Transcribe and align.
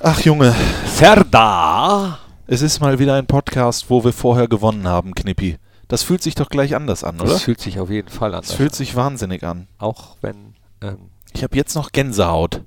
Ach 0.00 0.20
Junge, 0.20 0.54
Serda. 0.86 2.18
es 2.46 2.62
ist 2.62 2.80
mal 2.80 2.98
wieder 2.98 3.14
ein 3.14 3.26
Podcast, 3.26 3.90
wo 3.90 4.04
wir 4.04 4.12
vorher 4.12 4.46
gewonnen 4.48 4.86
haben, 4.86 5.14
Knippi. 5.14 5.58
Das 5.88 6.02
fühlt 6.02 6.22
sich 6.22 6.34
doch 6.34 6.48
gleich 6.50 6.76
anders 6.76 7.02
an, 7.02 7.20
oder? 7.20 7.30
Das 7.30 7.42
fühlt 7.42 7.60
sich 7.60 7.80
auf 7.80 7.90
jeden 7.90 8.08
Fall 8.08 8.34
an. 8.34 8.42
Es 8.44 8.52
fühlt 8.52 8.74
sich 8.74 8.94
wahnsinnig 8.94 9.42
an. 9.42 9.66
auch 9.78 10.16
wenn 10.20 10.54
ähm, 10.82 11.10
Ich 11.32 11.42
habe 11.42 11.56
jetzt 11.56 11.74
noch 11.74 11.92
Gänsehaut. 11.92 12.62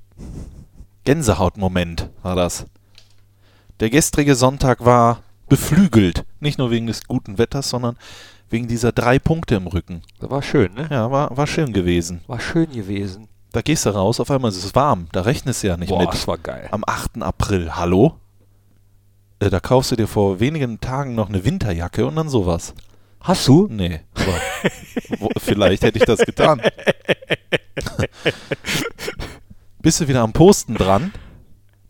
Gänsehaut-Moment 1.04 2.10
war 2.22 2.36
das. 2.36 2.66
Der 3.80 3.90
gestrige 3.90 4.34
Sonntag 4.34 4.84
war 4.84 5.20
beflügelt. 5.48 6.24
Nicht 6.40 6.58
nur 6.58 6.70
wegen 6.70 6.86
des 6.86 7.04
guten 7.06 7.38
Wetters, 7.38 7.70
sondern 7.70 7.96
wegen 8.50 8.68
dieser 8.68 8.92
drei 8.92 9.18
Punkte 9.18 9.54
im 9.54 9.66
Rücken. 9.66 10.02
das 10.20 10.30
war 10.30 10.42
schön, 10.42 10.74
ne? 10.74 10.86
Ja, 10.90 11.10
war, 11.10 11.34
war 11.36 11.46
schön 11.46 11.72
gewesen. 11.72 12.20
War 12.26 12.40
schön 12.40 12.70
gewesen. 12.70 13.28
Da 13.52 13.60
gehst 13.60 13.84
du 13.84 13.90
raus, 13.90 14.18
auf 14.18 14.30
einmal 14.30 14.50
ist 14.50 14.64
es 14.64 14.74
warm. 14.74 15.08
Da 15.12 15.20
rechnest 15.22 15.62
du 15.62 15.68
ja 15.68 15.76
nicht 15.76 15.90
Boah, 15.90 16.00
mit. 16.00 16.08
das 16.08 16.26
war 16.26 16.38
geil. 16.38 16.68
Am 16.70 16.84
8. 16.86 17.22
April, 17.22 17.76
hallo? 17.76 18.14
Äh, 19.40 19.50
da 19.50 19.60
kaufst 19.60 19.90
du 19.92 19.96
dir 19.96 20.06
vor 20.08 20.40
wenigen 20.40 20.80
Tagen 20.80 21.14
noch 21.14 21.28
eine 21.28 21.44
Winterjacke 21.44 22.06
und 22.06 22.16
dann 22.16 22.30
sowas. 22.30 22.72
Hast 23.20 23.46
du? 23.46 23.68
Nee, 23.70 24.00
aber 24.14 24.34
wo, 25.20 25.28
vielleicht 25.38 25.84
hätte 25.84 25.98
ich 25.98 26.04
das 26.04 26.18
getan. 26.20 26.60
Bist 29.80 30.00
du 30.00 30.08
wieder 30.08 30.22
am 30.22 30.32
Posten 30.32 30.74
dran? 30.74 31.12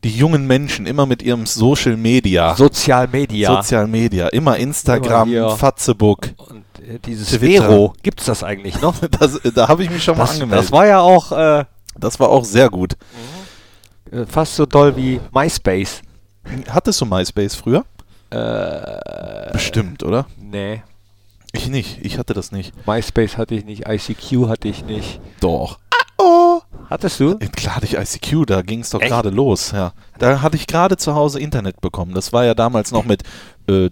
Die 0.05 0.11
jungen 0.11 0.47
Menschen 0.47 0.85
immer 0.87 1.07
mit 1.07 1.23
ihrem 1.23 1.47
Social 1.47 1.97
Media, 1.97 2.57
Sozial 2.57 3.07
Media. 3.09 3.55
Sozial 3.57 3.87
Media, 3.87 4.29
immer 4.29 4.57
Instagram, 4.57 5.29
Immer 5.33 5.49
hier. 5.49 5.57
Fatzebook. 5.57 6.31
Und 6.37 6.62
dieses 7.07 7.29
Twitter. 7.29 7.63
Vero, 7.69 7.95
gibt's 8.03 8.25
das 8.27 8.43
eigentlich 8.45 8.81
noch? 8.81 8.95
Das, 9.19 9.37
äh, 9.37 9.53
da 9.53 9.69
habe 9.69 9.83
ich 9.85 9.91
mich 9.91 10.03
schon 10.03 10.17
mal 10.17 10.25
Das, 10.25 10.35
angemeldet. 10.35 10.65
das 10.65 10.73
war 10.73 10.87
ja 10.87 11.01
auch 11.01 11.33
äh, 11.33 11.65
das 11.99 12.19
war 12.21 12.29
auch 12.31 12.45
sehr 12.45 12.69
gut. 12.71 12.97
äh, 14.11 14.25
fast 14.27 14.57
so 14.57 14.67
doll 14.67 14.97
wie 14.97 15.21
MySpace. 15.33 16.03
Hattest 16.69 17.01
du 17.01 17.07
MySpace 17.07 17.55
früher? 17.55 17.85
Äh, 18.31 19.53
Bestimmt, 19.53 20.03
oder? 20.03 20.27
nee. 20.39 20.83
Ich 21.55 21.69
nicht. 21.69 21.99
Ich 22.03 22.17
hatte 22.17 22.33
das 22.33 22.51
nicht. 22.51 22.73
MySpace 22.87 23.37
hatte 23.37 23.55
ich 23.55 23.67
nicht, 23.67 23.87
ICQ 23.87 24.49
hatte 24.49 24.69
ich 24.69 24.85
nicht. 24.87 25.21
Doch. 25.41 25.79
Hattest 26.89 27.21
du? 27.21 27.33
Äh, 27.41 27.49
Klar 27.49 27.77
hatte 27.77 27.87
ich 27.87 27.95
ICQ, 27.97 28.47
da 28.47 28.63
ging 28.63 28.81
es 28.81 28.91
doch 28.91 29.01
gerade 29.01 29.29
los, 29.31 29.73
ja. 29.73 29.93
Da 30.19 30.41
hatte 30.41 30.57
ich 30.57 30.67
gerade 30.67 30.97
zu 30.97 31.15
Hause 31.15 31.41
Internet 31.41 31.81
bekommen. 31.81 32.15
Das 32.15 32.33
war 32.33 32.45
ja 32.45 32.55
damals 32.55 32.91
noch 32.93 33.05
mit 33.05 33.23
äh, 33.69 33.91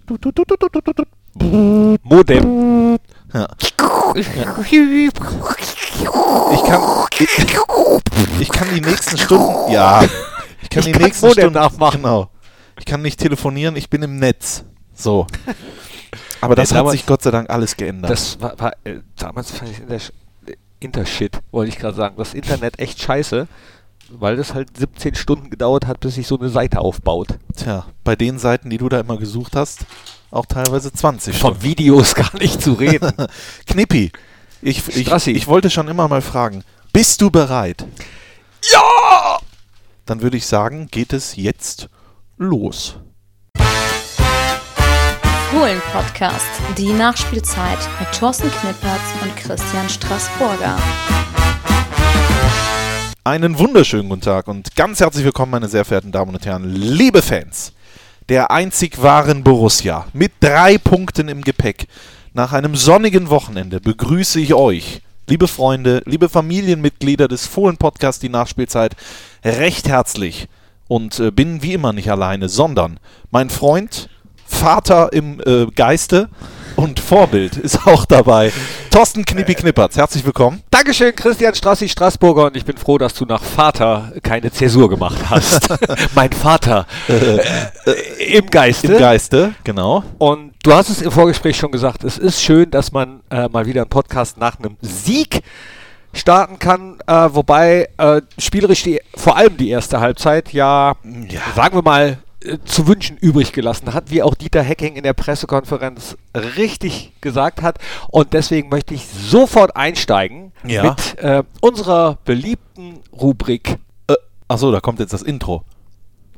Modem. 1.35 2.99
ja. 3.33 3.47
Ich 3.59 3.75
kann 3.77 3.91
ich, 4.15 4.27
ich 8.39 8.49
kann 8.49 8.67
die 8.73 8.81
nächsten 8.81 9.17
Stunden 9.17 9.71
ja, 9.71 10.03
ich 10.61 10.69
kann 10.69 10.79
Ich 10.79 10.85
die 10.85 10.91
kann 10.91 11.01
nächsten 11.01 11.27
Modem 11.27 11.41
Stunden 11.43 11.59
nachmachen. 11.59 12.01
Genau. 12.01 12.29
Ich 12.77 12.85
kann 12.85 13.01
nicht 13.01 13.19
telefonieren, 13.19 13.75
ich 13.75 13.89
bin 13.89 14.01
im 14.01 14.17
Netz. 14.17 14.63
So. 14.93 15.27
Aber 16.41 16.55
das 16.55 16.71
Nee, 16.71 16.77
hat 16.77 16.89
sich 16.89 17.05
Gott 17.05 17.21
sei 17.21 17.31
Dank 17.31 17.49
alles 17.49 17.77
geändert. 17.77 18.11
Das 18.11 18.41
war, 18.41 18.59
war 18.59 18.73
äh, 18.83 18.99
damals 19.17 19.51
fand 19.51 19.71
ich 19.71 19.79
Inter 19.79 19.95
äh, 19.95 20.55
Intershit, 20.79 21.37
wollte 21.51 21.69
ich 21.69 21.77
gerade 21.77 21.95
sagen. 21.95 22.15
Das 22.17 22.33
Internet 22.33 22.79
echt 22.79 22.99
scheiße, 23.01 23.47
weil 24.19 24.35
das 24.35 24.53
halt 24.53 24.77
17 24.77 25.15
Stunden 25.15 25.49
gedauert 25.49 25.87
hat, 25.87 25.99
bis 25.99 26.15
sich 26.15 26.27
so 26.27 26.37
eine 26.37 26.49
Seite 26.49 26.79
aufbaut. 26.79 27.39
Tja, 27.55 27.85
bei 28.03 28.15
den 28.15 28.39
Seiten, 28.39 28.69
die 28.69 28.77
du 28.77 28.89
da 28.89 28.99
immer 28.99 29.17
gesucht 29.17 29.55
hast, 29.55 29.85
auch 30.31 30.45
teilweise 30.45 30.91
20 30.91 31.35
Stunden. 31.35 31.55
Von 31.55 31.63
Videos 31.63 32.15
gar 32.15 32.35
nicht 32.37 32.61
zu 32.61 32.73
reden. 32.73 33.11
Knippi, 33.67 34.11
ich, 34.61 34.87
ich, 34.95 35.27
ich 35.27 35.47
wollte 35.47 35.69
schon 35.69 35.87
immer 35.87 36.07
mal 36.07 36.21
fragen, 36.21 36.63
bist 36.93 37.21
du 37.21 37.31
bereit? 37.31 37.85
ja! 38.71 39.39
Dann 40.05 40.21
würde 40.21 40.37
ich 40.37 40.45
sagen, 40.45 40.87
geht 40.91 41.13
es 41.13 41.35
jetzt 41.35 41.87
los. 42.37 42.95
Fohlen-Podcast, 45.51 46.45
die 46.77 46.91
Nachspielzeit 46.91 47.79
mit 47.99 48.11
Thorsten 48.17 48.49
Knippertz 48.51 49.01
und 49.21 49.35
Christian 49.37 49.87
Straßburger. 49.89 50.77
Einen 53.23 53.59
wunderschönen 53.59 54.09
guten 54.09 54.21
Tag 54.21 54.47
und 54.47 54.75
ganz 54.75 54.99
herzlich 54.99 55.23
willkommen, 55.23 55.51
meine 55.51 55.67
sehr 55.67 55.85
verehrten 55.85 56.11
Damen 56.11 56.33
und 56.33 56.43
Herren, 56.43 56.73
liebe 56.73 57.21
Fans 57.21 57.71
der 58.29 58.49
einzig 58.49 58.99
wahren 58.99 59.43
Borussia 59.43 60.07
mit 60.11 60.31
drei 60.39 60.79
Punkten 60.79 61.27
im 61.27 61.43
Gepäck. 61.43 61.85
Nach 62.33 62.51
einem 62.51 62.75
sonnigen 62.75 63.29
Wochenende 63.29 63.79
begrüße 63.79 64.39
ich 64.39 64.55
euch, 64.55 65.03
liebe 65.27 65.47
Freunde, 65.47 66.01
liebe 66.07 66.29
Familienmitglieder 66.29 67.27
des 67.27 67.45
Fohlen-Podcasts, 67.45 68.19
die 68.19 68.29
Nachspielzeit, 68.29 68.95
recht 69.45 69.87
herzlich 69.87 70.47
und 70.87 71.19
äh, 71.19 71.29
bin 71.29 71.61
wie 71.61 71.73
immer 71.73 71.93
nicht 71.93 72.09
alleine, 72.09 72.49
sondern 72.49 72.99
mein 73.29 73.51
Freund, 73.51 74.09
Vater 74.51 75.11
im 75.13 75.39
äh, 75.45 75.65
Geiste 75.75 76.29
und 76.75 76.99
Vorbild 76.99 77.57
ist 77.57 77.87
auch 77.87 78.05
dabei. 78.05 78.51
Thorsten 78.91 79.25
Knippi 79.25 79.55
Knippertz, 79.55 79.97
herzlich 79.97 80.23
willkommen. 80.25 80.61
Dankeschön, 80.69 81.15
Christian 81.15 81.55
Strassi 81.55 81.89
Straßburger 81.89 82.45
und 82.45 82.55
ich 82.57 82.65
bin 82.65 82.77
froh, 82.77 82.97
dass 82.97 83.13
du 83.13 83.25
nach 83.25 83.41
Vater 83.41 84.11
keine 84.21 84.51
Zäsur 84.51 84.89
gemacht 84.89 85.17
hast. 85.29 85.69
mein 86.15 86.31
Vater 86.31 86.85
äh, 87.07 87.39
im 88.37 88.47
Geiste. 88.47 88.93
Im 88.93 88.99
Geiste, 88.99 89.53
genau. 89.63 90.03
Und 90.19 90.53
du 90.63 90.73
hast 90.73 90.89
es 90.89 91.01
im 91.01 91.11
Vorgespräch 91.11 91.57
schon 91.57 91.71
gesagt, 91.71 92.03
es 92.03 92.17
ist 92.17 92.41
schön, 92.41 92.69
dass 92.69 92.91
man 92.91 93.21
äh, 93.31 93.47
mal 93.47 93.65
wieder 93.65 93.81
einen 93.81 93.89
Podcast 93.89 94.37
nach 94.37 94.59
einem 94.59 94.77
Sieg 94.81 95.41
starten 96.13 96.59
kann, 96.59 96.99
äh, 97.07 97.29
wobei 97.31 97.89
äh, 97.97 98.21
spielerisch 98.37 98.83
die, 98.83 98.99
vor 99.15 99.37
allem 99.37 99.57
die 99.57 99.69
erste 99.69 99.99
Halbzeit 100.01 100.51
ja, 100.53 100.93
Ja. 101.29 101.39
sagen 101.55 101.77
wir 101.77 101.81
mal, 101.83 102.17
zu 102.65 102.87
wünschen 102.87 103.17
übrig 103.17 103.53
gelassen 103.53 103.93
hat, 103.93 104.09
wie 104.09 104.23
auch 104.23 104.33
Dieter 104.35 104.63
Hecking 104.63 104.95
in 104.95 105.03
der 105.03 105.13
Pressekonferenz 105.13 106.17
richtig 106.57 107.13
gesagt 107.21 107.61
hat. 107.61 107.77
Und 108.09 108.33
deswegen 108.33 108.69
möchte 108.69 108.93
ich 108.93 109.05
sofort 109.07 109.75
einsteigen 109.75 110.51
Ja. 110.65 110.83
mit 110.83 111.17
äh, 111.19 111.43
unserer 111.61 112.17
beliebten 112.25 112.99
Rubrik. 113.13 113.77
Äh, 114.07 114.15
achso, 114.47 114.71
da 114.71 114.79
kommt 114.79 114.99
jetzt 114.99 115.13
das 115.13 115.21
Intro. 115.21 115.63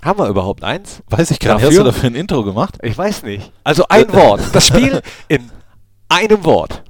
Haben 0.01 0.19
wir 0.19 0.27
überhaupt 0.27 0.63
eins? 0.65 1.01
Weiß 1.09 1.31
ich 1.31 1.39
gar 1.39 1.55
nicht. 1.55 1.65
Dafür? 1.65 1.79
Hast 1.79 1.87
du 1.87 1.91
dafür 1.91 2.09
ein 2.09 2.15
Intro 2.15 2.43
gemacht? 2.43 2.77
Ich 2.81 2.97
weiß 2.97 3.23
nicht. 3.23 3.51
Also 3.63 3.85
ein 3.87 4.11
Wort. 4.13 4.41
Das 4.51 4.67
Spiel 4.67 5.01
in 5.29 5.49
einem 6.09 6.43
Wort. 6.43 6.83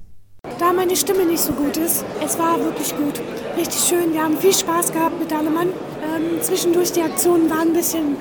Da 0.59 0.73
meine 0.73 0.95
Stimme 0.95 1.25
nicht 1.25 1.39
so 1.39 1.53
gut 1.53 1.77
ist, 1.77 2.03
es 2.25 2.37
war 2.39 2.59
wirklich 2.59 2.95
gut. 2.97 3.21
Richtig 3.57 3.81
schön. 3.81 4.11
Wir 4.13 4.23
haben 4.23 4.37
viel 4.37 4.53
Spaß 4.53 4.91
gehabt 4.91 5.19
mit 5.19 5.29
Dahlemann. 5.31 5.67
Ähm, 5.69 6.41
zwischendurch 6.41 6.91
die 6.91 7.01
Aktionen 7.01 7.49
waren 7.49 7.69
ein 7.69 7.73
bisschen, 7.73 8.17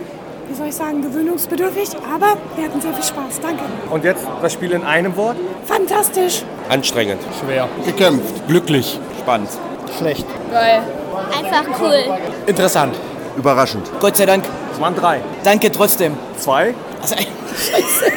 wie 0.48 0.54
soll 0.54 0.68
ich 0.68 0.74
sagen, 0.74 1.02
gewöhnungsbedürftig, 1.02 1.90
aber 2.12 2.36
wir 2.56 2.64
hatten 2.64 2.80
sehr 2.80 2.92
viel 2.92 3.04
Spaß. 3.04 3.40
Danke. 3.40 3.62
Und 3.90 4.04
jetzt 4.04 4.26
das 4.40 4.52
Spiel 4.52 4.72
in 4.72 4.84
einem 4.84 5.16
Wort? 5.16 5.36
Fantastisch. 5.64 6.42
Anstrengend. 6.68 7.20
Schwer. 7.40 7.68
gekämpft. 7.84 8.46
Glücklich. 8.48 8.98
Spannend. 9.20 9.50
Schlecht. 9.98 10.26
Einfach 10.52 11.80
cool. 11.80 12.04
Interessant. 12.46 12.94
Überraschend. 13.36 13.90
Gott 14.00 14.16
sei 14.16 14.26
Dank. 14.26 14.44
Es 14.72 14.80
waren 14.80 14.94
drei. 14.94 15.20
Danke 15.44 15.70
trotzdem. 15.70 16.16
Zwei. 16.36 16.74
Also, 17.00 17.16
Scheiße. 17.16 18.12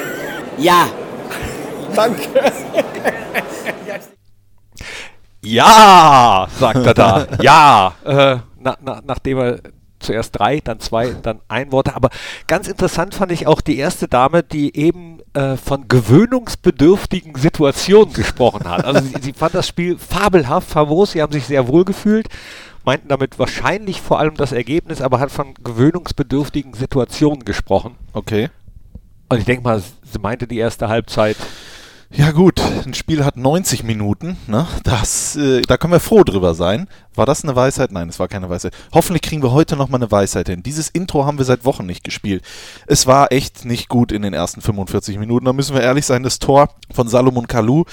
Ja. 0.58 0.88
Danke. 1.96 2.22
Ja, 5.42 6.48
sagt 6.60 6.86
er 6.86 6.94
da. 6.94 7.28
ja. 7.42 7.94
Äh, 8.04 8.38
na, 8.60 8.76
na, 8.82 9.00
nachdem 9.06 9.38
er 9.38 9.60
zuerst 10.06 10.40
drei, 10.40 10.60
dann 10.60 10.80
zwei, 10.80 11.16
dann 11.22 11.42
ein 11.48 11.72
Wort. 11.72 11.96
Aber 11.96 12.10
ganz 12.48 12.68
interessant 12.68 13.16
fand 13.16 13.32
ich 13.32 13.48
auch 13.48 13.62
die 13.62 13.78
erste 13.78 14.08
Dame, 14.08 14.44
die 14.44 14.76
eben 14.76 15.20
äh, 15.34 15.58
von 15.58 15.88
gewöhnungsbedürftigen 15.88 17.36
Situationen 17.36 18.14
gesprochen 18.14 18.70
hat. 18.70 18.86
Also 18.86 19.02
sie, 19.02 19.16
sie 19.22 19.34
fand 19.34 19.56
das 19.56 19.68
Spiel 19.68 19.98
fabelhaft, 19.98 20.70
famos, 20.70 21.12
sie 21.12 21.22
haben 21.22 21.34
sich 21.34 21.46
sehr 21.46 21.68
wohl 21.68 21.86
gefühlt, 21.86 22.28
meinten 22.84 23.08
damit 23.08 23.40
wahrscheinlich 23.40 24.02
vor 24.02 24.20
allem 24.20 24.36
das 24.36 24.52
Ergebnis, 24.52 25.02
aber 25.02 25.20
hat 25.20 25.32
von 25.32 25.54
gewöhnungsbedürftigen 25.64 26.74
Situationen 26.74 27.46
gesprochen. 27.46 27.96
Okay. 28.14 28.50
Und 29.30 29.40
ich 29.40 29.46
denke 29.46 29.64
mal, 29.64 29.82
sie 29.82 30.20
meinte 30.20 30.48
die 30.48 30.58
erste 30.58 30.88
Halbzeit. 30.88 31.36
Ja 32.12 32.32
gut, 32.32 32.62
ein 32.86 32.94
Spiel 32.94 33.26
hat 33.26 33.36
90 33.36 33.84
Minuten, 33.84 34.38
ne? 34.48 34.68
Das, 34.84 35.36
äh, 35.36 35.62
da 35.64 35.76
können 35.76 35.92
wir 35.92 36.00
froh 36.00 36.24
drüber 36.24 36.54
sein. 36.54 36.88
War 37.16 37.26
das 37.26 37.44
eine 37.44 37.56
Weisheit? 37.56 37.92
Nein, 37.92 38.10
es 38.10 38.20
war 38.20 38.28
keine 38.28 38.50
Weisheit. 38.50 38.74
Hoffentlich 38.94 39.24
kriegen 39.24 39.42
wir 39.42 39.52
heute 39.52 39.76
nochmal 39.76 40.00
eine 40.00 40.12
Weisheit 40.12 40.48
hin. 40.48 40.62
Dieses 40.62 40.90
Intro 40.90 41.26
haben 41.26 41.40
wir 41.40 41.46
seit 41.46 41.66
Wochen 41.66 41.86
nicht 41.86 42.04
gespielt. 42.04 42.44
Es 42.86 43.08
war 43.08 43.32
echt 43.32 43.66
nicht 43.66 43.90
gut 43.90 44.12
in 44.12 44.22
den 44.22 44.34
ersten 44.34 44.62
45 44.62 45.18
Minuten. 45.18 45.46
Da 45.46 45.54
müssen 45.54 45.76
wir 45.76 45.82
ehrlich 45.82 46.06
sein, 46.06 46.24
das 46.24 46.40
Tor 46.40 46.70
von 46.94 47.08
Salomon 47.08 47.48
Kalou, 47.48 47.86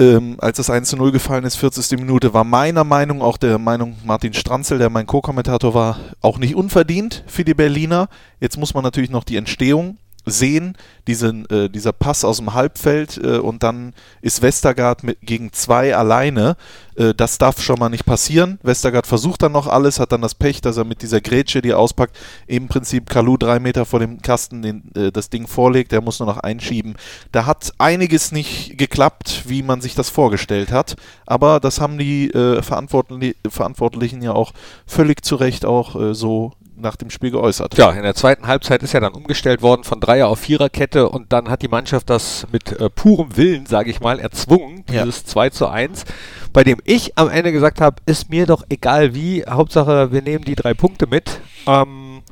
ähm, 0.00 0.36
als 0.38 0.56
das 0.56 0.68
1 0.68 0.88
zu 0.88 0.96
0 0.96 1.12
gefallen 1.12 1.44
ist, 1.44 1.56
40. 1.56 1.98
Minute, 1.98 2.34
war 2.34 2.44
meiner 2.44 2.84
Meinung, 2.84 3.22
auch 3.22 3.36
der 3.36 3.58
Meinung 3.58 3.96
Martin 4.04 4.34
Stranzel, 4.34 4.78
der 4.78 4.90
mein 4.90 5.06
Co-Kommentator 5.06 5.74
war, 5.74 5.98
auch 6.20 6.38
nicht 6.38 6.56
unverdient 6.56 7.24
für 7.28 7.44
die 7.44 7.54
Berliner. 7.54 8.08
Jetzt 8.40 8.58
muss 8.58 8.74
man 8.74 8.82
natürlich 8.82 9.10
noch 9.10 9.24
die 9.24 9.36
Entstehung 9.36 9.96
sehen, 10.30 10.76
diesen, 11.06 11.48
äh, 11.50 11.70
dieser 11.70 11.92
Pass 11.92 12.24
aus 12.24 12.38
dem 12.38 12.54
Halbfeld 12.54 13.18
äh, 13.18 13.38
und 13.38 13.62
dann 13.62 13.94
ist 14.20 14.42
Westergaard 14.42 15.02
mit, 15.02 15.18
gegen 15.22 15.52
zwei 15.52 15.96
alleine. 15.96 16.56
Äh, 16.96 17.14
das 17.14 17.38
darf 17.38 17.62
schon 17.62 17.78
mal 17.78 17.88
nicht 17.88 18.04
passieren. 18.04 18.58
Westergaard 18.62 19.06
versucht 19.06 19.42
dann 19.42 19.52
noch 19.52 19.66
alles, 19.66 20.00
hat 20.00 20.12
dann 20.12 20.22
das 20.22 20.34
Pech, 20.34 20.60
dass 20.60 20.76
er 20.76 20.84
mit 20.84 21.02
dieser 21.02 21.20
Grätsche, 21.20 21.62
die 21.62 21.70
er 21.70 21.78
auspackt, 21.78 22.16
im 22.46 22.68
Prinzip 22.68 23.08
Kalu 23.08 23.36
drei 23.36 23.58
Meter 23.58 23.86
vor 23.86 24.00
dem 24.00 24.20
Kasten 24.20 24.62
den, 24.62 24.94
äh, 24.94 25.10
das 25.10 25.30
Ding 25.30 25.46
vorlegt. 25.46 25.92
Er 25.92 26.02
muss 26.02 26.18
nur 26.18 26.28
noch 26.28 26.38
einschieben. 26.38 26.96
Da 27.32 27.46
hat 27.46 27.72
einiges 27.78 28.32
nicht 28.32 28.76
geklappt, 28.76 29.44
wie 29.46 29.62
man 29.62 29.80
sich 29.80 29.94
das 29.94 30.10
vorgestellt 30.10 30.72
hat. 30.72 30.96
Aber 31.26 31.60
das 31.60 31.80
haben 31.80 31.98
die 31.98 32.30
äh, 32.30 32.62
Verantwortli 32.62 33.36
Verantwortlichen 33.48 34.22
ja 34.22 34.32
auch 34.32 34.52
völlig 34.86 35.24
zu 35.24 35.36
Recht 35.36 35.64
auch 35.64 36.00
äh, 36.00 36.14
so 36.14 36.52
nach 36.80 36.96
dem 36.96 37.10
Spiel 37.10 37.30
geäußert. 37.30 37.76
Ja, 37.76 37.90
in 37.90 38.02
der 38.02 38.14
zweiten 38.14 38.46
Halbzeit 38.46 38.82
ist 38.82 38.92
ja 38.92 39.00
dann 39.00 39.12
umgestellt 39.12 39.62
worden 39.62 39.84
von 39.84 40.00
Dreier 40.00 40.28
auf 40.28 40.40
Viererkette 40.40 41.08
und 41.08 41.32
dann 41.32 41.48
hat 41.50 41.62
die 41.62 41.68
Mannschaft 41.68 42.10
das 42.10 42.46
mit 42.52 42.72
äh, 42.80 42.88
purem 42.90 43.36
Willen, 43.36 43.66
sage 43.66 43.90
ich 43.90 44.00
mal, 44.00 44.18
erzwungen, 44.18 44.84
Ja. 44.90 45.04
dieses 45.04 45.24
2 45.24 45.50
zu 45.50 45.68
1, 45.68 46.04
bei 46.52 46.64
dem 46.64 46.78
ich 46.84 47.16
am 47.18 47.28
Ende 47.28 47.52
gesagt 47.52 47.80
habe, 47.80 47.96
ist 48.06 48.30
mir 48.30 48.46
doch 48.46 48.64
egal 48.68 49.14
wie, 49.14 49.44
Hauptsache 49.48 50.12
wir 50.12 50.22
nehmen 50.22 50.44
die 50.44 50.54
drei 50.54 50.74
Punkte 50.74 51.06
mit. 51.06 51.40
Ähm, 51.66 52.22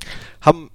haben, 0.41 0.71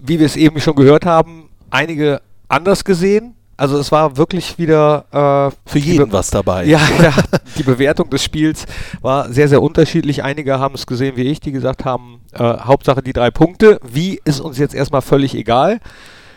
wie 0.00 0.18
wir 0.18 0.26
es 0.26 0.36
eben 0.36 0.60
schon 0.60 0.76
gehört 0.76 1.06
haben, 1.06 1.48
einige 1.70 2.22
anders 2.48 2.84
gesehen. 2.84 3.34
Also 3.60 3.76
es 3.78 3.92
war 3.92 4.16
wirklich 4.16 4.58
wieder 4.58 5.04
äh, 5.12 5.70
Für 5.70 5.78
jeden 5.78 6.10
was 6.12 6.30
dabei. 6.30 6.64
ja, 6.64 6.80
ja, 7.02 7.12
die 7.58 7.62
Bewertung 7.62 8.08
des 8.08 8.24
Spiels 8.24 8.64
war 9.02 9.30
sehr, 9.30 9.48
sehr 9.48 9.60
unterschiedlich. 9.60 10.24
Einige 10.24 10.58
haben 10.58 10.74
es 10.74 10.86
gesehen 10.86 11.16
wie 11.16 11.24
ich, 11.24 11.40
die 11.40 11.52
gesagt 11.52 11.84
haben, 11.84 12.22
äh, 12.32 12.38
Hauptsache 12.42 13.02
die 13.02 13.12
drei 13.12 13.30
Punkte. 13.30 13.78
Wie 13.86 14.18
ist 14.24 14.40
uns 14.40 14.56
jetzt 14.56 14.74
erstmal 14.74 15.02
völlig 15.02 15.34
egal. 15.34 15.80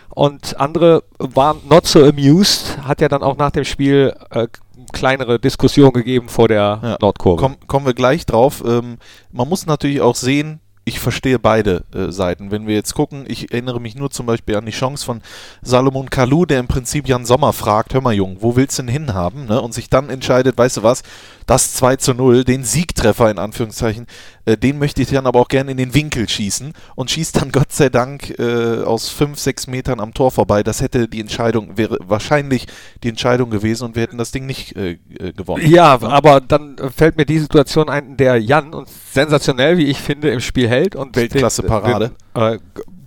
Und 0.09 0.59
andere 0.59 1.03
waren 1.17 1.57
not 1.69 1.87
so 1.87 2.03
amused. 2.03 2.77
Hat 2.85 2.99
ja 2.99 3.07
dann 3.07 3.23
auch 3.23 3.37
nach 3.37 3.51
dem 3.51 3.63
Spiel 3.63 4.13
äh, 4.29 4.47
kleinere 4.91 5.39
Diskussion 5.39 5.93
gegeben 5.93 6.27
vor 6.27 6.49
der 6.49 6.79
Ja. 6.83 6.97
Nordkurve. 6.99 7.41
Komm, 7.41 7.55
kommen 7.67 7.85
wir 7.85 7.93
gleich 7.93 8.25
drauf. 8.25 8.61
Ähm, 8.67 8.97
man 9.31 9.47
muss 9.47 9.65
natürlich 9.65 10.01
auch 10.01 10.15
sehen, 10.15 10.59
ich 10.85 10.99
verstehe 10.99 11.39
beide 11.39 11.83
äh, 11.93 12.11
Seiten. 12.11 12.51
Wenn 12.51 12.67
wir 12.67 12.75
jetzt 12.75 12.93
gucken, 12.93 13.25
ich 13.27 13.51
erinnere 13.51 13.79
mich 13.79 13.95
nur 13.95 14.11
zum 14.11 14.25
Beispiel 14.25 14.55
an 14.55 14.65
die 14.65 14.71
Chance 14.71 15.05
von 15.05 15.21
Salomon 15.61 16.09
Kalou, 16.09 16.45
der 16.45 16.59
im 16.59 16.67
Prinzip 16.67 17.07
Jan 17.07 17.25
Sommer 17.25 17.53
fragt, 17.53 17.93
hör 17.93 18.01
mal 18.01 18.13
Jung, 18.13 18.37
wo 18.41 18.55
willst 18.55 18.77
du 18.77 18.83
denn 18.83 18.91
hinhaben? 18.91 19.45
Ne? 19.45 19.61
Und 19.61 19.73
sich 19.73 19.89
dann 19.89 20.09
entscheidet, 20.09 20.57
weißt 20.57 20.77
du 20.77 20.83
was, 20.83 21.03
das 21.45 21.73
2 21.73 21.95
zu 21.97 22.13
0, 22.13 22.43
den 22.43 22.63
Siegtreffer 22.63 23.31
in 23.31 23.39
Anführungszeichen, 23.39 24.07
den 24.45 24.77
möchte 24.77 25.01
ich 25.01 25.09
dann 25.09 25.25
aber 25.25 25.39
auch 25.39 25.47
gerne 25.47 25.71
in 25.71 25.77
den 25.77 25.93
Winkel 25.93 26.27
schießen 26.27 26.73
und 26.95 27.09
schießt 27.11 27.41
dann 27.41 27.51
Gott 27.51 27.71
sei 27.71 27.89
Dank 27.89 28.37
äh, 28.39 28.83
aus 28.83 29.09
5, 29.09 29.39
6 29.39 29.67
Metern 29.67 29.99
am 29.99 30.13
Tor 30.13 30.31
vorbei. 30.31 30.63
Das 30.63 30.81
hätte 30.81 31.07
die 31.07 31.21
Entscheidung, 31.21 31.77
wäre 31.77 31.97
wahrscheinlich 32.01 32.67
die 33.03 33.09
Entscheidung 33.09 33.49
gewesen 33.49 33.85
und 33.85 33.95
wir 33.95 34.03
hätten 34.03 34.17
das 34.17 34.31
Ding 34.31 34.45
nicht 34.45 34.75
äh, 34.75 34.97
äh, 35.19 35.31
gewonnen. 35.31 35.65
Ja, 35.69 36.01
aber 36.01 36.41
dann 36.41 36.77
äh, 36.77 36.89
fällt 36.89 37.15
mir 37.17 37.25
die 37.25 37.39
Situation 37.39 37.89
ein, 37.89 38.07
in 38.09 38.17
der 38.17 38.37
Jan 38.41 38.73
uns 38.73 38.91
sensationell, 39.13 39.77
wie 39.77 39.85
ich 39.85 39.99
finde, 39.99 40.29
im 40.31 40.41
Spiel 40.41 40.67
hält 40.67 40.95
und 40.95 41.15
Weltklasse-Parade. 41.15 42.11
den, 42.35 42.41
äh, 42.41 42.59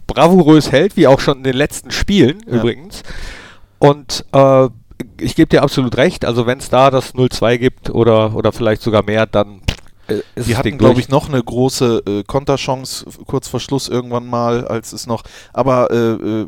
bravourös 0.06 0.72
hält, 0.72 0.96
wie 0.96 1.06
auch 1.06 1.20
schon 1.20 1.38
in 1.38 1.44
den 1.44 1.56
letzten 1.56 1.90
Spielen 1.90 2.38
Ja. 2.46 2.54
übrigens. 2.54 3.02
Und 3.78 4.24
äh, 4.32 4.68
ich 5.20 5.34
gebe 5.34 5.48
dir 5.48 5.62
absolut 5.62 5.96
recht, 5.98 6.24
also 6.24 6.46
wenn 6.46 6.58
es 6.58 6.70
da 6.70 6.90
das 6.90 7.14
0-2 7.14 7.58
gibt 7.58 7.90
oder, 7.90 8.34
oder 8.34 8.52
vielleicht 8.52 8.80
sogar 8.82 9.02
mehr, 9.04 9.26
dann 9.26 9.60
äh, 9.65 9.65
ist 10.34 10.48
Die 10.48 10.56
hatten, 10.56 10.78
glaube 10.78 11.00
ich, 11.00 11.08
noch 11.08 11.28
eine 11.28 11.42
große 11.42 12.02
äh, 12.06 12.24
Konterchance 12.24 13.06
kurz 13.26 13.48
vor 13.48 13.60
Schluss 13.60 13.88
irgendwann 13.88 14.26
mal, 14.26 14.66
als 14.66 14.92
es 14.92 15.06
noch. 15.06 15.22
Aber 15.52 15.90
äh, 15.90 15.96
äh, 15.96 16.46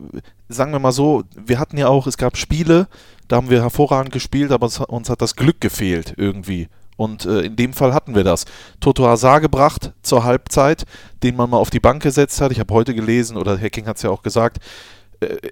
sagen 0.49 0.72
wir 0.72 0.78
mal 0.78 0.93
so, 0.93 1.25
wir 1.34 1.58
hatten 1.58 1.76
ja 1.76 1.88
auch, 1.88 2.06
es 2.06 2.16
gab 2.16 2.37
Spiele, 2.37 2.88
da 3.28 3.37
haben 3.37 3.50
wir 3.50 3.62
hervorragend 3.62 4.12
gespielt, 4.12 4.52
aber 4.52 4.66
es, 4.66 4.81
uns 4.81 5.10
hat 5.10 5.22
das 5.22 5.37
Glück 5.37 5.60
gefehlt 5.60 6.14
irgendwie. 6.16 6.69
Und 6.96 7.26
äh, 7.26 7.43
in 7.43 7.55
dem 7.55 7.75
Fall 7.75 7.94
hatten 7.94 8.16
wir 8.16 8.25
das. 8.25 8.44
Toto 8.81 9.06
Hazard 9.06 9.43
gebracht 9.43 9.93
zur 10.02 10.25
Halbzeit, 10.25 10.84
den 11.22 11.37
man 11.37 11.49
mal 11.49 11.58
auf 11.58 11.70
die 11.70 11.78
Bank 11.78 12.02
gesetzt 12.02 12.40
hat. 12.40 12.50
Ich 12.50 12.58
habe 12.58 12.75
heute 12.75 12.93
gelesen, 12.93 13.37
oder 13.37 13.56
Hacking 13.56 13.87
hat 13.87 13.99
es 13.99 14.02
ja 14.02 14.10
auch 14.10 14.22
gesagt, 14.22 14.58
äh, 14.58 14.60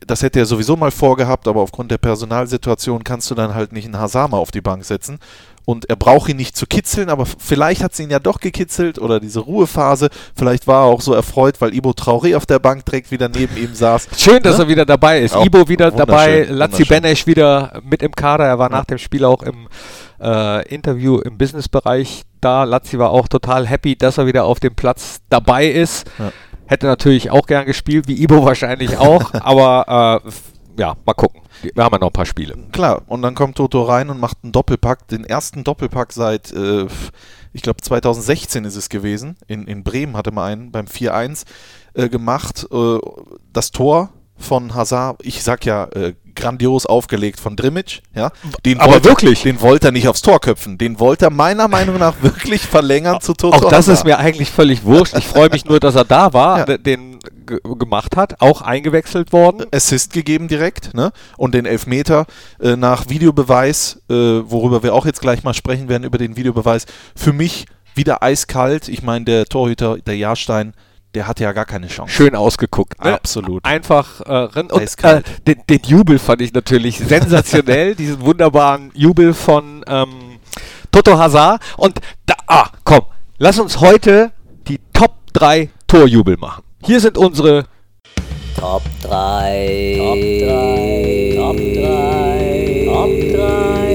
das 0.06 0.22
hätte 0.22 0.38
er 0.38 0.46
sowieso 0.46 0.76
mal 0.76 0.90
vorgehabt, 0.90 1.48
aber 1.48 1.60
aufgrund 1.60 1.90
der 1.90 1.98
Personalsituation 1.98 3.02
kannst 3.04 3.30
du 3.30 3.34
dann 3.34 3.54
halt 3.54 3.72
nicht 3.72 3.84
einen 3.86 3.98
Hazard 3.98 4.30
mal 4.30 4.38
auf 4.38 4.50
die 4.50 4.60
Bank 4.60 4.84
setzen. 4.84 5.18
Und 5.64 5.90
er 5.90 5.96
braucht 5.96 6.28
ihn 6.28 6.36
nicht 6.36 6.56
zu 6.56 6.64
kitzeln, 6.66 7.08
aber 7.10 7.26
vielleicht 7.26 7.82
hat 7.82 7.92
es 7.92 7.98
ihn 7.98 8.08
ja 8.08 8.20
doch 8.20 8.38
gekitzelt 8.38 9.00
oder 9.00 9.18
diese 9.18 9.40
Ruhephase. 9.40 10.10
Vielleicht 10.36 10.68
war 10.68 10.84
er 10.84 10.92
auch 10.92 11.00
so 11.00 11.12
erfreut, 11.12 11.60
weil 11.60 11.74
Ibo 11.74 11.90
Traoré 11.90 12.36
auf 12.36 12.46
der 12.46 12.60
Bank 12.60 12.84
direkt 12.84 13.10
wieder 13.10 13.28
neben 13.28 13.56
ihm 13.56 13.74
saß. 13.74 14.06
Schön, 14.16 14.40
dass 14.44 14.58
Ne? 14.58 14.64
er 14.64 14.68
wieder 14.68 14.86
dabei 14.86 15.20
ist. 15.22 15.34
Auch 15.34 15.44
Ibo 15.44 15.66
wieder 15.68 15.90
dabei, 15.90 16.44
Lazzi. 16.48 16.84
Benesch 16.84 17.26
wieder 17.26 17.80
mit 17.82 18.00
im 18.04 18.12
Kader. 18.12 18.44
Er 18.44 18.60
war 18.60 18.70
Ja. 18.70 18.76
nach 18.78 18.84
dem 18.84 18.98
Spiel 18.98 19.24
auch 19.24 19.42
im 19.42 19.66
äh, 20.20 20.68
Interview 20.72 21.18
im 21.18 21.36
Businessbereich 21.36 22.22
da. 22.40 22.62
Lazzi 22.62 22.96
war 23.00 23.10
auch 23.10 23.26
total 23.26 23.66
happy, 23.66 23.96
dass 23.96 24.18
er 24.18 24.26
wieder 24.26 24.44
auf 24.44 24.60
dem 24.60 24.76
Platz 24.76 25.18
dabei 25.30 25.66
ist. 25.66 26.06
Ja. 26.20 26.30
Hätte 26.66 26.86
natürlich 26.86 27.30
auch 27.30 27.46
gern 27.46 27.66
gespielt, 27.66 28.08
wie 28.08 28.22
Ibo 28.22 28.44
wahrscheinlich 28.44 28.96
auch. 28.98 29.32
aber 29.34 30.22
äh, 30.24 30.30
ja, 30.78 30.96
mal 31.04 31.14
gucken. 31.14 31.40
Wir 31.62 31.84
haben 31.84 31.92
ja 31.92 31.98
noch 31.98 32.08
ein 32.08 32.12
paar 32.12 32.26
Spiele. 32.26 32.54
Klar, 32.72 33.02
und 33.06 33.22
dann 33.22 33.34
kommt 33.34 33.56
Toto 33.56 33.82
rein 33.82 34.10
und 34.10 34.20
macht 34.20 34.38
einen 34.42 34.52
Doppelpack, 34.52 35.08
den 35.08 35.24
ersten 35.24 35.64
Doppelpack 35.64 36.12
seit, 36.12 36.52
äh, 36.52 36.86
ich 37.52 37.62
glaube 37.62 37.80
2016 37.80 38.64
ist 38.64 38.76
es 38.76 38.88
gewesen. 38.88 39.36
In, 39.46 39.66
in 39.66 39.82
Bremen 39.82 40.16
hatte 40.16 40.32
man 40.32 40.44
einen 40.44 40.72
beim 40.72 40.86
4-1 40.86 41.44
äh, 41.94 42.08
gemacht. 42.08 42.66
Äh, 42.70 42.98
das 43.52 43.70
Tor 43.70 44.10
von 44.38 44.74
Hazard, 44.74 45.20
ich 45.22 45.42
sag 45.42 45.64
ja, 45.64 45.84
äh, 45.94 46.14
grandios 46.34 46.84
aufgelegt 46.84 47.40
von 47.40 47.56
Drimmitsch, 47.56 48.00
ja. 48.14 48.30
Den 48.66 48.78
Aber 48.78 48.92
wollte, 48.92 49.08
wirklich? 49.08 49.42
Den 49.42 49.62
wollte 49.62 49.88
er 49.88 49.92
nicht 49.92 50.06
aufs 50.06 50.20
Tor 50.20 50.38
köpfen. 50.40 50.76
Den 50.76 51.00
wollte 51.00 51.24
er 51.26 51.30
meiner 51.30 51.66
Meinung 51.66 51.98
nach 51.98 52.14
wirklich 52.20 52.60
verlängern 52.60 53.20
zu 53.22 53.32
Toto 53.32 53.56
Auch 53.56 53.60
das 53.62 53.72
Hazard. 53.72 53.98
ist 53.98 54.04
mir 54.04 54.18
eigentlich 54.18 54.50
völlig 54.50 54.84
wurscht. 54.84 55.16
Ich 55.16 55.26
freue 55.26 55.48
mich 55.48 55.64
nur, 55.64 55.80
dass 55.80 55.94
er 55.94 56.04
da 56.04 56.34
war, 56.34 56.68
Ja. 56.68 56.76
den 56.76 57.18
ge- 57.46 57.60
gemacht 57.78 58.16
hat, 58.16 58.42
auch 58.42 58.60
eingewechselt 58.60 59.32
worden. 59.32 59.64
Assist 59.72 60.12
gegeben 60.12 60.46
direkt, 60.48 60.92
ne? 60.92 61.10
Und 61.38 61.54
den 61.54 61.64
Elfmeter 61.64 62.26
äh, 62.60 62.76
nach 62.76 63.08
Videobeweis, 63.08 64.02
äh, 64.10 64.14
worüber 64.14 64.82
wir 64.82 64.92
auch 64.92 65.06
jetzt 65.06 65.22
gleich 65.22 65.42
mal 65.42 65.54
sprechen 65.54 65.88
werden, 65.88 66.04
über 66.04 66.18
den 66.18 66.36
Videobeweis, 66.36 66.84
für 67.16 67.32
mich 67.32 67.64
wieder 67.94 68.22
eiskalt. 68.22 68.88
Ich 68.90 69.02
meine, 69.02 69.24
der 69.24 69.46
Torhüter, 69.46 69.96
der 69.96 70.18
Jahrstein, 70.18 70.74
der 71.16 71.26
hatte 71.26 71.44
ja 71.44 71.52
gar 71.52 71.64
keine 71.64 71.88
Chance. 71.88 72.12
Schön 72.12 72.36
ausgeguckt. 72.36 73.02
Ne? 73.02 73.14
Absolut. 73.14 73.64
Einfach 73.64 74.20
äh. 74.20 74.60
Und 74.70 75.02
äh, 75.02 75.22
den, 75.46 75.62
den 75.68 75.80
Jubel 75.86 76.18
fand 76.18 76.42
ich 76.42 76.52
natürlich 76.52 76.98
sensationell. 76.98 77.94
diesen 77.96 78.20
wunderbaren 78.20 78.90
Jubel 78.94 79.32
von 79.32 79.82
ähm, 79.88 80.38
Toto 80.92 81.18
Hazard. 81.18 81.62
Und 81.78 82.00
da, 82.26 82.34
ah, 82.46 82.68
komm, 82.84 83.02
lass 83.38 83.58
uns 83.58 83.80
heute 83.80 84.32
die 84.68 84.78
Top 84.92 85.14
3 85.32 85.70
Torjubel 85.86 86.36
machen. 86.36 86.62
Hier 86.84 87.00
sind 87.00 87.16
unsere 87.16 87.64
Top 88.58 88.82
3. 89.02 89.94
Top 89.99 90.16
3. 90.16 91.35
Top 91.37 91.56
3. 91.56 92.85
Top 92.87 93.11
3. 93.37 93.86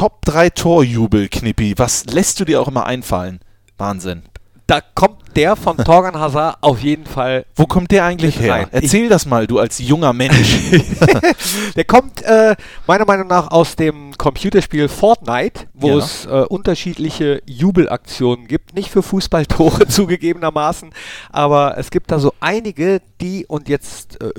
Top 0.00 0.24
3 0.24 0.48
Torjubel, 0.48 1.28
Knippi. 1.28 1.74
Was 1.76 2.06
lässt 2.06 2.40
du 2.40 2.46
dir 2.46 2.62
auch 2.62 2.68
immer 2.68 2.86
einfallen? 2.86 3.40
Wahnsinn. 3.76 4.22
da 4.66 4.80
kommt 4.80 5.36
der 5.36 5.56
von 5.56 5.76
Torgan 5.76 6.18
Hazard 6.18 6.56
auf 6.62 6.80
jeden 6.80 7.04
Fall. 7.04 7.44
Wo 7.54 7.66
kommt 7.66 7.90
der 7.90 8.06
eigentlich 8.06 8.40
her? 8.40 8.54
rein. 8.54 8.68
Erzähl 8.70 9.10
das 9.10 9.26
mal, 9.26 9.46
du 9.46 9.58
als 9.58 9.78
junger 9.78 10.14
Mensch. 10.14 10.70
Der 11.76 11.84
kommt 11.84 12.22
äh, 12.22 12.56
meiner 12.86 13.04
Meinung 13.04 13.26
nach 13.26 13.50
aus 13.50 13.76
dem 13.76 14.16
Computerspiel 14.16 14.88
Fortnite, 14.88 15.66
wo 15.74 15.88
Ja. 15.88 15.98
es 15.98 16.24
äh, 16.24 16.30
unterschiedliche 16.48 17.42
Jubelaktionen 17.44 18.48
gibt. 18.48 18.74
Nicht 18.74 18.90
für 18.90 19.02
Fußballtore 19.02 19.86
zugegebenermaßen, 19.88 20.92
aber 21.30 21.76
es 21.76 21.90
gibt 21.90 22.10
da 22.10 22.18
so 22.18 22.32
einige, 22.40 23.02
die, 23.20 23.44
und 23.44 23.68
jetzt 23.68 24.18
äh, 24.22 24.30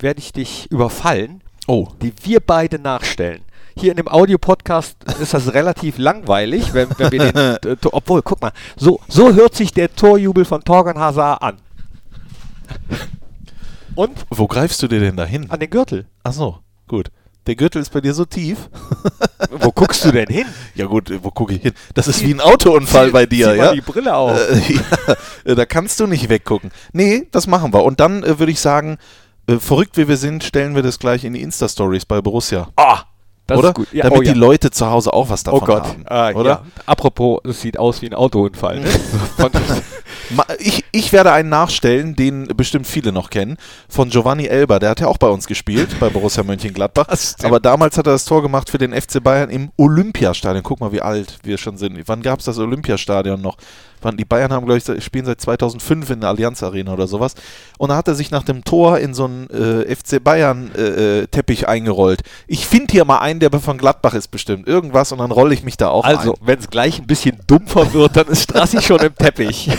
werde 0.00 0.20
ich 0.20 0.34
dich 0.34 0.70
überfallen, 0.70 1.40
oh, 1.66 1.88
die 2.02 2.12
wir 2.24 2.40
beide 2.40 2.78
nachstellen. 2.78 3.40
Hier 3.78 3.92
in 3.92 3.96
dem 3.96 4.08
Audio-Podcast 4.08 4.96
ist 5.20 5.34
das 5.34 5.54
relativ 5.54 5.98
langweilig, 5.98 6.74
wenn, 6.74 6.88
wenn 6.98 7.12
wir 7.12 7.20
den. 7.20 7.28
Äh, 7.38 7.76
obwohl, 7.92 8.22
guck 8.22 8.40
mal, 8.40 8.52
so, 8.76 9.00
so 9.08 9.32
hört 9.32 9.54
sich 9.54 9.72
der 9.72 9.94
Torjubel 9.94 10.44
von 10.44 10.62
Torgan 10.62 10.98
Hazard 10.98 11.42
an. 11.42 11.56
Und 13.94 14.26
wo 14.30 14.46
greifst 14.46 14.82
du 14.82 14.88
dir 14.88 15.00
denn 15.00 15.16
da 15.16 15.24
hin? 15.24 15.46
an 15.48 15.60
den 15.60 15.70
Gürtel. 15.70 16.06
Ach 16.24 16.32
so, 16.32 16.58
gut. 16.88 17.10
Der 17.46 17.54
Gürtel 17.54 17.80
ist 17.80 17.92
bei 17.92 18.00
dir 18.00 18.14
so 18.14 18.24
tief. 18.24 18.68
Wo 19.50 19.72
guckst 19.72 20.04
du 20.04 20.12
denn 20.12 20.26
hin? 20.26 20.44
Ja 20.74 20.84
gut, 20.84 21.10
wo 21.22 21.30
gucke 21.30 21.54
ich 21.54 21.62
hin? 21.62 21.72
Das 21.94 22.06
ist 22.06 22.22
wie 22.22 22.34
ein 22.34 22.42
Autounfall 22.42 23.10
bei 23.10 23.24
dir, 23.24 23.52
Zieh 23.52 23.56
mal 23.56 23.64
ja? 23.64 23.72
die 23.72 23.80
Brille 23.80 24.14
auf. 24.14 24.38
Äh, 24.38 24.74
ja, 24.74 25.14
äh, 25.44 25.54
da 25.54 25.64
kannst 25.64 25.98
du 25.98 26.06
nicht 26.06 26.28
weggucken. 26.28 26.70
Nee, 26.92 27.26
das 27.30 27.46
machen 27.46 27.72
wir. 27.72 27.84
Und 27.84 28.00
dann 28.00 28.22
äh, 28.22 28.38
würde 28.38 28.52
ich 28.52 28.60
sagen, 28.60 28.98
äh, 29.46 29.56
verrückt 29.56 29.96
wie 29.96 30.08
wir 30.08 30.18
sind, 30.18 30.44
stellen 30.44 30.74
wir 30.74 30.82
das 30.82 30.98
gleich 30.98 31.24
in 31.24 31.32
die 31.32 31.40
Insta-Stories 31.40 32.04
bei 32.04 32.20
Borussia. 32.20 32.68
Ah, 32.76 33.04
das 33.48 33.58
oder? 33.58 33.74
Ja, 33.92 34.04
Damit 34.04 34.18
oh, 34.18 34.22
ja. 34.22 34.32
die 34.32 34.38
Leute 34.38 34.70
zu 34.70 34.88
Hause 34.88 35.12
auch 35.12 35.30
was 35.30 35.42
davon 35.42 35.62
Oh 35.62 35.64
Gott. 35.64 35.84
haben. 35.84 36.04
Äh, 36.08 36.38
oder? 36.38 36.50
Ja. 36.50 36.62
Apropos, 36.86 37.40
es 37.44 37.60
sieht 37.60 37.78
aus 37.78 38.02
wie 38.02 38.06
ein 38.06 38.14
Autounfall. 38.14 38.80
Ne? 39.40 40.42
Ich, 40.58 40.84
ich 40.92 41.12
werde 41.12 41.32
einen 41.32 41.48
nachstellen, 41.48 42.14
den 42.14 42.48
bestimmt 42.48 42.86
viele 42.86 43.12
noch 43.12 43.30
kennen, 43.30 43.56
von 43.88 44.10
Giovanni 44.10 44.46
Elber. 44.46 44.78
Der 44.78 44.90
hat 44.90 45.00
ja 45.00 45.06
auch 45.06 45.16
bei 45.16 45.28
uns 45.28 45.46
gespielt, 45.46 45.98
bei 46.00 46.10
Borussia 46.10 46.42
Mönchengladbach. 46.42 47.06
Aber 47.42 47.60
damals 47.60 47.96
hat 47.96 48.06
er 48.06 48.12
das 48.12 48.24
Tor 48.24 48.42
gemacht 48.42 48.68
für 48.68 48.78
den 48.78 48.92
FC 48.92 49.22
Bayern 49.22 49.48
im 49.48 49.70
Olympiastadion. 49.76 50.62
Guck 50.62 50.80
mal, 50.80 50.92
wie 50.92 51.00
alt 51.00 51.38
wir 51.44 51.56
schon 51.56 51.78
sind. 51.78 51.98
Wann 52.06 52.22
gab 52.22 52.40
es 52.40 52.44
das 52.44 52.58
Olympiastadion 52.58 53.40
noch? 53.40 53.56
Wann, 54.02 54.16
die 54.16 54.24
Bayern 54.24 54.52
haben, 54.52 54.66
glaube 54.66 54.78
ich, 54.78 55.04
spielen 55.04 55.26
seit 55.26 55.40
2005 55.40 56.10
in 56.10 56.20
der 56.20 56.30
Allianz 56.30 56.62
Arena 56.62 56.92
oder 56.92 57.06
sowas. 57.06 57.34
Und 57.78 57.90
da 57.90 57.96
hat 57.96 58.08
er 58.08 58.14
sich 58.14 58.30
nach 58.30 58.42
dem 58.42 58.64
Tor 58.64 58.98
in 58.98 59.14
so 59.14 59.24
einen 59.24 59.48
äh, 59.50 59.94
FC 59.94 60.22
Bayern 60.22 60.70
äh, 60.76 61.20
äh, 61.20 61.26
Teppich 61.26 61.68
eingerollt. 61.68 62.22
Ich 62.46 62.66
finde 62.66 62.92
hier 62.92 63.04
mal 63.04 63.18
einen, 63.18 63.40
der 63.40 63.50
von 63.58 63.78
Gladbach 63.78 64.14
ist 64.14 64.28
bestimmt. 64.28 64.68
Irgendwas 64.68 65.12
und 65.12 65.18
dann 65.18 65.30
rolle 65.30 65.54
ich 65.54 65.62
mich 65.64 65.76
da 65.76 65.88
auch 65.88 66.04
Also, 66.04 66.34
ein. 66.34 66.38
wenn 66.42 66.58
es 66.58 66.70
gleich 66.70 66.98
ein 66.98 67.06
bisschen 67.06 67.38
dumpfer 67.46 67.92
wird, 67.92 68.16
dann 68.16 68.26
ist 68.28 68.42
Strassi 68.42 68.80
schon 68.82 69.00
im 69.00 69.14
Teppich. 69.14 69.70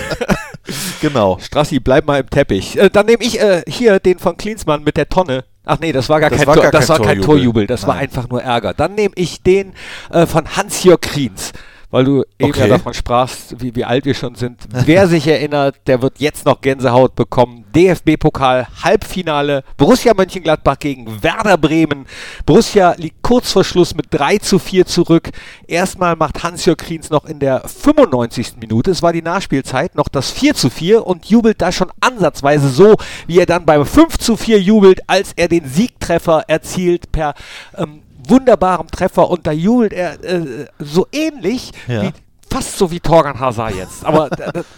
Genau. 1.02 1.38
Strassi, 1.42 1.80
bleib 1.80 2.06
mal 2.06 2.20
im 2.20 2.30
Teppich. 2.30 2.78
Äh, 2.78 2.90
dann 2.90 3.06
nehme 3.06 3.24
ich 3.24 3.40
äh, 3.42 3.64
hier 3.68 4.00
den 4.00 4.20
von 4.20 4.38
Klinsmann 4.38 4.84
mit 4.84 4.98
der 4.98 5.10
Tonne. 5.10 5.44
Ach 5.66 5.80
nee, 5.80 5.92
das 5.92 6.10
war 6.10 6.20
gar 6.20 6.30
Das 6.30 6.40
kein, 6.40 6.48
war 6.48 6.56
Tor, 6.56 6.64
gar 6.64 6.72
das 6.72 6.88
kein 6.88 6.90
war 6.90 7.06
kein 7.06 7.22
Torjubel. 7.22 7.26
Torjubel, 7.26 7.68
das 7.68 7.88
war 7.88 7.96
Nein. 7.96 8.04
einfach 8.04 8.30
nur 8.30 8.42
Ärger. 8.44 8.74
Dann 8.74 8.96
nehme 8.96 9.14
ich 9.16 9.42
den 9.44 9.74
äh, 10.12 10.26
von 10.26 10.56
Hans-Jörg 10.56 11.02
Kriens, 11.02 11.54
weil 11.92 12.04
du 12.04 12.24
eben 12.38 12.52
Okay. 12.52 12.62
ja 12.62 12.68
davon 12.68 12.94
sprachst, 12.94 13.60
wie, 13.62 13.76
wie 13.76 13.86
alt 13.86 14.06
wir 14.06 14.14
schon 14.14 14.36
sind. 14.36 14.62
Wer 14.72 15.08
sich 15.08 15.28
erinnert, 15.28 15.76
der 15.88 16.02
wird 16.02 16.20
jetzt 16.20 16.46
noch 16.46 16.62
Gänsehaut 16.62 17.16
bekommen. 17.16 17.66
DFB-Pokal, 17.76 18.68
Halbfinale, 18.84 19.64
Borussia 19.78 20.14
Mönchengladbach 20.14 20.80
gegen 20.80 21.24
Werder 21.24 21.58
Bremen. 21.58 22.06
Borussia 22.46 22.94
liegt 22.98 23.22
kurz 23.22 23.52
vor 23.52 23.64
Schluss 23.64 23.96
mit 23.96 24.08
3 24.12 24.38
zu 24.38 24.60
4 24.60 24.86
zurück. 24.86 25.30
Erstmal 25.68 26.16
macht 26.16 26.44
Hans-Jörg 26.44 26.78
Kriens 26.78 27.10
noch 27.10 27.26
in 27.26 27.40
der 27.40 27.62
95. 27.68 28.58
Minute, 28.60 28.92
es 28.92 29.02
war 29.02 29.14
die 29.14 29.22
Nachspielzeit, 29.22 29.96
noch 29.96 30.08
das 30.08 30.32
4 30.32 30.56
zu 30.56 30.70
4 30.70 31.06
und 31.06 31.26
jubelt 31.26 31.62
da 31.62 31.72
schon 31.72 31.92
ansatzweise 32.02 32.70
so, 32.70 32.96
wie 33.28 33.40
er 33.40 33.46
dann 33.46 33.66
beim 33.66 33.86
5 33.86 34.18
zu 34.18 34.38
4 34.38 34.60
jubelt, 34.62 35.02
als 35.08 35.34
er 35.36 35.48
den 35.48 35.68
Siegtreffer 35.68 36.44
erzielt 36.48 37.12
per 37.12 37.34
ähm, 37.78 38.02
wunderbarem 38.30 38.88
Treffer 38.88 39.30
und 39.30 39.46
da 39.48 39.52
jubelt 39.52 39.94
er 39.94 40.24
äh, 40.24 40.66
so 40.80 41.08
ähnlich 41.12 41.72
Ja. 41.88 42.04
wie 42.04 42.12
fast 42.52 42.78
so 42.78 42.90
wie 42.92 43.00
Torgan 43.00 43.40
Hazard 43.40 43.76
jetzt. 43.76 44.04
Aber 44.06 44.30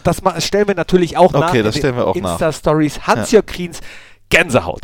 das 0.04 0.22
stellen 0.44 0.68
wir 0.68 0.76
natürlich 0.76 1.18
auch 1.18 1.32
nach. 1.32 1.50
Okay, 1.50 1.60
in 1.60 1.66
das 1.66 1.78
stellen 1.78 1.96
wir 1.96 2.08
auch 2.08 2.16
nach. 2.16 2.32
Insta-Stories. 2.34 3.08
Hans-Jörg 3.08 3.46
Kriens, 3.46 3.80
Gänsehaut. 4.30 4.82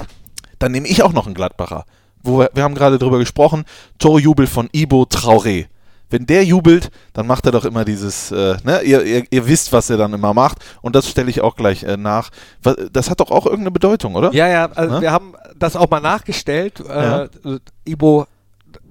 Dann 0.60 0.72
nehme 0.72 0.88
ich 0.88 1.04
auch 1.04 1.12
noch 1.14 1.26
einen 1.26 1.36
Gladbacher. 1.36 1.86
Wo 2.24 2.40
wir, 2.40 2.50
wir 2.54 2.64
haben 2.64 2.76
gerade 2.76 2.98
drüber 2.98 3.20
gesprochen, 3.20 3.66
Torjubel 4.00 4.48
von 4.48 4.70
Ibo 4.72 5.04
Traoré. 5.04 5.68
Wenn 6.10 6.26
der 6.26 6.46
jubelt, 6.46 6.90
dann 7.12 7.28
macht 7.28 7.46
er 7.46 7.52
doch 7.52 7.66
immer 7.66 7.84
dieses, 7.84 8.32
äh, 8.32 8.56
ne, 8.64 8.82
ihr, 8.84 9.04
ihr, 9.04 9.24
ihr 9.30 9.48
wisst, 9.48 9.74
was 9.74 9.90
er 9.90 9.98
dann 9.98 10.14
immer 10.14 10.34
macht 10.34 10.60
und 10.82 10.96
das 10.96 11.10
stelle 11.10 11.30
ich 11.30 11.42
auch 11.42 11.58
gleich 11.58 11.84
äh, 11.84 11.98
nach. 11.98 12.30
Das 12.94 13.10
hat 13.10 13.20
doch 13.20 13.30
auch 13.30 13.46
irgendeine 13.46 13.72
Bedeutung, 13.72 14.16
oder? 14.16 14.34
Ja, 14.34 14.48
ja, 14.48 14.70
also 14.74 14.96
Ne? 14.96 15.02
wir 15.02 15.12
haben 15.12 15.34
das 15.58 15.76
auch 15.76 15.90
mal 15.90 16.00
nachgestellt. 16.00 16.82
Ja. 16.88 17.24
Äh, 17.24 17.30
Ibo 17.86 18.26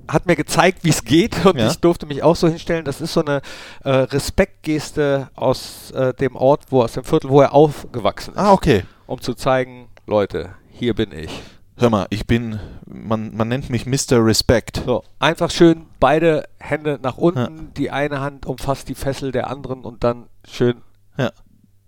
hat 0.09 0.27
mir 0.27 0.37
gezeigt, 0.37 0.85
wie 0.85 0.91
es 0.91 1.05
geht 1.05 1.45
und 1.47 1.59
Ja. 1.59 1.69
ich 1.69 1.79
durfte 1.81 2.07
mich 2.07 2.23
auch 2.23 2.37
so 2.37 2.49
hinstellen. 2.49 2.85
Das 2.85 3.01
ist 3.01 3.13
so 3.13 3.21
eine 3.25 3.41
äh, 3.85 3.91
Respektgeste 3.91 5.29
aus 5.35 5.91
äh, 5.93 6.15
dem 6.15 6.37
Ort, 6.37 6.65
wo 6.71 6.83
aus 6.83 6.93
dem 6.93 7.05
Viertel, 7.05 7.31
wo 7.31 7.41
er 7.41 7.53
aufgewachsen 7.53 8.35
ist, 8.35 8.39
Ah, 8.41 8.53
okay. 8.53 8.85
um 9.07 9.21
zu 9.21 9.35
zeigen, 9.35 9.89
Leute, 10.07 10.51
hier 10.71 10.95
bin 10.95 11.13
ich. 11.13 11.43
Hör 11.79 11.91
mal, 11.91 12.07
ich 12.11 12.27
bin, 12.27 12.59
man, 12.87 13.37
man 13.37 13.49
nennt 13.49 13.69
mich 13.69 13.85
Mr. 13.85 14.25
Respect. 14.25 14.83
So, 14.87 15.03
einfach 15.19 15.51
schön 15.51 15.87
beide 16.01 16.45
Hände 16.59 16.99
nach 17.03 17.19
unten, 17.19 17.39
Ja. 17.57 17.63
die 17.77 17.91
eine 17.91 18.21
Hand 18.21 18.47
umfasst 18.47 18.89
die 18.89 18.95
Fessel 18.95 19.31
der 19.33 19.51
anderen 19.51 19.83
und 19.85 20.03
dann 20.05 20.27
schön 20.49 20.77
Ja. 21.19 21.33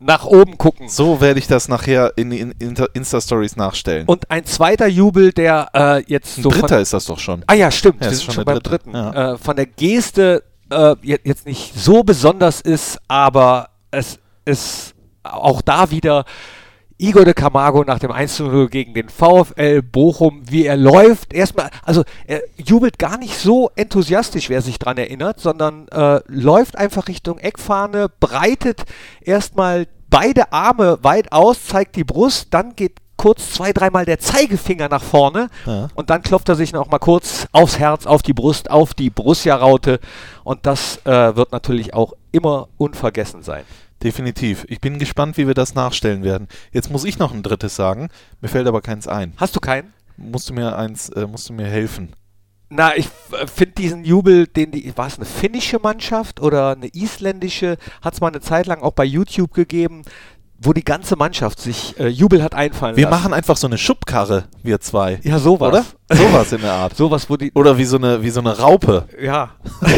Nach 0.01 0.25
oben 0.25 0.57
gucken. 0.59 0.89
So 0.89 1.21
werde 1.21 1.41
ich 1.41 1.47
das 1.49 1.69
nachher 1.69 2.13
in 2.17 2.31
die 2.31 2.41
in 2.41 2.53
Inter- 2.53 2.89
Insta-Stories 2.95 3.57
nachstellen. 3.57 4.07
Und 4.07 4.31
ein 4.31 4.45
zweiter 4.45 4.87
Jubel, 4.87 5.33
der 5.33 5.69
äh, 5.75 6.03
jetzt 6.07 6.39
Ein 6.39 6.43
so 6.45 6.51
von, 6.51 6.61
dritter 6.61 6.81
ist 6.81 6.93
das 6.93 7.07
doch 7.07 7.19
schon. 7.19 7.43
Ah 7.47 7.55
ja, 7.55 7.71
stimmt. 7.71 7.97
Ja, 7.97 8.03
wir 8.07 8.13
ist 8.13 8.21
sind 8.25 8.33
schon 8.35 8.45
beim 8.45 8.55
dritte. 8.61 8.71
dritten. 8.71 8.95
Ja. 8.95 9.33
Äh, 9.35 9.39
von 9.39 9.57
der 9.57 9.67
Geste 9.67 10.45
äh, 10.71 10.95
je- 11.03 11.19
jetzt 11.25 11.47
nicht 11.47 11.75
so 11.75 12.03
besonders 12.05 12.61
ist, 12.61 12.99
aber 13.09 13.71
es 13.91 14.19
ist 14.45 14.95
auch 15.25 15.63
da 15.63 15.91
wieder 15.91 16.25
Igor 17.01 17.25
de 17.25 17.33
Camargo 17.33 17.85
nach 17.85 18.01
dem 18.01 18.11
1-0 18.11 18.69
gegen 18.69 18.93
den 18.93 19.09
VfL 19.09 19.83
Bochum, 19.83 20.43
wie 20.51 20.67
er 20.67 20.77
läuft. 20.77 21.33
Erstmal, 21.33 21.71
also 21.85 22.03
er 22.27 22.43
jubelt 22.57 22.99
gar 22.99 23.19
nicht 23.19 23.39
so 23.39 23.71
enthusiastisch, 23.77 24.49
wer 24.51 24.63
sich 24.63 24.79
dran 24.81 24.97
erinnert, 24.99 25.39
sondern 25.41 25.87
äh, 25.89 26.21
läuft 26.27 26.77
einfach 26.77 27.07
Richtung 27.07 27.39
Eckfahne, 27.39 28.09
breitet 28.19 28.83
erstmal 29.21 29.87
beide 30.11 30.53
Arme 30.53 30.99
weit 31.03 31.31
aus, 31.33 31.67
zeigt 31.67 31.95
die 31.97 32.05
Brust, 32.05 32.49
dann 32.51 32.75
geht 32.75 32.97
kurz 33.17 33.53
zwei, 33.53 33.73
dreimal 33.73 34.05
der 34.05 34.19
Zeigefinger 34.21 34.89
nach 34.89 35.03
vorne 35.03 35.49
Ja. 35.67 35.89
und 35.95 36.09
dann 36.11 36.23
klopft 36.23 36.49
er 36.49 36.55
sich 36.55 36.73
noch 36.73 36.89
mal 36.89 36.99
kurz 36.99 37.47
aufs 37.53 37.79
Herz, 37.79 38.07
auf 38.07 38.23
die 38.23 38.33
Brust, 38.33 38.71
auf 38.71 38.95
die 38.95 39.11
Borussia-Raute 39.11 39.99
und 40.45 40.67
das 40.67 41.05
äh, 41.05 41.37
wird 41.37 41.53
natürlich 41.53 41.95
auch 41.95 42.13
immer 42.33 42.69
unvergessen 42.77 43.43
sein. 43.43 43.65
Definitiv. 44.03 44.65
Ich 44.69 44.81
bin 44.81 44.99
gespannt, 44.99 45.37
wie 45.37 45.47
wir 45.47 45.55
das 45.55 45.75
nachstellen 45.75 46.23
werden. 46.23 46.49
Jetzt 46.73 46.91
muss 46.91 47.05
ich 47.05 47.19
noch 47.19 47.33
ein 47.33 47.43
drittes 47.43 47.75
sagen. 47.75 48.09
Mir 48.41 48.49
fällt 48.49 48.69
aber 48.69 48.81
keins 48.81 49.09
ein. 49.09 49.33
Hast 49.37 49.57
du 49.57 49.61
keinen? 49.61 49.93
Musst 50.17 50.49
du 50.49 50.55
mir 50.55 50.77
eins, 50.77 51.09
äh, 51.11 51.27
musst 51.27 51.49
du 51.49 51.53
mir 51.53 51.67
helfen? 51.67 52.13
Na, 52.71 52.95
ich 52.97 53.09
finde 53.47 53.75
diesen 53.75 54.05
Jubel, 54.05 54.47
den 54.47 54.73
die, 54.73 54.93
war 54.97 55.07
es 55.07 55.17
eine 55.17 55.25
finnische 55.25 55.79
Mannschaft 55.79 56.41
oder 56.41 56.73
eine 56.73 56.89
isländische, 56.93 57.79
hat 58.03 58.15
es 58.15 58.21
mal 58.21 58.29
eine 58.29 58.41
Zeit 58.41 58.67
lang 58.67 58.83
auch 58.83 58.93
bei 58.93 59.05
YouTube 59.05 59.55
gegeben, 59.55 60.03
wo 60.61 60.73
die 60.73 60.85
ganze 60.85 61.17
Mannschaft 61.17 61.61
sich 61.61 61.99
äh, 61.99 62.09
Jubel 62.09 62.43
hat 62.43 62.55
einfallen 62.55 62.97
Wir 62.97 63.05
lassen. 63.09 63.23
machen 63.23 63.33
einfach 63.33 63.57
so 63.57 63.67
eine 63.67 63.79
Schubkarre, 63.79 64.45
wir 64.63 64.81
zwei. 64.81 65.19
ja 65.23 65.39
sowas. 65.39 65.69
Oder? 65.69 65.85
Sowas 66.11 66.53
in 66.53 66.61
der 66.63 66.73
Art. 66.73 66.97
Sowas, 66.97 67.29
wo 67.29 67.37
die, 67.37 67.53
Oder 67.53 67.77
wie 67.77 67.85
so 67.85 67.97
eine, 67.97 68.23
wie 68.23 68.31
so 68.31 68.41
eine 68.41 68.59
Raupe. 68.59 69.05
ja. 69.21 69.51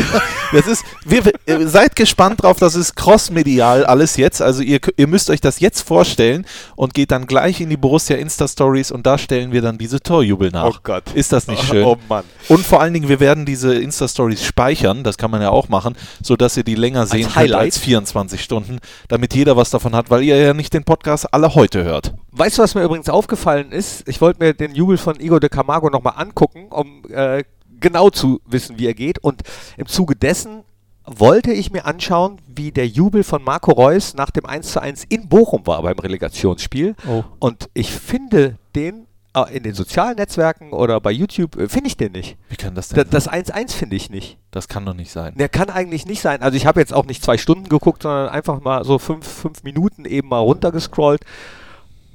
Das 0.52 0.66
ist, 0.66 0.84
wir, 1.04 1.22
ihr 1.46 1.68
seid 1.68 1.94
gespannt 1.94 2.42
drauf, 2.42 2.58
das 2.58 2.74
ist 2.74 2.96
crossmedial 2.96 3.86
alles 3.86 4.16
jetzt. 4.16 4.42
Also 4.42 4.62
ihr, 4.62 4.80
ihr 4.96 5.06
müsst 5.06 5.30
euch 5.30 5.40
das 5.40 5.60
jetzt 5.60 5.82
vorstellen 5.82 6.44
und 6.74 6.92
geht 6.92 7.12
dann 7.12 7.28
gleich 7.28 7.60
in 7.60 7.70
die 7.70 7.76
Borussia 7.76 8.16
Insta-Stories 8.16 8.90
und 8.90 9.06
da 9.06 9.16
stellen 9.16 9.52
wir 9.52 9.62
dann 9.62 9.78
diese 9.78 10.00
Torjubel 10.00 10.50
nach. 10.50 10.64
Oh 10.64 10.78
Gott. 10.82 11.04
Ist 11.14 11.32
das 11.32 11.46
nicht 11.46 11.62
schön? 11.68 11.84
Oh 11.84 11.96
Mann. 12.08 12.24
Und 12.48 12.66
vor 12.66 12.80
allen 12.80 12.92
Dingen, 12.92 13.08
wir 13.08 13.20
werden 13.20 13.46
diese 13.46 13.74
Insta-Stories 13.76 14.44
speichern, 14.44 15.04
das 15.04 15.18
kann 15.18 15.30
man 15.30 15.40
ja 15.40 15.50
auch 15.50 15.68
machen, 15.68 15.94
sodass 16.20 16.56
ihr 16.56 16.64
die 16.64 16.74
länger 16.74 17.06
sehen 17.06 17.22
könnt 17.26 17.36
Highlight? 17.36 17.60
als 17.60 17.78
24 17.78 18.42
Stunden, 18.42 18.80
damit 19.06 19.34
jeder 19.34 19.56
was 19.56 19.70
davon 19.70 19.94
hat, 19.94 20.10
weil 20.10 20.24
ihr 20.24 20.36
ja 20.36 20.52
nicht 20.52 20.74
den 20.74 20.82
Podcast 20.82 21.32
alle 21.32 21.54
heute 21.54 21.84
hört. 21.84 22.12
Weißt 22.32 22.58
du, 22.58 22.62
was 22.62 22.74
mir 22.74 22.82
übrigens 22.82 23.08
aufgefallen 23.08 23.70
ist? 23.70 24.08
Ich 24.08 24.20
wollte 24.20 24.42
mir 24.42 24.52
den 24.52 24.74
Jubel 24.74 24.98
von 24.98 25.20
Igor 25.20 25.38
de 25.38 25.48
Camargo 25.48 25.90
nochmal 26.00 26.20
angucken, 26.22 26.66
um 26.70 27.02
äh, 27.10 27.44
genau 27.78 28.10
zu 28.10 28.40
wissen, 28.46 28.78
wie 28.78 28.86
er 28.86 28.94
geht. 28.94 29.18
Und 29.18 29.42
im 29.76 29.86
Zuge 29.86 30.16
dessen 30.16 30.64
wollte 31.06 31.52
ich 31.52 31.72
mir 31.72 31.86
anschauen, 31.86 32.40
wie 32.46 32.70
der 32.72 32.86
Jubel 32.86 33.24
von 33.24 33.42
Marco 33.42 33.72
Reus 33.72 34.14
nach 34.14 34.30
dem 34.30 34.44
1:1 34.44 35.06
in 35.08 35.28
Bochum 35.28 35.66
war 35.66 35.82
beim 35.82 35.98
Relegationsspiel. 35.98 36.94
Oh. 37.08 37.24
Und 37.38 37.68
ich 37.74 37.90
finde 37.90 38.56
den 38.74 39.06
äh, 39.34 39.56
in 39.56 39.62
den 39.62 39.74
sozialen 39.74 40.16
Netzwerken 40.16 40.72
oder 40.72 41.00
bei 41.00 41.10
YouTube, 41.12 41.56
äh, 41.56 41.68
finde 41.68 41.86
ich 41.88 41.96
den 41.96 42.12
nicht. 42.12 42.36
Wie 42.48 42.56
kann 42.56 42.74
das 42.74 42.88
Da- 42.88 43.02
denn? 43.04 43.10
Das 43.10 43.28
1:1 43.28 43.72
finde 43.74 43.96
ich 43.96 44.10
nicht. 44.10 44.38
das 44.50 44.68
kann 44.68 44.84
doch 44.84 44.94
nicht 44.94 45.10
sein. 45.12 45.34
Der 45.36 45.48
kann 45.48 45.70
eigentlich 45.70 46.04
nicht 46.06 46.20
sein. 46.20 46.42
Also 46.42 46.56
ich 46.56 46.66
habe 46.66 46.80
jetzt 46.80 46.92
auch 46.92 47.06
nicht 47.06 47.22
zwei 47.24 47.38
Stunden 47.38 47.68
geguckt, 47.68 48.02
sondern 48.02 48.28
einfach 48.28 48.60
mal 48.60 48.84
so 48.84 48.98
fünf, 48.98 49.26
fünf 49.26 49.62
Minuten 49.62 50.04
eben 50.04 50.28
mal 50.28 50.38
runtergescrollt. 50.40 51.22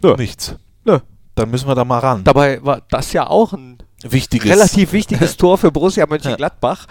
Nö. 0.03 0.15
Nichts. 0.17 0.55
Nö. 0.83 0.99
Dann 1.35 1.51
müssen 1.51 1.67
wir 1.67 1.75
da 1.75 1.83
mal 1.85 1.99
ran. 1.99 2.23
Dabei 2.23 2.63
war 2.63 2.81
das 2.89 3.11
ja 3.13 3.27
auch 3.27 3.53
ein 3.53 3.77
Wichtiges. 4.03 4.49
relativ 4.49 4.91
wichtiges 4.93 5.35
Tor 5.37 5.57
für 5.57 5.71
Borussia 5.71 6.05
Mönchengladbach. 6.07 6.87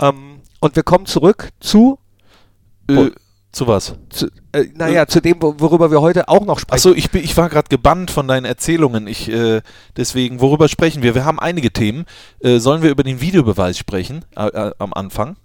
Ähm, 0.00 0.40
und 0.60 0.76
wir 0.76 0.82
kommen 0.82 1.06
zurück 1.06 1.50
zu, 1.60 1.98
Äh, 2.88 3.10
zu 3.52 3.66
was? 3.68 3.94
zu 4.10 4.26
äh, 4.52 4.64
naja, 4.74 5.06
zu 5.06 5.20
dem, 5.20 5.40
wo- 5.40 5.54
worüber 5.58 5.90
wir 5.92 6.00
heute 6.00 6.28
auch 6.28 6.44
noch 6.44 6.58
sprechen. 6.58 6.74
Achso, 6.74 6.92
ich, 6.92 7.10
bin- 7.10 7.22
ich 7.22 7.36
war 7.36 7.48
gerade 7.48 7.68
gebannt 7.68 8.10
von 8.10 8.26
deinen 8.26 8.44
Erzählungen. 8.44 9.06
Ich, 9.06 9.28
äh, 9.30 9.62
deswegen, 9.96 10.40
worüber 10.40 10.68
sprechen 10.68 11.02
wir? 11.02 11.14
Wir 11.14 11.24
haben 11.24 11.38
einige 11.38 11.72
Themen. 11.72 12.04
Äh, 12.40 12.58
sollen 12.58 12.82
wir 12.82 12.90
über 12.90 13.04
den 13.04 13.20
Videobeweis 13.20 13.78
sprechen 13.78 14.24
äh, 14.36 14.46
äh, 14.48 14.72
am 14.78 14.92
Anfang? 14.92 15.36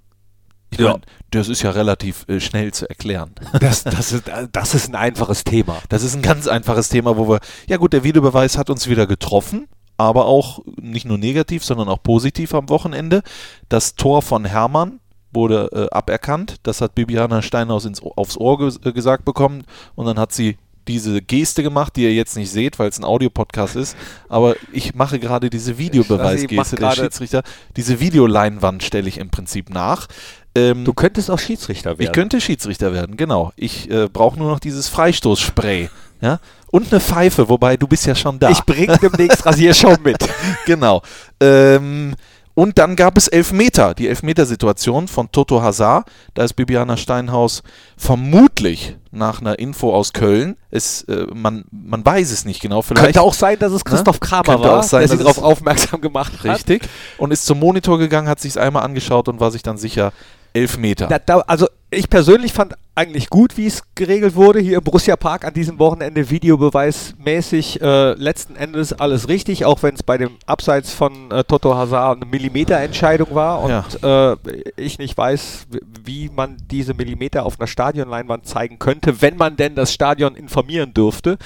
Ich 0.71 0.79
Ja. 0.79 0.91
mein, 0.93 1.01
das 1.31 1.47
ist 1.49 1.61
ja 1.61 1.71
relativ 1.71 2.25
äh, 2.27 2.39
schnell 2.39 2.73
zu 2.73 2.89
erklären. 2.89 3.31
Das, 3.59 3.83
das, 3.83 4.11
ist, 4.11 4.27
äh, 4.27 4.47
das 4.51 4.75
ist 4.75 4.89
ein 4.89 4.95
einfaches 4.95 5.43
Thema. 5.43 5.77
Das 5.89 6.03
ist 6.03 6.15
ein 6.15 6.21
ganz 6.21 6.47
einfaches 6.47 6.89
Thema, 6.89 7.17
wo 7.17 7.27
wir, 7.27 7.39
ja 7.67 7.77
gut, 7.77 7.93
der 7.93 8.03
Videobeweis 8.03 8.57
hat 8.57 8.69
uns 8.69 8.87
wieder 8.87 9.07
getroffen, 9.07 9.67
aber 9.97 10.25
auch 10.25 10.61
nicht 10.79 11.05
nur 11.05 11.17
negativ, 11.17 11.63
sondern 11.63 11.89
auch 11.89 12.01
positiv 12.01 12.53
am 12.53 12.69
Wochenende. 12.69 13.21
Das 13.67 13.95
Tor 13.95 14.21
von 14.21 14.45
Hermann 14.45 14.99
wurde 15.31 15.69
äh, 15.73 15.95
aberkannt. 15.95 16.55
Das 16.63 16.81
hat 16.81 16.95
Bibiana 16.95 17.41
Steinhaus 17.41 17.85
ins, 17.85 18.01
aufs 18.01 18.37
Ohr 18.37 18.57
ges 18.57 18.79
äh, 18.83 18.91
gesagt 18.91 19.25
bekommen 19.25 19.63
und 19.95 20.05
dann 20.05 20.19
hat 20.19 20.31
sie 20.31 20.57
diese 20.87 21.21
Geste 21.21 21.61
gemacht, 21.61 21.95
die 21.95 22.03
ihr 22.03 22.13
jetzt 22.13 22.35
nicht 22.35 22.49
seht, 22.49 22.79
weil 22.79 22.89
es 22.89 22.97
ein 22.97 23.03
Audiopodcast 23.05 23.75
ist, 23.75 23.95
aber 24.27 24.55
ich 24.73 24.95
mache 24.95 25.19
gerade 25.19 25.51
diese 25.51 25.77
Videobeweisgeste 25.77 26.77
der 26.77 26.91
Schiedsrichter. 26.91 27.43
Diese 27.75 27.99
Videoleinwand 27.99 28.81
stelle 28.81 29.07
ich 29.07 29.19
im 29.19 29.29
Prinzip 29.29 29.69
nach. 29.69 30.07
Ähm, 30.55 30.85
Du 30.85 30.93
könntest 30.93 31.29
auch 31.29 31.39
Schiedsrichter 31.39 31.91
werden. 31.91 32.01
ich 32.01 32.11
könnte 32.11 32.41
Schiedsrichter 32.41 32.93
werden, 32.93 33.17
genau. 33.17 33.51
Ich 33.55 33.89
äh, 33.89 34.07
brauche 34.07 34.37
nur 34.37 34.49
noch 34.49 34.59
dieses 34.59 34.87
Freistoßspray. 34.89 35.89
Ja? 36.21 36.39
Und 36.71 36.91
eine 36.91 36.99
Pfeife, 36.99 37.49
wobei 37.49 37.77
du 37.77 37.87
bist 37.87 38.05
ja 38.05 38.15
schon 38.15 38.39
da. 38.39 38.49
Ich 38.49 38.61
bring 38.61 38.91
demnächst 39.01 39.45
Rasierschaum 39.45 39.97
mit. 40.03 40.17
genau. 40.65 41.01
Ähm, 41.39 42.15
und 42.59 42.77
dann 42.77 42.97
gab 42.97 43.15
es 43.15 43.29
Elfmeter, 43.29 43.93
die 43.93 44.09
Elfmetersituation 44.09 45.07
von 45.07 45.31
Toto 45.31 45.61
Hazard. 45.61 46.09
Da 46.33 46.43
ist 46.43 46.53
Bibiana 46.53 46.97
Steinhaus 46.97 47.63
vermutlich 47.95 48.97
nach 49.11 49.39
einer 49.39 49.57
Info 49.59 49.95
aus 49.95 50.11
Köln. 50.11 50.57
Es, 50.69 51.03
äh, 51.03 51.25
man, 51.33 51.63
man 51.71 52.05
weiß 52.05 52.31
es 52.31 52.43
nicht 52.43 52.61
genau. 52.61 52.81
Vielleicht 52.81 53.05
Könnte 53.05 53.21
auch 53.21 53.33
sein, 53.33 53.57
dass 53.59 53.71
es 53.71 53.85
Christoph 53.85 54.19
Kramer 54.19 54.43
Könnte 54.43 54.67
war, 54.67 54.79
auch 54.79 54.83
sein, 54.83 55.07
der 55.07 55.09
sie 55.09 55.17
darauf 55.19 55.41
aufmerksam 55.41 56.01
gemacht 56.01 56.33
hat. 56.43 56.57
richtig. 56.57 56.81
Und 57.17 57.31
ist 57.31 57.45
zum 57.45 57.59
Monitor 57.59 57.97
gegangen, 57.97 58.27
hat 58.27 58.41
sich 58.41 58.51
es 58.51 58.57
einmal 58.57 58.83
angeschaut 58.83 59.29
und 59.29 59.39
war 59.39 59.51
sich 59.51 59.63
dann 59.63 59.77
sicher 59.77 60.11
Elfmeter. 60.59 61.07
Da, 61.07 61.19
da, 61.19 61.39
also 61.39 61.67
ich 61.91 62.09
persönlich 62.09 62.53
fand 62.53 62.75
eigentlich 62.93 63.29
gut, 63.29 63.57
wie 63.57 63.65
es 63.65 63.81
geregelt 63.95 64.35
wurde 64.35 64.59
hier 64.59 64.77
im 64.77 64.83
Borussia 64.83 65.15
Park 65.15 65.45
an 65.45 65.53
diesem 65.53 65.79
Wochenende 65.79 66.29
videobeweismäßig 66.29 67.81
äh, 67.81 68.11
letzten 68.13 68.55
Endes 68.55 68.93
alles 68.93 69.27
richtig, 69.27 69.65
auch 69.65 69.81
wenn 69.83 69.95
es 69.95 70.03
bei 70.03 70.17
dem 70.17 70.31
Abseits 70.45 70.93
von 70.93 71.31
äh, 71.31 71.43
Toto 71.45 71.75
Hazard 71.75 72.17
eine 72.17 72.29
Millimeterentscheidung 72.29 73.33
war 73.33 73.61
und 73.61 74.03
äh, 74.03 74.35
ich 74.75 74.99
nicht 74.99 75.17
weiß, 75.17 75.67
wie 76.03 76.29
man 76.29 76.57
diese 76.69 76.93
Millimeter 76.93 77.45
auf 77.45 77.59
einer 77.59 77.67
Stadionleinwand 77.67 78.45
zeigen 78.45 78.79
könnte, 78.79 79.21
wenn 79.21 79.37
man 79.37 79.55
denn 79.55 79.75
das 79.75 79.93
Stadion 79.93 80.35
informieren 80.35 80.93
dürfte. 80.93 81.37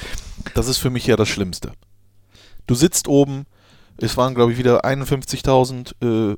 Das 0.55 0.67
ist 0.67 0.79
für 0.79 0.89
mich 0.89 1.05
ja 1.05 1.15
das 1.15 1.29
Schlimmste. 1.29 1.71
Du 2.67 2.75
sitzt 2.75 3.07
oben, 3.07 3.45
es 3.97 4.17
waren 4.17 4.33
glaube 4.33 4.53
ich 4.53 4.57
wieder 4.57 4.83
51.000, 4.83 6.31
äh, 6.33 6.35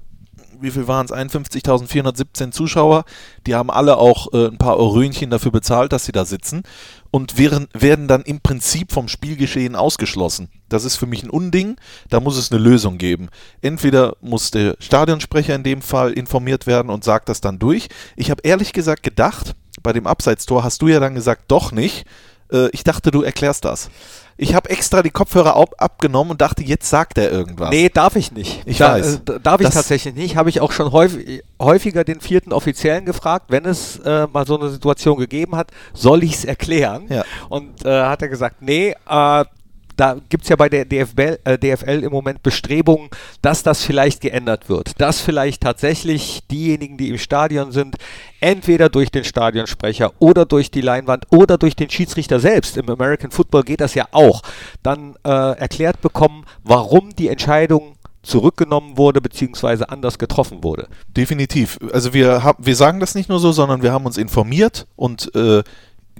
wie 0.61 0.71
viel 0.71 0.87
waren 0.87 1.05
es? 1.05 1.11
51.417 1.11 2.51
Zuschauer. 2.51 3.05
Die 3.47 3.55
haben 3.55 3.69
alle 3.69 3.97
auch 3.97 4.33
äh, 4.33 4.47
ein 4.47 4.57
paar 4.57 4.77
Eurönchen 4.77 5.29
dafür 5.29 5.51
bezahlt, 5.51 5.93
dass 5.93 6.05
sie 6.05 6.11
da 6.11 6.25
sitzen 6.25 6.63
und 7.11 7.37
wären, 7.37 7.67
werden 7.73 8.07
dann 8.07 8.23
im 8.23 8.41
Prinzip 8.41 8.91
vom 8.91 9.07
Spielgeschehen 9.07 9.75
ausgeschlossen. 9.75 10.49
Das 10.69 10.83
ist 10.83 10.97
für 10.97 11.05
mich 11.05 11.23
ein 11.23 11.29
Unding. 11.29 11.77
Da 12.09 12.19
muss 12.19 12.37
es 12.37 12.51
eine 12.51 12.61
Lösung 12.61 12.97
geben. 12.97 13.29
Entweder 13.61 14.17
muss 14.21 14.51
der 14.51 14.75
Stadionsprecher 14.79 15.55
in 15.55 15.63
dem 15.63 15.81
Fall 15.81 16.11
informiert 16.11 16.67
werden 16.67 16.89
und 16.89 17.03
sagt 17.03 17.29
das 17.29 17.41
dann 17.41 17.59
durch. 17.59 17.87
Ich 18.15 18.31
habe 18.31 18.41
ehrlich 18.43 18.73
gesagt 18.73 19.03
gedacht, 19.03 19.55
bei 19.81 19.93
dem 19.93 20.07
Abseitstor 20.07 20.63
hast 20.63 20.81
du 20.81 20.87
ja 20.87 20.99
dann 20.99 21.15
gesagt, 21.15 21.43
doch 21.47 21.71
nicht. 21.71 22.05
Äh, 22.51 22.69
ich 22.71 22.83
dachte, 22.83 23.11
du 23.11 23.21
erklärst 23.21 23.65
das. 23.65 23.89
Ich 24.37 24.53
habe 24.53 24.69
extra 24.69 25.01
die 25.01 25.11
Kopfhörer 25.11 25.55
ab 25.55 25.75
abgenommen 25.77 26.31
und 26.31 26.41
dachte, 26.41 26.61
jetzt 26.61 26.89
sagt 26.89 27.17
er 27.17 27.31
irgendwas. 27.31 27.69
Nee, 27.69 27.87
darf 27.89 28.17
ich 28.17 28.33
nicht. 28.33 28.61
Ich 28.65 28.79
da, 28.79 28.93
weiß. 28.95 29.15
äh, 29.29 29.39
darf 29.41 29.61
ich 29.61 29.67
Das- 29.67 29.75
tatsächlich 29.75 30.13
nicht. 30.13 30.35
Habe 30.35 30.49
ich 30.49 30.59
auch 30.59 30.73
schon 30.73 30.91
häufig, 30.91 31.41
häufiger 31.61 32.03
den 32.03 32.19
vierten 32.19 32.51
Offiziellen 32.51 33.05
gefragt, 33.05 33.45
wenn 33.49 33.63
es 33.65 33.97
äh, 33.99 34.27
mal 34.31 34.45
so 34.45 34.59
eine 34.59 34.69
Situation 34.69 35.17
gegeben 35.17 35.55
hat, 35.55 35.71
soll 35.93 36.23
ich 36.23 36.33
es 36.33 36.43
erklären? 36.45 37.05
Ja. 37.09 37.23
Und 37.47 37.85
äh, 37.85 38.03
hat 38.03 38.21
er 38.21 38.27
gesagt, 38.27 38.61
nee, 38.61 38.93
äh, 39.09 39.45
da 39.95 40.17
gibt 40.29 40.43
es 40.43 40.49
ja 40.49 40.55
bei 40.55 40.69
der 40.69 40.85
DFL, 40.85 41.39
äh, 41.43 41.57
DFL 41.57 42.03
im 42.03 42.11
Moment 42.11 42.43
Bestrebungen, 42.43 43.09
dass 43.41 43.63
das 43.63 43.83
vielleicht 43.83 44.21
geändert 44.21 44.69
wird. 44.69 44.99
Dass 44.99 45.21
vielleicht 45.21 45.61
tatsächlich 45.61 46.41
diejenigen, 46.51 46.97
die 46.97 47.09
im 47.09 47.17
Stadion 47.17 47.71
sind, 47.71 47.95
entweder 48.39 48.89
durch 48.89 49.11
den 49.11 49.23
Stadionsprecher 49.23 50.11
oder 50.19 50.45
durch 50.45 50.71
die 50.71 50.81
Leinwand 50.81 51.25
oder 51.31 51.57
durch 51.57 51.75
den 51.75 51.89
Schiedsrichter 51.89 52.39
selbst, 52.39 52.77
im 52.77 52.89
American 52.89 53.31
Football 53.31 53.63
geht 53.63 53.81
das 53.81 53.95
ja 53.95 54.07
auch, 54.11 54.41
dann 54.83 55.15
äh, 55.23 55.29
erklärt 55.29 56.01
bekommen, 56.01 56.45
warum 56.63 57.15
die 57.15 57.29
Entscheidung 57.29 57.95
zurückgenommen 58.25 58.97
wurde 58.97 59.21
bzw. 59.21 59.85
anders 59.87 60.17
getroffen 60.17 60.63
wurde. 60.63 60.87
Definitiv. 61.15 61.77
Also 61.93 62.13
wir, 62.13 62.55
wir 62.57 62.75
sagen 62.75 62.99
das 62.99 63.15
nicht 63.15 63.29
nur 63.29 63.39
so, 63.39 63.51
sondern 63.51 63.83
wir 63.83 63.93
haben 63.93 64.05
uns 64.05 64.17
informiert 64.17 64.87
und 64.95 65.33
äh, 65.35 65.63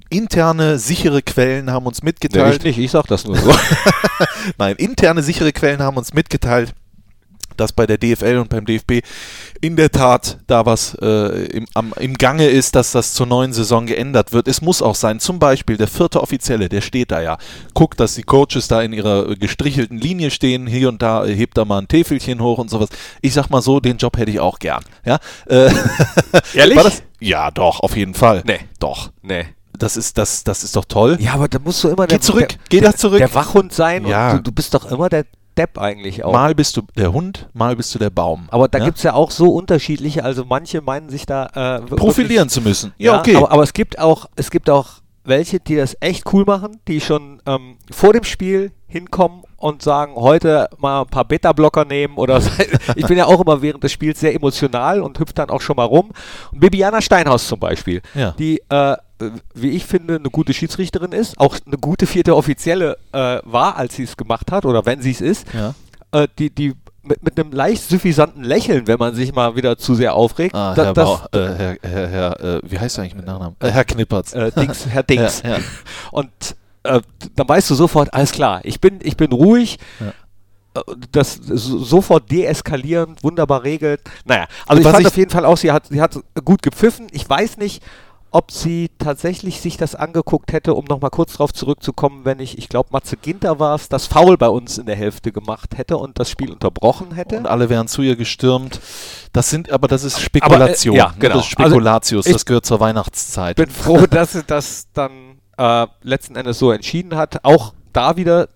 interne, 0.09 0.79
sichere 0.79 1.21
Quellen 1.21 1.71
haben 1.71 1.85
uns 1.85 2.03
mitgeteilt. 2.03 2.63
nicht, 2.63 2.77
ich 2.77 2.91
sag 2.91 3.07
das 3.07 3.25
nur 3.25 3.37
so. 3.37 3.53
Nein, 4.57 4.75
interne, 4.77 5.23
sichere 5.23 5.51
Quellen 5.51 5.81
haben 5.81 5.97
uns 5.97 6.13
mitgeteilt, 6.13 6.73
dass 7.57 7.71
bei 7.71 7.85
der 7.85 7.97
DFL 7.97 8.37
und 8.37 8.49
beim 8.49 8.65
DFB 8.65 9.01
in 9.61 9.75
der 9.75 9.91
Tat 9.91 10.39
da 10.47 10.65
was 10.65 10.95
äh, 11.01 11.45
im, 11.45 11.65
am, 11.73 11.93
im 11.99 12.17
Gange 12.17 12.47
ist, 12.47 12.75
dass 12.75 12.91
das 12.91 13.13
zur 13.13 13.25
neuen 13.25 13.53
Saison 13.53 13.85
geändert 13.85 14.33
wird. 14.33 14.47
Es 14.47 14.61
muss 14.61 14.81
auch 14.81 14.95
sein, 14.95 15.19
zum 15.19 15.39
Beispiel 15.39 15.77
der 15.77 15.87
vierte 15.87 16.21
Offizielle, 16.21 16.69
der 16.69 16.81
steht 16.81 17.11
da 17.11 17.21
ja, 17.21 17.37
guckt, 17.73 17.99
dass 17.99 18.15
die 18.15 18.23
Coaches 18.23 18.67
da 18.67 18.81
in 18.81 18.93
ihrer 18.93 19.35
gestrichelten 19.35 19.97
Linie 19.97 20.31
stehen, 20.31 20.67
hier 20.67 20.89
und 20.89 21.01
da 21.01 21.25
hebt 21.25 21.57
da 21.57 21.65
mal 21.65 21.79
ein 21.79 21.87
Täfelchen 21.87 22.41
hoch 22.41 22.57
und 22.57 22.69
sowas. 22.69 22.89
Ich 23.21 23.33
sag 23.33 23.49
mal 23.49 23.61
so, 23.61 23.79
den 23.79 23.97
Job 23.97 24.17
hätte 24.17 24.31
ich 24.31 24.39
auch 24.39 24.59
gern. 24.59 24.83
Ja? 25.05 25.19
Äh, 25.47 25.71
Ehrlich? 26.53 26.79
Ja, 27.19 27.51
doch, 27.51 27.79
auf 27.79 27.95
jeden 27.95 28.13
Fall. 28.13 28.43
Nee. 28.45 28.59
Doch. 28.79 29.11
nee. 29.21 29.45
Das 29.77 29.97
ist, 29.97 30.17
das, 30.17 30.43
das 30.43 30.63
ist 30.63 30.75
doch 30.75 30.85
toll. 30.85 31.17
Ja, 31.19 31.33
aber 31.33 31.47
da 31.47 31.59
musst 31.63 31.83
du 31.83 31.89
immer 31.89 32.07
Geh 32.07 32.19
zurück, 32.19 32.55
geh 32.69 32.81
da 32.81 32.93
zurück. 32.95 33.17
der 33.19 33.33
Wachhund 33.33 33.73
sein 33.73 34.05
Ja. 34.05 34.31
und 34.31 34.37
du, 34.37 34.43
du 34.43 34.51
bist 34.51 34.73
doch 34.73 34.89
immer 34.91 35.09
der 35.09 35.25
Depp 35.57 35.77
eigentlich 35.77 36.23
auch. 36.25 36.33
Mal 36.33 36.53
bist 36.53 36.75
du 36.75 36.81
der 36.97 37.13
Hund, 37.13 37.47
mal 37.53 37.75
bist 37.77 37.95
du 37.95 37.99
der 37.99 38.09
Baum. 38.09 38.47
aber 38.51 38.67
da 38.67 38.79
ja? 38.79 38.85
gibt 38.85 38.97
es 38.97 39.03
ja 39.03 39.13
auch 39.13 39.31
so 39.31 39.53
unterschiedliche, 39.53 40.23
also 40.25 40.43
manche 40.43 40.81
meinen 40.81 41.09
sich 41.09 41.25
da 41.25 41.77
äh, 41.77 41.81
profilieren 41.95 42.49
zu 42.49 42.59
müssen. 42.61 42.87
Wirklich, 42.97 43.05
Ja, 43.05 43.19
okay. 43.19 43.35
Aber, 43.37 43.51
aber 43.51 43.63
es 43.63 43.71
gibt 43.71 43.97
auch, 43.99 44.25
es 44.35 44.51
gibt 44.51 44.69
auch 44.69 44.87
welche, 45.23 45.59
die 45.59 45.75
das 45.77 45.95
echt 46.01 46.31
cool 46.33 46.43
machen, 46.45 46.79
die 46.87 46.99
schon 47.01 47.41
ähm, 47.47 47.77
vor 47.89 48.11
dem 48.13 48.23
Spiel 48.25 48.71
hinkommen 48.87 49.43
und 49.57 49.81
sagen, 49.81 50.15
heute 50.15 50.69
mal 50.77 51.01
ein 51.01 51.07
paar 51.07 51.25
Beta-Blocker 51.25 51.85
nehmen 51.85 52.17
oder 52.17 52.39
ich 52.95 53.07
bin 53.07 53.17
ja 53.17 53.25
auch 53.25 53.41
immer 53.41 53.61
während 53.61 53.83
des 53.83 53.91
Spiels 53.93 54.19
sehr 54.19 54.35
emotional 54.35 55.01
und 55.01 55.17
hüpfe 55.19 55.33
dann 55.33 55.49
auch 55.49 55.61
schon 55.61 55.77
mal 55.77 55.85
rum. 55.85 56.11
Und 56.51 56.59
Bibiana 56.59 57.01
Steinhaus 57.01 57.47
zum 57.47 57.59
Beispiel, 57.59 58.01
Ja. 58.13 58.31
die, 58.37 58.61
äh, 58.69 58.95
wie 59.53 59.69
ich 59.71 59.85
finde, 59.85 60.15
eine 60.15 60.29
gute 60.29 60.53
Schiedsrichterin 60.53 61.11
ist, 61.11 61.39
auch 61.39 61.57
eine 61.65 61.77
gute 61.77 62.05
vierte 62.05 62.35
Offizielle 62.35 62.97
äh, 63.13 63.39
war, 63.43 63.77
als 63.77 63.95
sie 63.95 64.03
es 64.03 64.17
gemacht 64.17 64.51
hat 64.51 64.65
oder 64.65 64.85
wenn 64.85 65.01
sie 65.01 65.11
es 65.11 65.21
ist, 65.21 65.47
ja. 65.53 65.73
äh, 66.11 66.27
die, 66.37 66.49
die 66.49 66.73
mit, 67.03 67.23
mit 67.23 67.39
einem 67.39 67.51
leicht 67.51 67.87
suffisanten 67.87 68.43
Lächeln, 68.43 68.87
wenn 68.87 68.97
man 68.99 69.13
sich 69.15 69.33
mal 69.33 69.55
wieder 69.55 69.77
zu 69.77 69.95
sehr 69.95 70.15
aufregt, 70.15 70.55
Ah, 70.55 70.73
da- 70.73 70.85
Herr, 70.85 70.93
das, 70.93 71.05
Bau, 71.07 71.21
äh, 71.31 71.39
Herr, 71.55 71.75
Herr, 71.81 72.07
Herr 72.09 72.39
äh, 72.43 72.61
wie 72.63 72.79
heißt 72.79 72.97
er 72.97 73.03
eigentlich 73.03 73.15
mit 73.15 73.25
Nachnamen? 73.25 73.55
Äh, 73.59 73.69
Herr 73.69 73.85
Knippertz. 73.85 74.33
äh, 74.33 74.51
Dings, 74.51 74.85
Herr 74.87 75.03
Dings. 75.11 75.41
Ja, 75.43 75.49
ja. 75.51 75.57
Und 76.11 76.29
äh, 76.83 76.99
dann 77.35 77.47
weißt 77.47 77.69
du 77.69 77.75
sofort, 77.75 78.13
alles 78.13 78.31
klar, 78.31 78.59
ich 78.63 78.81
bin, 78.81 78.99
ich 79.01 79.15
bin 79.17 79.31
ruhig. 79.31 79.77
Äh, 80.01 80.81
Das 81.11 81.35
so, 81.41 81.79
sofort 81.83 82.29
deeskalierend, 82.31 83.23
wunderbar 83.23 83.63
regelt. 83.63 84.01
Naja, 84.25 84.47
also 84.67 84.79
ich 84.81 84.85
Was 84.85 84.91
fand 84.93 85.01
ich- 85.01 85.07
auf 85.07 85.17
jeden 85.17 85.31
Fall 85.31 85.45
auch, 85.45 85.57
sie 85.57 85.71
hat, 85.71 85.87
sie 85.87 86.01
hat 86.01 86.17
gut 86.43 86.61
gepfiffen. 86.61 87.07
Ich 87.11 87.29
weiß 87.29 87.57
nicht, 87.57 87.81
ob 88.35 88.51
sie 88.51 88.91
tatsächlich 88.99 89.61
sich 89.61 89.77
das 89.77 89.95
angeguckt 89.95 90.51
hätte, 90.51 90.73
um 90.73 90.83
nochmal 90.83 91.09
kurz 91.09 91.35
drauf 91.35 91.53
zurückzukommen, 91.53 92.25
wenn 92.25 92.41
ich, 92.41 92.57
ich 92.57 92.67
glaube, 92.67 92.89
Matze 92.91 93.15
Ginter 93.15 93.59
war 93.61 93.75
es, 93.75 93.87
das 93.87 94.07
Foul 94.07 94.35
bei 94.35 94.49
uns 94.49 94.77
in 94.77 94.85
der 94.85 94.97
Hälfte 94.97 95.31
gemacht 95.31 95.77
hätte 95.77 95.95
und 95.95 96.19
das 96.19 96.29
Spiel 96.29 96.51
unterbrochen 96.51 97.13
hätte. 97.13 97.37
Und 97.37 97.47
alle 97.47 97.69
wären 97.69 97.87
zu 97.87 98.01
ihr 98.01 98.17
gestürmt. 98.17 98.81
Das 99.31 99.49
sind, 99.49 99.71
aber 99.71 99.87
das 99.87 100.03
ist 100.03 100.19
Spekulation. 100.19 100.97
ja, 100.97 101.11
ne? 101.11 101.13
genau. 101.17 101.35
Das 101.35 101.45
ist 101.45 101.51
Spekulatius, 101.51 102.25
Also, 102.25 102.35
das 102.35 102.45
gehört 102.45 102.65
zur 102.65 102.81
Weihnachtszeit. 102.81 103.55
bin 103.55 103.69
froh, 103.69 104.05
dass 104.05 104.33
sie 104.33 104.43
das 104.43 104.87
dann 104.91 105.39
äh, 105.57 105.87
letzten 106.01 106.35
Endes 106.35 106.59
so 106.59 106.71
entschieden 106.73 107.15
hat. 107.15 107.45
Auch 107.45 107.73
da 107.93 108.17
wieder 108.17 108.49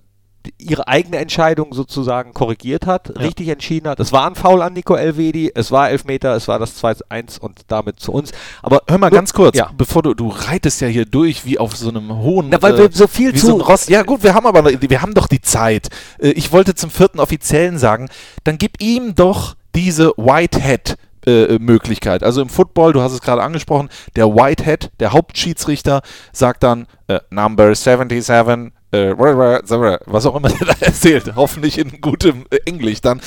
ihre 0.57 0.87
eigene 0.87 1.17
Entscheidung 1.17 1.73
sozusagen 1.73 2.33
korrigiert 2.33 2.85
hat, 2.87 3.19
richtig 3.19 3.49
entschieden 3.49 3.87
hat. 3.89 3.99
Es 3.99 4.11
war 4.11 4.25
ein 4.27 4.35
Foul 4.35 4.61
an 4.61 4.73
Nico 4.73 4.95
Elvedi, 4.95 5.51
es 5.53 5.71
war 5.71 5.89
Elfmeter, 5.89 6.35
es 6.35 6.47
war 6.47 6.59
das 6.59 6.81
2-1 6.81 7.39
und 7.39 7.61
damit 7.67 7.99
zu 7.99 8.11
uns. 8.11 8.31
Aber 8.61 8.81
Hör 8.87 8.97
mal 8.97 9.09
nur- 9.09 9.17
ganz 9.17 9.33
kurz, 9.33 9.57
Ja. 9.57 9.71
bevor 9.77 10.01
du, 10.03 10.13
du 10.13 10.29
reitest 10.29 10.81
ja 10.81 10.87
hier 10.87 11.05
durch 11.05 11.45
wie 11.45 11.59
auf 11.59 11.75
so 11.75 11.89
einem 11.89 12.15
hohen. 12.17 12.49
Na, 12.49 12.61
weil 12.61 12.77
wir 12.77 12.89
so 12.91 13.07
viel 13.07 13.33
zu- 13.35 13.47
So 13.47 13.55
Ross. 13.57 13.87
Ja, 13.89 14.03
gut, 14.03 14.23
wir 14.23 14.33
haben 14.33 14.45
aber 14.45 14.65
wir 14.65 15.01
haben 15.01 15.13
doch 15.13 15.27
die 15.27 15.41
Zeit. 15.41 15.89
Äh, 16.19 16.29
Ich 16.31 16.51
wollte 16.51 16.73
zum 16.75 16.89
vierten 16.89 17.19
Offiziellen 17.19 17.77
sagen, 17.77 18.09
dann 18.43 18.57
gib 18.57 18.81
ihm 18.81 19.15
doch 19.15 19.55
diese 19.75 20.11
Whitehead. 20.17 20.95
Äh, 21.25 21.59
Möglichkeit. 21.59 22.23
Also 22.23 22.41
im 22.41 22.49
Football, 22.49 22.93
du 22.93 23.01
hast 23.01 23.13
es 23.13 23.21
gerade 23.21 23.41
angesprochen, 23.41 23.89
der 24.15 24.27
Whitehead, 24.27 24.91
der 24.99 25.13
Hauptschiedsrichter, 25.13 26.01
sagt 26.31 26.63
dann 26.63 26.87
äh, 27.07 27.19
Number 27.29 27.73
77, 27.75 28.71
äh, 28.91 29.15
was 29.17 30.25
auch 30.25 30.35
immer 30.35 30.49
der 30.49 30.67
da 30.67 30.85
erzählt, 30.85 31.35
hoffentlich 31.35 31.77
in 31.77 32.01
gutem 32.01 32.45
äh, 32.49 32.57
Englisch 32.65 33.01
dann. 33.01 33.21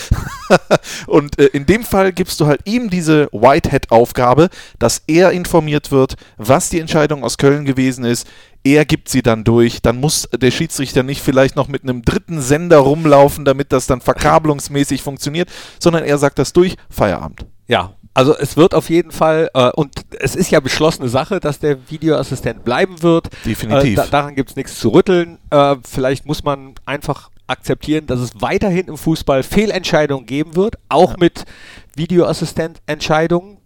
Und 1.06 1.38
äh, 1.38 1.46
in 1.46 1.66
dem 1.66 1.84
Fall 1.84 2.12
gibst 2.12 2.40
du 2.40 2.46
halt 2.46 2.60
ihm 2.64 2.90
diese 2.90 3.28
Whitehead-Aufgabe, 3.32 4.48
dass 4.78 5.02
er 5.06 5.30
informiert 5.30 5.90
wird, 5.90 6.16
was 6.36 6.68
die 6.68 6.80
Entscheidung 6.80 7.22
aus 7.24 7.38
Köln 7.38 7.64
gewesen 7.64 8.04
ist. 8.04 8.26
Er 8.64 8.84
gibt 8.84 9.08
sie 9.08 9.22
dann 9.22 9.44
durch. 9.44 9.82
Dann 9.82 10.00
muss 10.00 10.28
der 10.32 10.50
Schiedsrichter 10.50 11.02
nicht 11.02 11.22
vielleicht 11.22 11.56
noch 11.56 11.68
mit 11.68 11.82
einem 11.82 12.02
dritten 12.02 12.40
Sender 12.40 12.78
rumlaufen, 12.78 13.44
damit 13.44 13.72
das 13.72 13.86
dann 13.86 14.00
verkabelungsmäßig 14.00 15.02
funktioniert, 15.02 15.48
sondern 15.80 16.04
er 16.04 16.18
sagt 16.18 16.38
das 16.38 16.52
durch. 16.52 16.76
Feierabend. 16.88 17.46
Ja, 17.68 17.94
also 18.14 18.36
es 18.36 18.56
wird 18.56 18.74
auf 18.74 18.90
jeden 18.90 19.10
Fall, 19.10 19.48
äh, 19.54 19.70
und 19.70 19.94
es 20.18 20.36
ist 20.36 20.50
ja 20.50 20.60
beschlossene 20.60 21.08
Sache, 21.08 21.40
dass 21.40 21.58
der 21.58 21.78
Videoassistent 21.90 22.64
bleiben 22.64 23.02
wird. 23.02 23.28
Definitiv. 23.44 23.92
Äh, 23.92 23.94
da, 23.94 24.06
daran 24.06 24.34
gibt 24.34 24.50
es 24.50 24.56
nichts 24.56 24.78
zu 24.78 24.90
rütteln. 24.90 25.38
Äh, 25.50 25.76
vielleicht 25.88 26.26
muss 26.26 26.44
man 26.44 26.74
einfach 26.84 27.30
akzeptieren, 27.46 28.06
dass 28.06 28.20
es 28.20 28.30
weiterhin 28.40 28.86
im 28.86 28.96
Fußball 28.96 29.42
Fehlentscheidungen 29.42 30.26
geben 30.26 30.56
wird, 30.56 30.76
auch 30.88 31.16
mit 31.16 31.44
Videoassistent-Entscheidungen. 31.96 33.58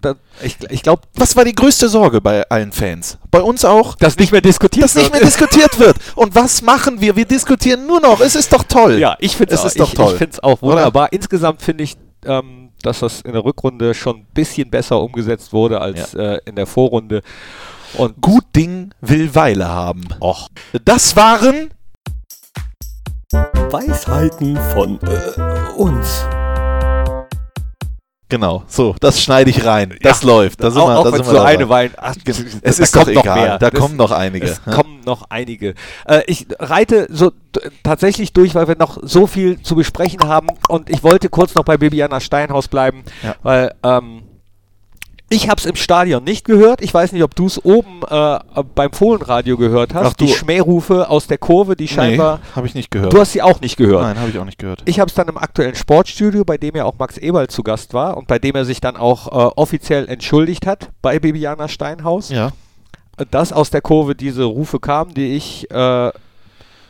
Ich, 0.43 0.57
ich 0.71 0.83
glaube, 0.83 1.03
Was 1.15 1.37
war 1.37 1.45
die 1.45 1.55
größte 1.55 1.89
Sorge 1.89 2.21
bei 2.21 2.49
allen 2.49 2.73
Fans? 2.73 3.19
Bei 3.31 3.41
uns 3.41 3.65
auch? 3.65 3.95
dass 3.97 4.17
nicht 4.17 4.33
mehr 4.33 4.41
diskutiert 4.41 4.85
dass 4.85 4.95
nicht 4.95 5.13
mehr 5.13 5.21
diskutiert 5.21 5.79
wird. 5.79 5.97
Und 6.15 6.35
was 6.35 6.63
machen 6.63 7.01
wir? 7.01 7.17
Wir 7.17 7.25
diskutieren 7.25 7.87
nur 7.87 8.01
noch. 8.01 8.21
Es 8.21 8.35
ist 8.35 8.53
doch 8.53 8.65
toll. 8.65 8.99
Ja, 8.99 9.17
ich 9.21 9.37
finde 9.37 9.55
Es 9.55 9.61
es 9.61 9.67
ist 9.67 9.81
doch 9.81 9.89
ich, 9.89 9.95
toll. 9.95 10.13
Ich 10.13 10.19
finde 10.19 10.33
es 10.33 10.43
auch 10.43 10.63
Oder? 10.63 10.77
wunderbar. 10.77 11.13
Insgesamt 11.13 11.63
finde 11.63 11.85
ich, 11.85 11.97
ähm, 12.25 12.66
dass 12.87 13.01
das 13.01 13.21
in 13.23 13.33
der 13.33 13.45
Rückrunde 13.45 13.95
schon 13.95 14.19
ein 14.19 14.27
bisschen 14.33 14.71
besser 14.71 15.01
umgesetzt 15.01 15.53
wurde 15.53 15.81
als 15.81 16.15
äh, 16.15 16.39
in 16.45 16.57
der 16.57 16.67
Vorrunde. 16.67 17.23
Und 17.99 18.21
Gut 18.21 18.45
Ding 18.55 18.95
will 19.01 19.35
Weile 19.35 19.69
haben. 19.69 20.05
Och. 20.21 20.49
Das 20.85 21.17
waren 21.17 21.71
Weisheiten 23.71 24.57
von 24.73 24.99
äh, 25.03 25.73
uns. 25.77 26.25
Genau, 28.29 28.65
so, 28.67 28.97
das 28.99 29.23
schneide 29.23 29.51
ich 29.51 29.65
rein. 29.65 29.95
Das 30.03 30.25
läuft. 30.25 30.61
Da 30.61 30.73
sind 30.73 30.83
auch, 30.83 30.89
wir, 30.89 30.99
auch 30.99 31.05
da 31.05 31.13
sind 31.13 31.27
so 31.27 31.33
dabei. 31.35 31.47
eine 31.51 31.69
Wein. 31.69 31.91
Ach, 31.97 32.15
Es 32.63 32.79
ist 32.81 32.97
doch 32.97 33.05
kommt 33.05 33.15
noch 33.15 33.23
egal. 33.23 33.41
mehr. 33.41 33.59
Da 33.59 33.71
Das- 33.71 33.81
kommen 33.81 33.97
noch 33.97 34.11
einige. 34.11 34.47
Es 34.47 34.61
Ja. 34.67 34.73
kommen 34.73 35.01
noch 35.07 35.27
einige. 35.31 35.75
Äh, 36.07 36.23
ich 36.27 36.47
reite 36.59 37.07
so 37.09 37.31
tatsächlich 37.85 38.33
durch, 38.33 38.57
weil 38.57 38.67
wir 38.67 38.77
noch 38.77 38.99
so 39.03 39.29
viel 39.29 39.63
zu 39.63 39.77
besprechen 39.77 40.27
haben. 40.29 40.49
Und 40.69 40.91
ich 40.91 41.05
wollte 41.05 41.29
kurz 41.29 41.55
noch 41.55 41.63
bei 41.65 41.77
Bibiana 41.77 42.19
Steinhaus 42.19 42.67
bleiben, 42.67 43.05
Ja. 43.23 43.37
weil 43.45 43.73
ähm, 43.85 44.23
ich 45.29 45.49
habe 45.49 45.59
es 45.59 45.67
im 45.67 45.75
Stadion 45.77 46.23
nicht 46.25 46.45
gehört. 46.45 46.81
Ich 46.83 46.95
weiß 46.95 47.11
nicht, 47.13 47.23
ob 47.25 47.35
du 47.35 47.47
es 47.47 47.65
oben 47.65 48.01
äh, 48.09 48.39
beim 48.75 48.93
Fohlenradio 48.93 49.57
gehört 49.57 49.93
hast. 49.93 50.07
Ach, 50.07 50.13
die 50.13 50.29
Schmährufe 50.29 51.09
aus 51.11 51.27
der 51.27 51.39
Kurve, 51.39 51.75
die 51.75 51.89
scheinbar. 51.89 52.39
Nee, 52.39 52.51
habe 52.57 52.67
ich 52.69 52.75
nicht 52.75 52.91
gehört. 52.91 53.13
Du 53.13 53.19
hast 53.19 53.33
sie 53.33 53.43
auch 53.43 53.61
nicht 53.61 53.77
gehört. 53.77 54.03
Nein, 54.03 54.19
habe 54.21 54.31
ich 54.31 54.39
auch 54.39 54.45
nicht 54.45 54.59
gehört. 54.59 54.83
Ich 54.85 55.01
habe 55.01 55.09
es 55.09 55.15
dann 55.15 55.27
im 55.29 55.37
aktuellen 55.37 55.75
Sportstudio, 55.75 56.45
bei 56.45 56.59
dem 56.59 56.77
ja 56.77 56.85
auch 56.85 56.95
Max 56.99 57.19
Eberl 57.19 57.49
zu 57.49 57.63
Gast 57.65 57.93
war 57.93 58.17
und 58.17 58.29
bei 58.29 58.39
dem 58.39 58.55
er 58.55 58.65
sich 58.65 58.81
dann 58.81 58.97
auch 58.97 59.27
äh, 59.27 59.31
offiziell 59.57 60.09
entschuldigt 60.09 60.65
hat 60.67 60.91
bei 61.03 61.19
Bibiana 61.19 61.67
Steinhaus 61.69 62.31
Ja. 62.31 62.53
dass 63.31 63.53
aus 63.53 63.71
der 63.71 63.81
Kurve 63.81 64.15
diese 64.15 64.45
Rufe 64.45 64.79
kamen, 64.79 65.13
die 65.15 65.35
ich 65.35 65.69
äh, 65.73 66.11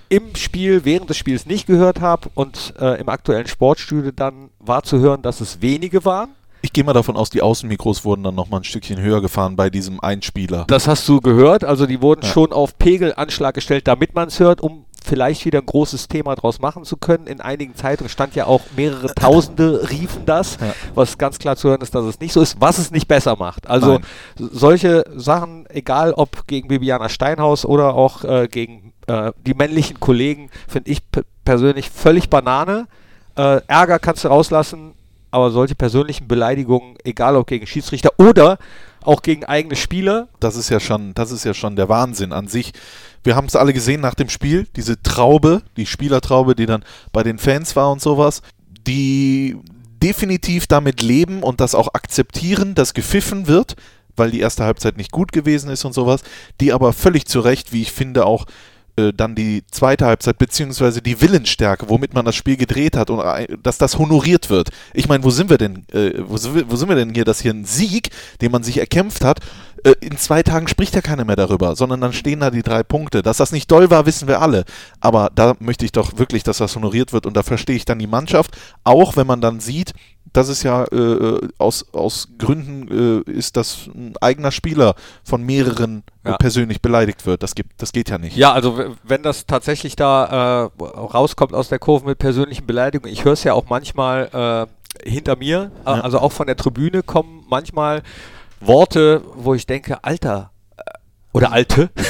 im 0.08 0.36
Spiel, 0.36 0.84
während 0.84 1.08
des 1.10 1.16
Spiels 1.16 1.46
nicht 1.46 1.66
gehört 1.66 2.00
habe 2.00 2.28
und 2.34 2.74
äh, 2.78 3.00
im 3.00 3.08
aktuellen 3.08 3.46
Sportstudio 3.46 4.12
dann 4.14 4.50
war 4.60 4.82
zu 4.82 4.98
hören, 5.00 5.22
dass 5.22 5.40
es 5.40 5.62
wenige 5.62 6.04
waren. 6.04 6.28
Ich 6.62 6.72
gehe 6.72 6.84
mal 6.84 6.92
davon 6.92 7.16
aus, 7.16 7.30
die 7.30 7.42
Außenmikros 7.42 8.04
wurden 8.04 8.22
dann 8.24 8.34
nochmal 8.34 8.60
ein 8.60 8.64
Stückchen 8.64 9.00
höher 9.00 9.20
gefahren 9.20 9.56
bei 9.56 9.70
diesem 9.70 10.00
Einspieler. 10.00 10.64
Das 10.68 10.88
hast 10.88 11.08
du 11.08 11.20
gehört, 11.20 11.64
also 11.64 11.86
die 11.86 12.02
wurden 12.02 12.22
Ja. 12.22 12.28
schon 12.32 12.52
auf 12.52 12.76
Pegelanschlag 12.78 13.54
gestellt, 13.54 13.86
damit 13.86 14.14
man 14.14 14.28
es 14.28 14.40
hört, 14.40 14.60
um 14.60 14.84
vielleicht 15.04 15.44
wieder 15.44 15.60
ein 15.60 15.66
großes 15.66 16.08
Thema 16.08 16.34
draus 16.34 16.58
machen 16.58 16.84
zu 16.84 16.96
können. 16.96 17.28
In 17.28 17.40
einigen 17.40 17.76
Zeitungen 17.76 18.08
stand 18.08 18.34
ja 18.34 18.46
auch 18.46 18.62
mehrere 18.76 19.14
Tausende 19.14 19.88
riefen 19.88 20.22
das, 20.26 20.58
Ja. 20.60 20.74
was 20.96 21.16
ganz 21.16 21.38
klar 21.38 21.54
zu 21.56 21.68
hören 21.68 21.80
ist, 21.82 21.94
dass 21.94 22.04
es 22.04 22.18
nicht 22.18 22.32
so 22.32 22.40
ist, 22.40 22.60
was 22.60 22.78
es 22.78 22.90
nicht 22.90 23.06
besser 23.06 23.36
macht. 23.36 23.68
Also 23.68 23.92
Nein. 23.92 24.04
solche 24.36 25.04
Sachen, 25.14 25.66
egal 25.70 26.12
ob 26.12 26.48
gegen 26.48 26.66
Bibiana 26.66 27.08
Steinhaus 27.08 27.64
oder 27.64 27.94
auch 27.94 28.24
äh, 28.24 28.48
gegen 28.48 28.92
äh, 29.06 29.30
die 29.46 29.54
männlichen 29.54 30.00
Kollegen, 30.00 30.50
finde 30.66 30.90
ich 30.90 31.02
persönlich 31.44 31.90
völlig 31.90 32.28
Banane. 32.28 32.88
Äh, 33.36 33.60
Ärger 33.68 34.00
kannst 34.00 34.24
du 34.24 34.28
rauslassen, 34.28 34.94
aber 35.36 35.50
solche 35.50 35.74
persönlichen 35.74 36.26
Beleidigungen, 36.26 36.96
egal 37.04 37.36
ob 37.36 37.46
gegen 37.46 37.66
Schiedsrichter 37.66 38.10
oder 38.16 38.56
auch 39.02 39.20
gegen 39.20 39.44
eigene 39.44 39.76
Spieler, 39.76 40.28
Das 40.40 40.56
ist 40.56 40.70
ja 40.70 40.80
schon, 40.80 41.12
das 41.12 41.30
ist 41.30 41.44
ja 41.44 41.52
schon 41.52 41.76
der 41.76 41.90
Wahnsinn 41.90 42.32
an 42.32 42.48
sich. 42.48 42.72
Wir 43.22 43.36
haben 43.36 43.46
es 43.46 43.54
alle 43.54 43.74
gesehen 43.74 44.00
nach 44.00 44.14
dem 44.14 44.30
Spiel, 44.30 44.66
diese 44.76 45.00
Traube, 45.02 45.60
die 45.76 45.84
Spielertraube, 45.84 46.54
die 46.54 46.64
dann 46.64 46.84
bei 47.12 47.22
den 47.22 47.38
Fans 47.38 47.76
war 47.76 47.92
und 47.92 48.00
sowas, 48.00 48.40
die 48.86 49.58
definitiv 50.02 50.66
damit 50.66 51.02
leben 51.02 51.42
und 51.42 51.60
das 51.60 51.74
auch 51.74 51.92
akzeptieren, 51.92 52.74
dass 52.74 52.94
gepfiffen 52.94 53.46
wird, 53.46 53.76
weil 54.16 54.30
die 54.30 54.40
erste 54.40 54.64
Halbzeit 54.64 54.96
nicht 54.96 55.12
gut 55.12 55.32
gewesen 55.32 55.68
ist 55.68 55.84
und 55.84 55.92
sowas, 55.92 56.22
die 56.62 56.72
aber 56.72 56.94
völlig 56.94 57.26
zu 57.26 57.40
Recht, 57.40 57.74
wie 57.74 57.82
ich 57.82 57.92
finde, 57.92 58.24
auch 58.24 58.46
äh, 58.96 59.12
dann 59.12 59.34
die 59.34 59.62
zweite 59.70 60.06
Halbzeit, 60.06 60.38
beziehungsweise 60.38 61.02
die 61.02 61.20
Willensstärke, 61.20 61.88
womit 61.88 62.14
man 62.14 62.24
das 62.24 62.34
Spiel 62.34 62.56
gedreht 62.56 62.96
hat 62.96 63.10
und 63.10 63.20
äh, 63.20 63.56
dass 63.62 63.78
das 63.78 63.98
honoriert 63.98 64.50
wird. 64.50 64.70
Ich 64.94 65.08
meine, 65.08 65.24
wo 65.24 65.30
sind 65.30 65.50
wir 65.50 65.58
denn, 65.58 65.84
äh, 65.92 66.14
wo, 66.18 66.34
wo 66.34 66.76
sind 66.76 66.88
wir 66.88 66.96
denn 66.96 67.14
hier, 67.14 67.24
dass 67.24 67.40
hier 67.40 67.52
ein 67.52 67.64
Sieg, 67.64 68.10
den 68.40 68.52
man 68.52 68.62
sich 68.62 68.78
erkämpft 68.78 69.24
hat, 69.24 69.40
äh, 69.84 69.94
in 70.00 70.16
zwei 70.18 70.42
Tagen 70.42 70.68
spricht 70.68 70.94
ja 70.94 71.00
keiner 71.00 71.24
mehr 71.24 71.36
darüber, 71.36 71.76
sondern 71.76 72.00
dann 72.00 72.12
stehen 72.12 72.40
da 72.40 72.50
die 72.50 72.62
drei 72.62 72.82
Punkte. 72.82 73.22
Dass 73.22 73.36
das 73.38 73.52
nicht 73.52 73.70
doll 73.70 73.90
war, 73.90 74.06
wissen 74.06 74.28
wir 74.28 74.40
alle. 74.40 74.64
Aber 75.00 75.30
da 75.34 75.54
möchte 75.58 75.84
ich 75.84 75.92
doch 75.92 76.18
wirklich, 76.18 76.42
dass 76.42 76.58
das 76.58 76.74
honoriert 76.76 77.12
wird 77.12 77.26
und 77.26 77.36
da 77.36 77.42
verstehe 77.42 77.76
ich 77.76 77.84
dann 77.84 77.98
die 77.98 78.06
Mannschaft, 78.06 78.56
auch 78.84 79.16
wenn 79.16 79.26
man 79.26 79.40
dann 79.40 79.60
sieht, 79.60 79.92
dass 80.32 80.48
es 80.48 80.62
ja 80.64 80.84
äh, 80.84 81.38
aus, 81.56 81.86
aus 81.94 82.28
Gründen 82.36 83.24
äh, 83.26 83.30
ist, 83.30 83.56
dass 83.56 83.86
ein 83.94 84.14
eigener 84.20 84.50
Spieler 84.50 84.94
von 85.24 85.42
mehreren 85.42 86.02
äh, 86.24 86.30
Ja. 86.30 86.36
persönlich 86.36 86.82
beleidigt 86.82 87.24
wird. 87.26 87.42
Das, 87.42 87.54
gibt, 87.54 87.80
das 87.80 87.92
geht 87.92 88.10
ja 88.10 88.18
nicht. 88.18 88.36
Ja, 88.36 88.52
also 88.52 88.96
wenn 89.04 89.22
das 89.22 89.46
tatsächlich 89.46 89.96
da 89.96 90.68
äh, 90.78 90.82
rauskommt 90.84 91.54
aus 91.54 91.68
der 91.68 91.78
Kurve 91.78 92.06
mit 92.06 92.18
persönlichen 92.18 92.66
Beleidigungen, 92.66 93.12
ich 93.12 93.24
höre 93.24 93.32
es 93.34 93.44
ja 93.44 93.54
auch 93.54 93.66
manchmal 93.70 94.68
äh, 95.04 95.08
hinter 95.08 95.36
mir, 95.36 95.70
äh, 95.86 95.90
Ja. 95.90 96.00
also 96.00 96.18
auch 96.18 96.32
von 96.32 96.46
der 96.48 96.56
Tribüne 96.56 97.02
kommen 97.02 97.44
manchmal 97.48 98.02
Worte, 98.60 99.22
wo 99.34 99.54
ich 99.54 99.66
denke, 99.66 100.02
Alter 100.04 100.50
äh, 100.76 100.82
oder 101.32 101.52
Alte, 101.52 101.90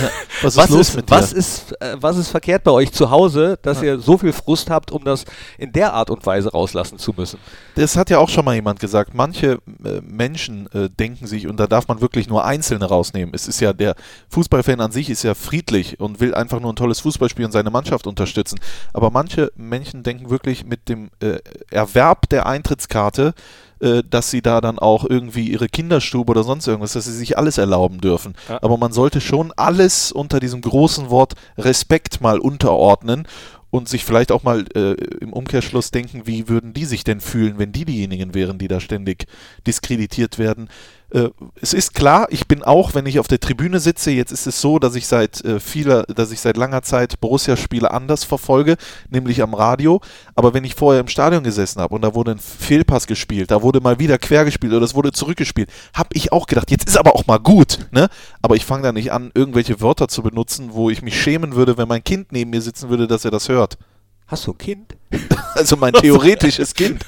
Was 0.43 0.55
ist 0.55 0.57
was 0.59 0.71
los 0.71 0.89
ist, 0.89 0.97
mit 0.97 1.11
was 1.11 1.31
dir? 1.31 1.37
ist, 1.37 1.81
äh, 1.81 1.97
was 1.99 2.17
ist 2.17 2.29
verkehrt 2.29 2.63
bei 2.65 2.71
euch 2.71 2.93
zu 2.93 3.11
Hause, 3.11 3.59
dass 3.63 3.83
ihr 3.83 3.99
so 3.99 4.19
viel 4.19 4.33
Frust 4.33 4.69
habt, 4.69 4.93
um 4.93 5.03
das 5.05 5.25
in 5.59 5.73
der 5.73 5.95
Art 5.95 6.11
und 6.11 6.25
Weise 6.27 6.51
rauslassen 6.53 6.99
zu 6.99 7.15
müssen? 7.17 7.39
Das 7.75 7.97
hat 7.97 8.11
ja 8.11 8.19
auch 8.19 8.29
schon 8.29 8.45
mal 8.45 8.55
jemand 8.55 8.79
gesagt. 8.79 9.15
Manche 9.15 9.59
äh, 9.85 10.01
Menschen 10.03 10.71
äh, 10.73 10.91
denken 10.91 11.27
sich, 11.27 11.47
und 11.47 11.59
da 11.59 11.67
darf 11.67 11.89
man 11.89 12.01
wirklich 12.01 12.29
nur 12.29 12.45
Einzelne 12.45 12.85
rausnehmen. 12.85 13.35
Es 13.35 13.49
ist 13.49 13.61
ja 13.61 13.73
der 13.73 13.95
Fußballfan 14.29 14.81
an 14.81 14.93
sich 14.93 15.09
ist 15.09 15.23
ja 15.23 15.35
friedlich 15.35 16.01
und 16.01 16.21
will 16.21 16.35
einfach 16.35 16.61
nur 16.61 16.73
ein 16.73 16.77
tolles 16.77 17.01
Fußballspiel 17.01 17.47
und 17.47 17.53
seine 17.53 17.71
Mannschaft 17.71 18.07
unterstützen. 18.07 18.59
Aber 18.93 19.11
manche 19.11 19.51
Menschen 19.57 20.03
denken 20.03 20.29
wirklich 20.29 20.67
mit 20.67 20.89
dem 20.89 21.11
äh, 21.21 21.39
Erwerb 21.71 22.29
der 22.29 22.47
Eintrittskarte, 22.47 23.33
äh, 23.81 24.03
dass 24.09 24.31
sie 24.31 24.43
da 24.43 24.61
dann 24.61 24.79
auch 24.79 25.05
irgendwie 25.05 25.51
ihre 25.51 25.69
Kinderstube 25.69 26.31
oder 26.31 26.45
sonst 26.45 26.67
irgendwas, 26.67 26.95
dass 26.95 27.05
sie 27.05 27.13
sich 27.13 27.37
alles 27.37 27.59
erlauben 27.59 28.01
dürfen. 28.01 28.35
Ja. 28.49 28.59
Aber 28.63 28.77
man 28.79 28.93
sollte 28.93 29.21
schon 29.21 29.53
alles 29.57 30.13
unter 30.13 30.41
diesem 30.41 30.61
großen 30.61 31.11
Wort 31.11 31.35
Respekt 31.59 32.21
mal 32.21 32.39
unterordnen 32.39 33.27
und 33.71 33.89
sich 33.89 34.05
vielleicht 34.05 34.33
auch 34.33 34.43
mal 34.43 34.65
äh, 34.75 34.93
im 35.21 35.33
Umkehrschluss 35.33 35.91
denken, 35.91 36.23
wie 36.27 36.49
würden 36.49 36.73
die 36.73 36.85
sich 36.85 37.05
denn 37.05 37.21
fühlen, 37.21 37.59
wenn 37.59 37.73
die 37.73 37.85
diejenigen 37.85 38.35
wären, 38.35 38.59
die 38.59 38.69
da 38.69 38.81
ständig 38.81 39.27
diskreditiert 39.67 40.39
werden. 40.39 40.69
Äh, 41.11 41.29
es 41.61 41.73
ist 41.73 41.95
klar, 41.95 42.27
ich 42.31 42.49
bin 42.49 42.63
auch, 42.63 42.95
wenn 42.95 43.07
ich 43.07 43.21
auf 43.21 43.29
der 43.29 43.39
Tribüne 43.39 43.79
sitze, 43.79 44.11
jetzt 44.11 44.33
ist 44.33 44.47
es 44.47 44.61
so, 44.61 44.79
dass 44.79 44.97
ich 44.97 45.07
seit 45.07 45.45
äh, 45.45 45.61
vieler, 45.61 46.03
dass 46.05 46.33
ich 46.33 46.41
seit 46.41 46.57
langer 46.57 46.83
Zeit 46.83 47.21
Borussia-Spiele 47.21 47.91
anders 47.91 48.25
verfolge, 48.25 48.77
nämlich 49.09 49.43
am 49.43 49.55
Radio. 49.55 50.01
Aber 50.35 50.53
wenn 50.53 50.65
ich 50.65 50.75
vorher 50.75 51.01
im 51.01 51.09
Stadion 51.09 51.45
gesessen 51.45 51.81
habe 51.81 51.95
und 51.95 52.03
da 52.03 52.15
wurde 52.15 52.33
ein 52.33 52.39
Fehlpass 52.39 53.07
gespielt, 53.07 53.51
da 53.51 53.63
wurde 53.63 53.81
mal 53.81 53.99
wieder 53.99 54.19
quer 54.19 54.45
gespielt 54.45 54.73
oder 54.73 54.85
es 54.85 54.95
wurde 54.95 55.13
zurückgespielt, 55.13 55.71
habe 55.95 56.11
ich 56.13 56.33
auch 56.33 56.47
gedacht, 56.47 56.71
jetzt 56.71 56.89
ist 56.89 56.99
aber 56.99 57.15
auch 57.15 57.27
mal 57.27 57.39
gut, 57.39 57.87
ne? 57.93 58.09
Aber 58.43 58.57
ich 58.57 58.65
fange 58.65 58.83
da 58.83 58.93
nicht 58.93 59.13
an, 59.13 59.31
irgendwelche 59.35 59.81
Wörter 59.81 60.09
zu 60.09 60.23
benutzen, 60.23 60.71
wo 60.73 60.91
ich 60.91 61.03
mich 61.03 61.21
schämen 61.21 61.55
würde, 61.55 61.79
wenn 61.79 61.89
mein 61.89 62.03
Kind 62.03 62.33
neben 62.33 62.51
mir 62.51 62.63
sitzen 62.63 62.89
würde, 62.89 63.07
dass 63.07 63.25
er 63.25 63.31
das 63.31 63.49
hört. 63.49 63.79
Hast 64.27 64.47
du 64.47 64.53
ein 64.53 64.59
Kind? 64.59 64.97
Also 65.57 65.79
mein 65.79 65.93
theoretisches 65.95 66.75
Kind. 66.75 67.07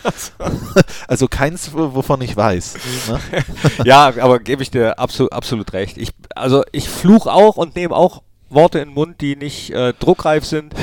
Also 1.06 1.28
keins, 1.28 1.70
wovon 1.74 2.22
ich 2.22 2.34
weiß. 2.34 2.78
Ne? 3.08 3.20
ja, 3.84 4.06
aber 4.06 4.38
gebe 4.38 4.62
ich 4.62 4.70
dir 4.70 4.98
absolut, 4.98 5.34
absolut 5.34 5.74
recht. 5.74 5.98
Ich, 5.98 6.12
also 6.34 6.64
ich 6.72 6.88
fluch 6.88 7.26
auch 7.26 7.58
und 7.58 7.76
nehme 7.76 7.94
auch 7.94 8.22
Worte 8.48 8.78
in 8.78 8.88
den 8.88 8.94
Mund, 8.94 9.20
die 9.20 9.36
nicht 9.36 9.70
äh, 9.70 9.92
druckreif 9.92 10.46
sind. 10.46 10.74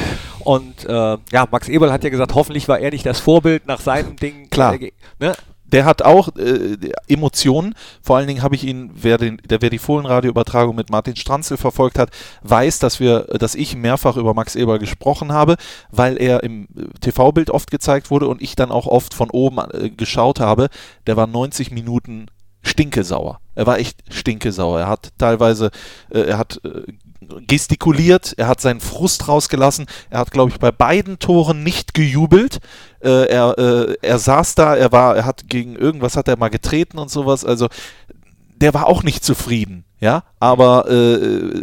Und 0.41 0.85
äh, 0.85 1.17
ja, 1.31 1.47
Max 1.49 1.67
Eberl 1.67 1.91
hat 1.91 2.03
ja 2.03 2.11
gesagt, 2.11 2.35
hoffentlich 2.35 2.67
war 2.67 2.77
er 2.77 2.91
nicht 2.91 3.07
das 3.07 3.19
Vorbild 3.19 3.65
nach 3.65 3.81
seinem 3.81 4.15
Ding. 4.15 4.51
Klar. 4.51 4.77
Ne? 5.19 5.33
Der 5.75 5.83
hat 5.83 6.03
auch 6.03 6.29
äh, 6.37 6.77
Emotionen. 7.09 7.75
Vor 8.01 8.15
allen 8.15 8.27
Dingen 8.27 8.41
habe 8.41 8.55
ich 8.55 8.63
ihn, 8.63 8.91
wer, 8.93 9.17
den, 9.17 9.41
der, 9.49 9.61
wer 9.61 9.69
die 9.69 9.77
Fohlenradioübertragung 9.77 10.73
mit 10.73 10.89
Martin 10.89 11.17
Stranzel 11.17 11.57
verfolgt 11.57 11.99
hat, 11.99 12.11
weiß, 12.43 12.79
dass 12.79 13.01
wir, 13.01 13.23
dass 13.39 13.55
ich 13.55 13.75
mehrfach 13.75 14.15
über 14.15 14.33
Max 14.33 14.55
Eberl 14.55 14.79
gesprochen 14.79 15.33
habe, 15.33 15.57
weil 15.91 16.15
er 16.15 16.43
im 16.43 16.69
äh, 16.77 16.97
TV-Bild 17.01 17.49
oft 17.49 17.71
gezeigt 17.71 18.09
wurde 18.09 18.29
und 18.29 18.41
ich 18.41 18.55
dann 18.55 18.71
auch 18.71 18.87
oft 18.87 19.13
von 19.13 19.29
oben 19.29 19.57
äh, 19.73 19.89
geschaut 19.89 20.39
habe. 20.39 20.69
Der 21.07 21.17
war 21.17 21.27
90 21.27 21.71
Minuten 21.71 22.27
stinkesauer. 22.61 23.41
Er 23.53 23.67
war 23.67 23.77
echt 23.77 24.01
stinkesauer. 24.09 24.79
Er 24.79 24.87
hat 24.87 25.09
teilweise, 25.17 25.71
äh, 26.09 26.21
er 26.21 26.37
hat 26.37 26.61
äh, 26.63 26.83
gestikuliert, 27.47 28.33
er 28.37 28.47
hat 28.47 28.61
seinen 28.61 28.79
Frust 28.79 29.27
rausgelassen. 29.27 29.85
Er 30.09 30.19
hat, 30.19 30.31
glaube 30.31 30.51
ich, 30.51 30.59
bei 30.59 30.71
beiden 30.71 31.19
Toren 31.19 31.63
nicht 31.63 31.93
gejubelt. 31.93 32.59
Äh, 33.01 33.27
er, 33.27 33.57
äh, 33.57 33.95
er 34.01 34.19
saß 34.19 34.55
da, 34.55 34.75
er 34.75 34.91
war, 34.91 35.15
er 35.15 35.25
hat 35.25 35.47
gegen 35.47 35.75
irgendwas 35.75 36.17
hat 36.17 36.27
er 36.27 36.37
mal 36.37 36.49
getreten 36.49 36.97
und 36.97 37.09
sowas. 37.09 37.45
Also 37.45 37.67
der 38.55 38.73
war 38.73 38.87
auch 38.87 39.03
nicht 39.03 39.23
zufrieden, 39.23 39.85
ja. 39.99 40.23
Aber 40.39 40.89
äh, 40.89 41.61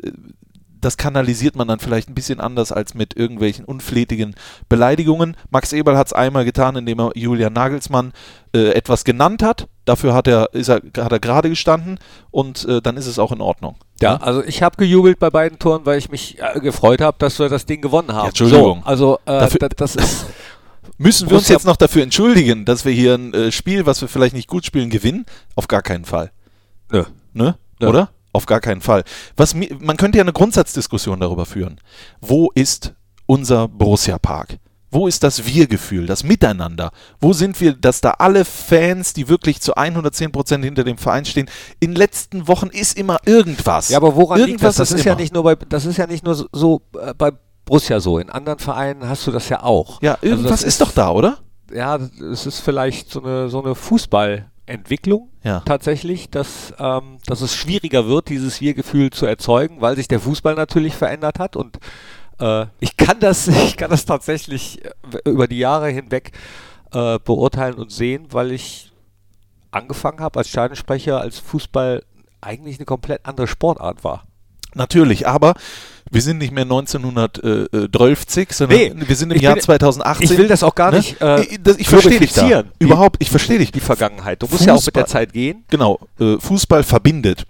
das 0.83 0.97
kanalisiert 0.99 1.57
man 1.57 1.68
dann 1.68 1.79
vielleicht 1.79 2.11
ein 2.11 2.14
bisschen 2.14 2.40
anders 2.40 2.73
als 2.73 2.95
mit 2.95 3.16
irgendwelchen 3.16 3.64
unflätigen 3.64 4.35
Beleidigungen. 4.68 5.37
Max 5.51 5.73
Eberl 5.73 5.97
hat 5.97 6.09
es 6.09 6.12
einmal 6.12 6.45
getan, 6.45 6.77
indem 6.77 7.01
er 7.01 7.12
Julian 7.14 7.53
Nagelsmann 7.53 8.12
äh, 8.55 8.73
etwas 8.73 9.05
genannt 9.05 9.42
hat. 9.42 9.68
Dafür 9.85 10.12
hat 10.12 10.27
er, 10.29 10.53
ist 10.53 10.68
er, 10.68 10.83
hat 10.99 11.12
er 11.12 11.21
gerade 11.21 11.49
gestanden 11.49 11.99
und 12.31 12.64
äh, 12.66 12.83
dann 12.83 12.97
ist 12.97 13.07
es 13.07 13.18
auch 13.18 13.33
in 13.33 13.40
Ordnung. 13.40 13.77
Ja, 14.01 14.16
also 14.16 14.42
ich 14.45 14.62
habe 14.62 14.77
gejubelt 14.77 15.18
bei 15.18 15.31
beiden 15.31 15.59
Toren, 15.59 15.87
weil 15.87 15.99
ich 15.99 16.11
mich 16.11 16.38
äh, 16.40 16.61
gefreut 16.61 17.01
habe, 17.01 17.16
dass 17.18 17.38
wir 17.38 17.49
das 17.49 17.64
Ding 17.64 17.81
gewonnen 17.81 18.12
haben. 18.12 18.25
Ja, 18.25 18.29
Entschuldigung. 18.29 18.81
So, 18.81 18.87
also 18.87 19.18
äh, 19.25 19.38
Dafür- 19.38 19.59
da, 19.61 19.68
das 19.68 19.97
ist 19.97 20.27
Müssen 20.99 21.31
wir 21.31 21.37
uns 21.38 21.49
jetzt 21.49 21.66
noch 21.66 21.77
dafür 21.77 22.03
entschuldigen, 22.03 22.64
dass 22.64 22.85
wir 22.85 22.92
hier 22.92 23.14
ein 23.14 23.33
äh, 23.35 23.53
Spiel, 23.53 23.87
was 23.87 24.01
wir 24.01 24.09
vielleicht 24.09 24.35
nicht 24.35 24.49
gut 24.49 24.64
spielen, 24.64 24.90
gewinnen? 24.90 25.27
Auf 25.55 25.68
gar 25.68 25.83
keinen 25.83 26.05
Fall. 26.05 26.31
Nö. 26.90 27.05
Ne? 27.33 27.57
Nö. 27.81 27.88
Oder? 27.88 28.11
Auf 28.33 28.47
gar 28.47 28.61
keinen 28.61 28.81
Fall. 28.81 29.05
Was 29.37 29.55
man 29.55 29.97
könnte 29.97 30.18
ja 30.18 30.25
eine 30.25 30.33
Grundsatzdiskussion 30.33 31.21
darüber 31.21 31.47
führen. 31.47 31.81
Wo 32.21 32.51
ist 32.55 32.95
unser 33.27 33.68
Borussia 33.68 34.18
Park? 34.18 34.59
Wo 34.90 35.07
ist 35.07 35.23
das 35.23 35.47
Wir-Gefühl, 35.47 36.05
das 36.07 36.23
Miteinander? 36.23 36.90
Wo 37.18 37.33
sind 37.33 37.59
wir, 37.62 37.73
dass 37.73 38.03
da 38.03 38.11
alle 38.18 38.45
Fans, 38.45 39.14
die 39.14 39.27
wirklich 39.27 39.62
zu 39.62 39.75
110% 39.75 40.62
hinter 40.62 40.85
dem 40.85 40.99
Verein 40.99 41.25
stehen, 41.25 41.49
in 41.81 41.92
den 41.92 41.97
letzten 41.97 42.47
Wochen 42.47 42.66
ist 42.66 42.99
immer 42.99 43.18
irgendwas. 43.25 43.88
Ja, 43.88 43.97
aber 43.97 44.16
woran 44.16 44.38
liegt 44.38 44.51
irgendwas 44.51 44.77
das? 44.77 44.90
Das 44.90 44.99
ist, 44.99 45.07
ja 45.07 45.12
immer. 45.12 45.23
nicht 45.23 45.33
nur 45.33 45.45
bei 45.45 45.55
das 45.55 45.87
ist 45.87 45.97
ja 45.97 46.07
nicht 46.07 46.25
nur 46.25 46.35
so, 46.35 46.83
äh, 47.01 47.14
bei 47.16 47.33
Borussia 47.64 48.01
so. 48.01 48.18
In 48.18 48.29
anderen 48.29 48.59
Vereinen 48.59 49.09
hast 49.09 49.27
du 49.27 49.31
das 49.31 49.49
ja 49.49 49.62
auch. 49.62 50.03
Ja, 50.03 50.14
Also 50.14 50.27
irgendwas 50.27 50.51
das 50.61 50.62
ist 50.64 50.81
doch 50.83 50.92
da, 50.92 51.11
oder? 51.11 51.38
Ja, 51.73 51.99
es 52.31 52.45
ist 52.45 52.61
vielleicht 52.61 53.11
so 53.11 53.23
eine 53.23 53.49
so 53.49 53.62
eine 53.62 53.75
Fußballentwicklung 54.66 55.31
Ja. 55.42 55.61
tatsächlich, 55.61 56.31
dass 56.31 56.72
ähm, 56.79 57.18
dass 57.27 57.40
es 57.40 57.55
schwieriger 57.55 58.07
wird, 58.07 58.29
dieses 58.29 58.61
Wir-Gefühl 58.61 59.11
zu 59.11 59.27
erzeugen, 59.27 59.81
weil 59.81 59.96
sich 59.96 60.09
der 60.09 60.20
Fußball 60.20 60.55
natürlich 60.55 60.94
verändert 60.94 61.38
hat 61.38 61.57
und 61.57 61.79
äh, 62.38 62.66
ich 62.81 62.96
kann 62.96 63.20
das 63.20 63.48
ich 63.66 63.77
kann 63.77 63.90
das 63.90 64.05
tatsächlich 64.05 64.85
äh, 64.85 64.90
über 65.31 65.48
die 65.48 65.59
Jahre 65.59 65.88
hinweg 65.88 66.33
äh, 66.92 67.18
beurteilen 67.18 67.75
und 67.75 67.90
sehen, 67.90 68.29
weil 68.31 68.53
ich 68.53 68.92
angefangen 69.70 70.20
habe 70.20 70.38
als 70.38 70.48
Stadionsprecher, 70.48 71.20
als 71.20 71.38
Fußball 71.38 72.05
eigentlich 72.40 72.79
eine 72.79 72.85
komplett 72.85 73.25
andere 73.25 73.46
Sportart 73.46 74.05
war. 74.05 74.25
Natürlich, 74.74 75.26
aber 75.26 75.54
wir 76.11 76.20
sind 76.22 76.38
nicht 76.38 76.52
mehr 76.52 76.64
1912, 76.64 78.24
sondern 78.50 78.78
Nee, 78.78 78.92
wir 78.96 79.16
sind 79.16 79.32
im 79.32 79.40
Jahr 79.40 79.54
bin- 79.54 79.62
2018. 79.62 80.30
Ich 80.30 80.38
will 80.38 80.48
das 80.48 80.62
auch 80.62 80.74
gar 80.74 80.90
Ne? 80.90 80.98
nicht 80.98 81.20
äh, 81.20 81.42
ich 81.42 81.58
das- 81.62 81.78
ich 81.78 81.88
verstehe 81.88 82.18
dich 82.20 82.32
da. 82.32 82.64
Überhaupt, 82.78 83.16
ich 83.20 83.30
verstehe 83.30 83.58
dich. 83.58 83.72
die 83.72 83.80
Vergangenheit. 83.80 84.42
Du 84.42 84.46
musst 84.50 84.64
ja 84.66 84.74
auch 84.74 84.85
mit 84.85 84.96
der 84.96 85.06
Zeit 85.06 85.32
gehen. 85.32 85.64
Genau, 85.70 86.00
äh, 86.20 86.37
Fußball 86.38 86.82
verbindet. 86.82 87.46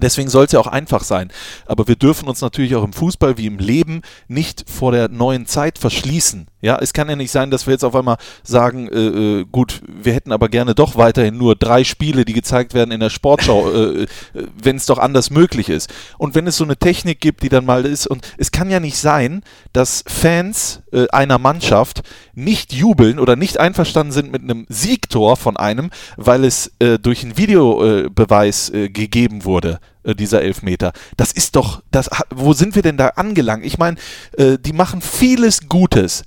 Deswegen 0.00 0.28
soll 0.28 0.46
es 0.46 0.52
ja 0.52 0.58
auch 0.58 0.66
einfach 0.66 1.04
sein. 1.04 1.30
Aber 1.66 1.86
wir 1.86 1.94
dürfen 1.94 2.28
uns 2.28 2.40
natürlich 2.40 2.74
auch 2.74 2.82
im 2.82 2.92
Fußball 2.92 3.38
wie 3.38 3.46
im 3.46 3.58
Leben 3.58 4.02
nicht 4.26 4.64
vor 4.68 4.90
der 4.90 5.08
neuen 5.08 5.46
Zeit 5.46 5.78
verschließen. 5.78 6.48
Ja, 6.64 6.78
es 6.80 6.94
kann 6.94 7.10
ja 7.10 7.14
nicht 7.14 7.30
sein, 7.30 7.50
dass 7.50 7.66
wir 7.66 7.72
jetzt 7.72 7.84
auf 7.84 7.94
einmal 7.94 8.16
sagen, 8.42 8.88
äh, 8.88 9.40
äh, 9.40 9.44
gut, 9.52 9.82
wir 9.86 10.14
hätten 10.14 10.32
aber 10.32 10.48
gerne 10.48 10.74
doch 10.74 10.96
weiterhin 10.96 11.36
nur 11.36 11.56
drei 11.56 11.84
Spiele, 11.84 12.24
die 12.24 12.32
gezeigt 12.32 12.72
werden 12.72 12.90
in 12.90 13.00
der 13.00 13.10
Sportschau, 13.10 13.70
äh, 13.70 14.04
äh, 14.04 14.06
wenn 14.32 14.76
es 14.76 14.86
doch 14.86 14.96
anders 14.98 15.28
möglich 15.28 15.68
ist. 15.68 15.92
Und 16.16 16.34
wenn 16.34 16.46
es 16.46 16.56
so 16.56 16.64
eine 16.64 16.78
Technik 16.78 17.20
gibt, 17.20 17.42
die 17.42 17.50
dann 17.50 17.66
mal 17.66 17.84
ist, 17.84 18.06
und 18.06 18.26
es 18.38 18.50
kann 18.50 18.70
ja 18.70 18.80
nicht 18.80 18.96
sein, 18.96 19.42
dass 19.74 20.04
Fans 20.06 20.80
äh, 20.90 21.06
einer 21.10 21.38
Mannschaft 21.38 22.00
nicht 22.32 22.72
jubeln 22.72 23.18
oder 23.18 23.36
nicht 23.36 23.60
einverstanden 23.60 24.12
sind 24.12 24.32
mit 24.32 24.40
einem 24.40 24.64
Siegtor 24.70 25.36
von 25.36 25.58
einem, 25.58 25.90
weil 26.16 26.44
es 26.46 26.72
äh, 26.78 26.98
durch 26.98 27.24
einen 27.24 27.36
Videobeweis 27.36 28.70
äh, 28.70 28.88
gegeben 28.88 29.44
wurde, 29.44 29.80
äh, 30.04 30.14
dieser 30.14 30.42
Elfmeter. 30.42 30.92
Das 31.16 31.32
ist 31.32 31.56
doch, 31.56 31.82
das, 31.90 32.08
wo 32.30 32.52
sind 32.52 32.74
wir 32.74 32.82
denn 32.82 32.96
da 32.96 33.08
angelangt? 33.08 33.64
Ich 33.64 33.78
meine, 33.78 33.96
äh, 34.36 34.58
die 34.58 34.72
machen 34.72 35.00
vieles 35.00 35.68
Gutes. 35.68 36.24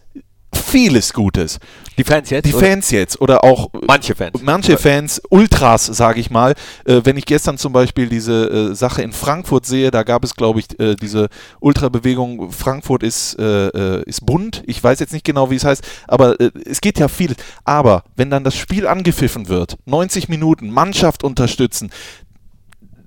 Vieles 0.70 1.14
Gutes. 1.14 1.60
Die 1.98 2.04
Fans 2.04 2.30
jetzt? 2.30 2.46
Die 2.46 2.54
oder? 2.54 2.68
Fans 2.68 2.92
jetzt 2.92 3.22
oder 3.22 3.46
auch 3.46 3.74
äh, 3.74 3.80
Manche 3.88 4.16
Fans. 4.16 4.42
manche 4.42 4.78
Fans, 4.78 5.22
Ultras, 5.30 5.86
sage 5.86 6.20
ich 6.20 6.30
mal. 6.30 6.56
Äh, 6.84 7.02
wenn 7.06 7.16
ich 7.16 7.26
gestern 7.26 7.58
zum 7.58 7.72
Beispiel 7.72 8.10
diese 8.10 8.50
äh, 8.72 8.76
Sache 8.76 9.02
in 9.02 9.14
Frankfurt 9.14 9.66
sehe, 9.66 9.92
da 9.92 10.04
gab 10.04 10.26
es, 10.26 10.36
glaube 10.36 10.60
ich, 10.60 10.78
äh, 10.78 10.96
diese 10.96 11.30
Ultrabewegung. 11.62 12.52
Frankfurt 12.52 13.04
ist, 13.04 13.40
äh, 13.40 13.68
äh, 13.68 14.04
ist 14.06 14.26
bunt. 14.26 14.62
Ich 14.68 14.84
weiß 14.84 15.00
jetzt 15.00 15.14
nicht 15.14 15.24
genau, 15.26 15.50
wie 15.50 15.56
es 15.56 15.64
heißt, 15.64 15.82
aber 16.06 16.36
es 16.66 16.82
geht 16.82 17.00
ja 17.00 17.08
viel. 17.08 17.34
Aber 17.64 18.04
wenn 18.18 18.30
dann 18.30 18.44
das 18.44 18.58
Spiel 18.58 18.88
angepfiffen 18.88 19.48
wird, 19.48 19.78
90 19.86 20.28
Minuten, 20.28 20.70
Mannschaft 20.70 21.24
unterstützen, 21.24 21.92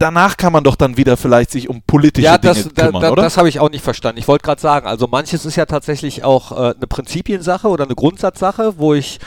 danach 0.01 0.37
kann 0.37 0.53
man 0.53 0.65
doch 0.65 0.75
dann 0.75 0.97
wieder 0.97 1.17
vielleicht 1.17 1.53
sich 1.53 1.69
um 1.69 1.83
politische 1.83 2.25
ja, 2.25 2.39
Dinge 2.39 2.55
das, 2.55 2.69
da, 2.75 2.87
kümmern, 2.87 3.03
da, 3.03 3.13
oder? 3.13 3.23
das 3.23 3.37
habe 3.37 3.49
ich 3.49 3.61
auch 3.61 3.71
nicht 3.71 3.85
verstanden. 3.85 4.19
Ich 4.19 4.27
wollte 4.27 4.43
gerade 4.43 4.61
sagen, 4.61 4.87
also 4.87 5.07
manches 5.07 5.45
ist 5.45 5.57
ja 5.57 5.67
tatsächlich 5.67 6.25
auch 6.25 6.51
äh, 6.53 6.75
eine 6.75 6.87
Prinzipiensache 6.89 7.69
oder 7.69 7.85
eine 7.85 7.95
Grundsatzsache, 7.95 8.75
wo 8.79 8.95
ich 8.95 9.21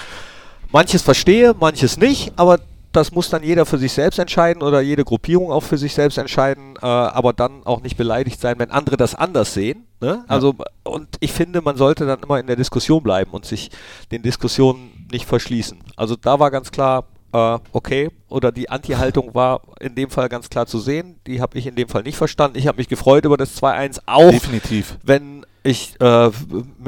manches 0.71 1.03
verstehe, 1.03 1.55
manches 1.57 1.97
nicht, 1.97 2.33
aber 2.35 2.59
das 2.91 3.11
muss 3.11 3.29
dann 3.29 3.43
jeder 3.43 3.65
für 3.65 3.77
sich 3.77 3.91
selbst 3.91 4.19
entscheiden 4.19 4.61
oder 4.61 4.81
jede 4.81 5.03
Gruppierung 5.03 5.51
auch 5.51 5.63
für 5.63 5.77
sich 5.77 5.93
selbst 5.93 6.17
entscheiden, 6.17 6.75
äh, 6.81 6.85
aber 6.85 7.33
dann 7.33 7.63
auch 7.65 7.81
nicht 7.81 7.97
beleidigt 7.97 8.39
sein, 8.39 8.59
wenn 8.59 8.71
andere 8.71 8.97
das 8.97 9.15
anders 9.15 9.53
sehen. 9.53 9.87
Ne? 9.99 10.25
Also 10.27 10.55
und 10.83 11.07
ich 11.19 11.31
finde, 11.31 11.61
man 11.61 11.77
sollte 11.77 12.05
dann 12.05 12.19
immer 12.21 12.39
in 12.39 12.47
der 12.47 12.55
Diskussion 12.55 13.01
bleiben 13.01 13.31
und 13.31 13.45
sich 13.45 13.71
den 14.11 14.21
Diskussionen 14.21 15.07
nicht 15.11 15.25
verschließen. 15.25 15.79
Also 15.95 16.15
da 16.15 16.39
war 16.39 16.51
ganz 16.51 16.71
klar, 16.71 17.05
äh, 17.33 17.59
okay, 17.71 18.09
oder 18.29 18.51
die 18.51 18.69
Anti-Haltung 18.69 19.33
war 19.35 19.61
in 19.79 19.95
dem 19.95 20.09
Fall 20.09 20.29
ganz 20.29 20.49
klar 20.49 20.65
zu 20.65 20.79
sehen. 20.79 21.19
Die 21.27 21.41
habe 21.41 21.57
ich 21.57 21.67
in 21.67 21.75
dem 21.75 21.87
Fall 21.89 22.03
nicht 22.03 22.17
verstanden. 22.17 22.57
Ich 22.57 22.67
habe 22.67 22.77
mich 22.77 22.87
gefreut 22.87 23.25
über 23.25 23.37
das 23.37 23.61
2-1 23.61 23.99
auch, 24.05 24.31
Definitiv. 24.31 24.97
wenn 25.03 25.45
ich 25.65 25.95
äh, 26.01 26.29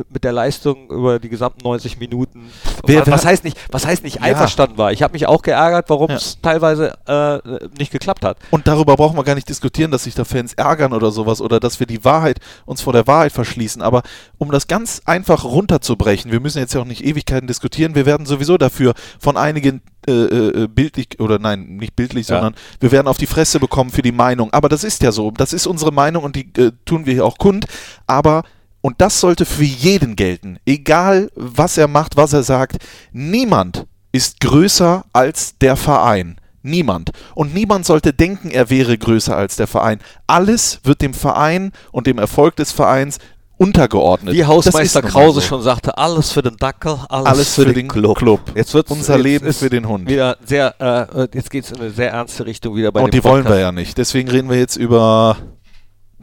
mit, 0.09 0.25
der 0.25 0.33
Leistung 0.33 0.89
über 0.89 1.17
die 1.17 1.29
gesamten 1.29 1.63
90 1.63 1.97
Minuten, 1.97 2.49
Wer- 2.85 3.07
was, 3.07 3.23
wer- 3.23 3.31
heißt 3.31 3.45
nicht, 3.45 3.57
was 3.71 3.85
heißt 3.85 4.03
nicht 4.03 4.17
Ja. 4.17 4.23
einverstanden 4.23 4.77
war. 4.77 4.91
Ich 4.91 5.01
habe 5.01 5.13
mich 5.13 5.27
auch 5.27 5.43
geärgert, 5.43 5.89
warum 5.89 6.09
Ja. 6.09 6.17
es 6.17 6.41
teilweise 6.41 6.93
äh, 7.07 7.69
nicht 7.79 7.91
geklappt 7.93 8.25
hat. 8.25 8.37
Und 8.51 8.67
darüber 8.67 8.97
brauchen 8.97 9.15
wir 9.15 9.23
gar 9.23 9.35
nicht 9.35 9.47
diskutieren, 9.47 9.91
dass 9.91 10.03
sich 10.03 10.13
da 10.15 10.25
Fans 10.25 10.53
ärgern 10.55 10.91
oder 10.91 11.11
sowas 11.11 11.39
oder 11.39 11.61
dass 11.61 11.79
wir 11.79 11.87
die 11.87 12.03
Wahrheit, 12.03 12.39
uns 12.65 12.81
vor 12.81 12.91
der 12.91 13.07
Wahrheit 13.07 13.31
verschließen. 13.31 13.81
Aber 13.81 14.01
um 14.39 14.51
das 14.51 14.67
ganz 14.67 15.01
einfach 15.05 15.45
runterzubrechen, 15.45 16.31
wir 16.33 16.41
müssen 16.41 16.57
jetzt 16.59 16.73
ja 16.73 16.81
auch 16.81 16.85
nicht 16.85 17.05
Ewigkeiten 17.05 17.47
diskutieren, 17.47 17.95
wir 17.95 18.05
werden 18.05 18.25
sowieso 18.25 18.57
dafür 18.57 18.93
von 19.19 19.37
einigen 19.37 19.81
äh, 20.07 20.63
äh, 20.63 20.67
bildlich 20.67 21.19
oder 21.19 21.39
nein, 21.39 21.77
nicht 21.77 21.95
bildlich, 21.95 22.27
Ja. 22.27 22.35
sondern 22.37 22.55
wir 22.79 22.91
werden 22.91 23.07
auf 23.07 23.17
die 23.17 23.27
Fresse 23.27 23.59
bekommen 23.59 23.89
für 23.89 24.01
die 24.01 24.11
Meinung. 24.11 24.51
Aber 24.53 24.69
das 24.69 24.83
ist 24.83 25.01
ja 25.03 25.11
so, 25.11 25.31
das 25.31 25.53
ist 25.53 25.67
unsere 25.67 25.91
Meinung 25.91 26.23
und 26.23 26.35
die 26.35 26.51
äh, 26.57 26.71
tun 26.85 27.05
wir 27.05 27.13
hier 27.13 27.25
auch 27.25 27.37
kund. 27.37 27.65
Aber 28.07 28.43
und 28.81 29.01
das 29.01 29.19
sollte 29.19 29.45
für 29.45 29.63
jeden 29.63 30.15
gelten, 30.15 30.59
egal 30.65 31.31
was 31.35 31.77
er 31.77 31.87
macht, 31.87 32.17
was 32.17 32.33
er 32.33 32.43
sagt. 32.43 32.77
Niemand 33.11 33.87
ist 34.11 34.39
größer 34.41 35.05
als 35.11 35.57
der 35.57 35.75
Verein. 35.75 36.35
Niemand. 36.61 37.11
Und 37.35 37.53
niemand 37.53 37.85
sollte 37.85 38.13
denken, 38.13 38.49
er 38.49 38.69
wäre 38.69 38.97
größer 38.97 39.35
als 39.35 39.55
der 39.55 39.67
Verein. 39.67 39.99
Alles 40.25 40.79
wird 40.83 41.01
dem 41.01 41.13
Verein 41.13 41.71
und 41.91 42.07
dem 42.07 42.17
Erfolg 42.17 42.55
des 42.55 42.71
Vereins 42.71 43.19
untergeordnet. 43.57 44.33
Wie 44.33 44.43
Hausmeister 44.45 45.03
ist 45.03 45.09
Krause 45.09 45.39
so. 45.41 45.47
schon 45.47 45.61
sagte, 45.61 45.97
alles 45.97 46.31
für 46.31 46.41
den 46.41 46.57
Dackel, 46.57 46.97
alles, 47.09 47.25
Alles 47.27 47.55
für 47.55 47.65
den 47.73 47.87
Club. 47.87 48.41
Jetzt 48.55 48.73
wird 48.73 48.91
Unser 48.91 49.17
Leben 49.17 49.51
für 49.53 49.69
den 49.69 49.87
Hund. 49.87 50.09
Wieder 50.09 50.37
sehr, 50.45 50.75
äh, 50.79 51.27
jetzt 51.33 51.49
geht 51.49 51.63
es 51.65 51.71
in 51.71 51.79
eine 51.79 51.89
sehr 51.91 52.11
ernste 52.11 52.45
Richtung 52.45 52.75
wieder 52.75 52.91
bei 52.91 53.01
Und 53.01 53.13
dem 53.13 53.19
die 53.21 53.23
wollen 53.23 53.43
wir 53.43 53.49
Podcast. 53.51 53.61
ja 53.61 53.71
nicht. 53.71 53.97
Deswegen 53.97 54.29
reden 54.29 54.49
wir 54.49 54.57
jetzt 54.57 54.75
über. 54.75 55.37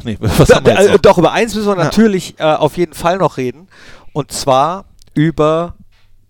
Nee, 0.04 0.16
was 0.20 0.48
Da, 0.48 0.56
haben 0.56 0.66
wir 0.66 0.72
jetzt 0.74 0.88
äh, 0.88 0.92
noch? 0.92 0.98
doch, 0.98 1.18
über 1.18 1.32
eins 1.32 1.54
müssen 1.54 1.68
wir 1.68 1.76
Ja. 1.78 1.84
natürlich 1.84 2.38
äh, 2.38 2.42
auf 2.44 2.76
jeden 2.76 2.94
Fall 2.94 3.18
noch 3.18 3.36
reden. 3.36 3.68
Und 4.12 4.32
zwar 4.32 4.84
über, 5.14 5.74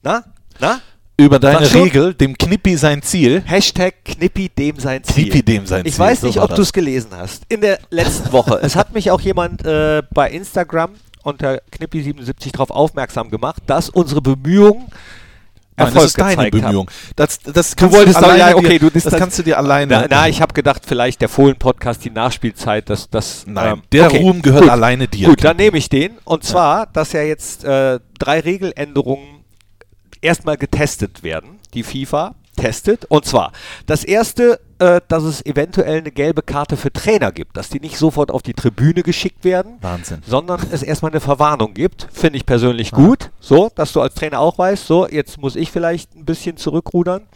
na, 0.02 0.24
na? 0.60 0.80
Über 1.16 1.38
deine. 1.38 1.72
Regel, 1.72 2.14
dem 2.14 2.36
Knippi 2.36 2.76
sein 2.76 3.02
Ziel. 3.02 3.42
Hashtag 3.44 4.04
Knippi 4.04 4.48
dem 4.48 4.78
sein 4.78 5.04
Ziel. 5.04 5.24
Knippi 5.24 5.42
dem 5.42 5.66
sein 5.66 5.84
ich 5.86 5.94
Ziel, 5.94 6.00
weiß 6.04 6.20
so 6.22 6.26
nicht, 6.26 6.36
war 6.38 6.44
ob 6.44 6.54
du 6.54 6.62
es 6.62 6.72
gelesen 6.72 7.10
hast. 7.16 7.44
In 7.48 7.60
der 7.60 7.78
letzten 7.90 8.32
Woche. 8.32 8.58
es 8.62 8.76
hat 8.76 8.92
mich 8.94 9.10
auch 9.10 9.20
jemand 9.20 9.64
äh, 9.64 10.02
bei 10.12 10.30
Instagram 10.30 10.92
unter 11.22 11.60
Knippi77 11.78 12.52
darauf 12.52 12.70
aufmerksam 12.70 13.30
gemacht, 13.30 13.62
dass 13.66 13.88
unsere 13.88 14.20
Bemühungen 14.20 14.86
Nein, 15.76 15.86
Erfolg 15.86 15.94
das 15.94 16.04
ist 16.06 16.18
deine 16.20 16.42
haben. 16.42 16.50
Bemühung. 16.50 16.90
Das, 17.16 17.38
das 17.40 17.74
Du 17.76 17.90
wolltest 17.90 18.18
doch, 18.18 18.24
alleine 18.24 18.50
ja, 18.50 18.56
okay, 18.56 18.78
du 18.78 18.90
das 18.90 19.04
das- 19.04 19.14
kannst 19.16 19.38
du 19.38 19.42
dir 19.42 19.56
alleine. 19.56 19.92
Na, 19.92 20.06
na 20.08 20.28
ich 20.28 20.42
habe 20.42 20.52
gedacht, 20.52 20.82
vielleicht 20.86 21.22
der 21.22 21.30
Fohlen-Podcast, 21.30 22.04
die 22.04 22.10
Nachspielzeit, 22.10 22.90
das, 22.90 23.08
das 23.08 23.44
Nein, 23.46 23.74
ähm, 23.74 23.82
der 23.90 24.06
okay, 24.06 24.18
Ruhm 24.18 24.42
gehört 24.42 24.64
gut. 24.64 24.70
alleine 24.70 25.08
dir. 25.08 25.28
Gut, 25.28 25.42
dann 25.42 25.56
nehme 25.56 25.78
ich 25.78 25.88
den. 25.88 26.12
Und 26.24 26.44
zwar, 26.44 26.86
dass 26.86 27.12
ja 27.12 27.22
jetzt 27.22 27.64
äh, 27.64 28.00
drei 28.18 28.40
Regeländerungen 28.40 29.41
erstmal 30.22 30.56
getestet 30.56 31.22
werden. 31.22 31.58
Die 31.74 31.82
FIFA 31.82 32.34
testet. 32.56 33.04
Und 33.06 33.24
zwar, 33.24 33.52
das 33.86 34.04
erste, 34.04 34.60
äh, 34.78 35.00
dass 35.08 35.22
es 35.22 35.44
eventuell 35.46 35.98
eine 35.98 36.10
gelbe 36.10 36.42
Karte 36.42 36.76
für 36.76 36.92
Trainer 36.92 37.32
gibt, 37.32 37.56
dass 37.56 37.70
die 37.70 37.80
nicht 37.80 37.96
sofort 37.96 38.30
auf 38.30 38.42
die 38.42 38.52
Tribüne 38.52 39.02
geschickt 39.02 39.44
werden, 39.44 39.78
Wahnsinn. 39.80 40.22
sondern 40.26 40.60
es 40.70 40.82
erstmal 40.82 41.12
eine 41.12 41.20
Verwarnung 41.20 41.74
gibt. 41.74 42.08
Finde 42.12 42.36
ich 42.36 42.46
persönlich 42.46 42.90
gut. 42.92 43.30
So, 43.40 43.70
dass 43.74 43.92
du 43.92 44.00
als 44.00 44.14
Trainer 44.14 44.40
auch 44.40 44.58
weißt, 44.58 44.86
so, 44.86 45.08
jetzt 45.08 45.38
muss 45.38 45.56
ich 45.56 45.70
vielleicht 45.72 46.14
ein 46.14 46.24
bisschen 46.24 46.56
zurückrudern. 46.58 47.26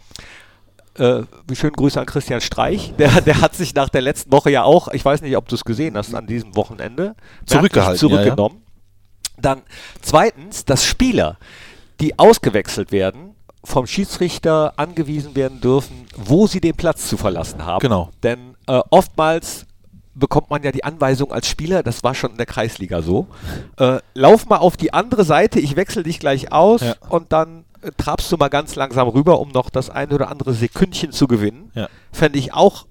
äh, 0.99 1.23
schönen 1.53 1.73
Grüße 1.73 1.99
an 1.99 2.05
Christian 2.05 2.41
Streich. 2.41 2.93
Der, 2.99 3.21
der 3.21 3.41
hat 3.41 3.55
sich 3.55 3.73
nach 3.73 3.89
der 3.89 4.01
letzten 4.01 4.31
Woche 4.31 4.51
ja 4.51 4.63
auch, 4.63 4.87
ich 4.89 5.03
weiß 5.03 5.21
nicht, 5.21 5.35
ob 5.35 5.47
du 5.47 5.55
es 5.55 5.63
gesehen 5.65 5.97
hast, 5.97 6.13
an 6.15 6.27
diesem 6.27 6.55
Wochenende 6.55 7.15
Zurückgehalten, 7.45 7.97
zurückgenommen. 7.97 8.63
Dann 9.39 9.61
zweitens, 10.01 10.65
dass 10.65 10.83
Spieler, 10.83 11.37
die 11.99 12.17
ausgewechselt 12.19 12.91
werden, 12.91 13.35
vom 13.63 13.85
Schiedsrichter 13.87 14.73
angewiesen 14.77 15.35
werden 15.35 15.59
dürfen, 15.61 16.05
wo 16.15 16.47
sie 16.47 16.61
den 16.61 16.75
Platz 16.75 17.07
zu 17.07 17.17
verlassen 17.17 17.65
haben. 17.65 17.81
Genau. 17.81 18.09
Denn 18.23 18.55
äh, 18.67 18.79
oftmals 18.89 19.65
bekommt 20.15 20.49
man 20.49 20.63
ja 20.63 20.71
die 20.71 20.83
Anweisung 20.83 21.31
als 21.31 21.47
Spieler, 21.47 21.83
das 21.83 22.03
war 22.03 22.15
schon 22.15 22.31
in 22.31 22.37
der 22.37 22.45
Kreisliga 22.47 23.01
so, 23.01 23.27
äh, 23.77 23.99
lauf 24.15 24.47
mal 24.47 24.57
auf 24.57 24.75
die 24.77 24.93
andere 24.93 25.23
Seite, 25.25 25.59
ich 25.59 25.75
wechsle 25.75 26.03
dich 26.03 26.19
gleich 26.19 26.51
aus 26.51 26.81
Ja. 26.81 26.95
und 27.09 27.31
dann 27.33 27.65
äh, 27.81 27.91
trabst 27.97 28.31
du 28.31 28.37
mal 28.37 28.47
ganz 28.49 28.75
langsam 28.75 29.07
rüber, 29.09 29.39
um 29.39 29.49
noch 29.49 29.69
das 29.69 29.89
ein 29.91 30.11
oder 30.11 30.29
andere 30.29 30.53
Sekündchen 30.53 31.11
zu 31.11 31.27
gewinnen. 31.27 31.71
Ja. 31.75 31.87
Fände 32.11 32.39
ich 32.39 32.53
auch 32.53 32.85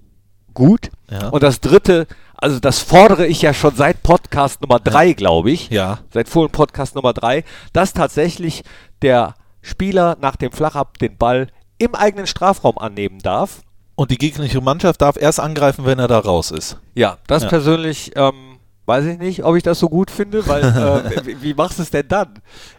gut. 0.53 0.89
Ja. 1.11 1.29
Und 1.29 1.43
das 1.43 1.59
dritte, 1.59 2.07
also 2.37 2.59
das 2.59 2.79
fordere 2.79 3.25
ich 3.27 3.41
ja 3.41 3.53
schon 3.53 3.75
seit 3.75 4.03
Podcast 4.03 4.61
Nummer 4.61 4.79
drei, 4.79 5.13
glaube 5.13 5.51
ich. 5.51 5.69
Ja. 5.69 5.99
Seit 6.13 6.29
Fohlen 6.29 6.51
Podcast 6.51 6.95
Nummer 6.95 7.13
drei, 7.13 7.43
dass 7.73 7.93
tatsächlich 7.93 8.63
der 9.01 9.33
Spieler 9.61 10.17
nach 10.21 10.35
dem 10.35 10.51
Flachab 10.51 10.97
den 10.99 11.17
Ball 11.17 11.47
im 11.77 11.93
eigenen 11.95 12.27
Strafraum 12.27 12.77
annehmen 12.77 13.19
darf. 13.19 13.61
Und 13.95 14.11
die 14.11 14.17
gegnerische 14.17 14.61
Mannschaft 14.61 15.01
darf 15.01 15.17
erst 15.17 15.39
angreifen, 15.39 15.85
wenn 15.85 15.97
er 15.99 16.07
da 16.07 16.19
raus 16.19 16.51
ist. 16.51 16.77
Ja, 16.93 17.17
das 17.27 17.43
Ja. 17.43 17.49
persönlich 17.49 18.11
ähm, 18.15 18.46
weiß 18.87 19.05
ich 19.05 19.19
nicht, 19.19 19.43
ob 19.43 19.55
ich 19.55 19.61
das 19.63 19.77
so 19.79 19.89
gut 19.89 20.09
finde, 20.09 20.47
weil 20.47 20.63
äh, 21.13 21.25
wie, 21.25 21.41
wie 21.43 21.53
machst 21.53 21.77
du 21.77 21.83
es 21.83 21.91
denn 21.91 22.07
dann? 22.07 22.29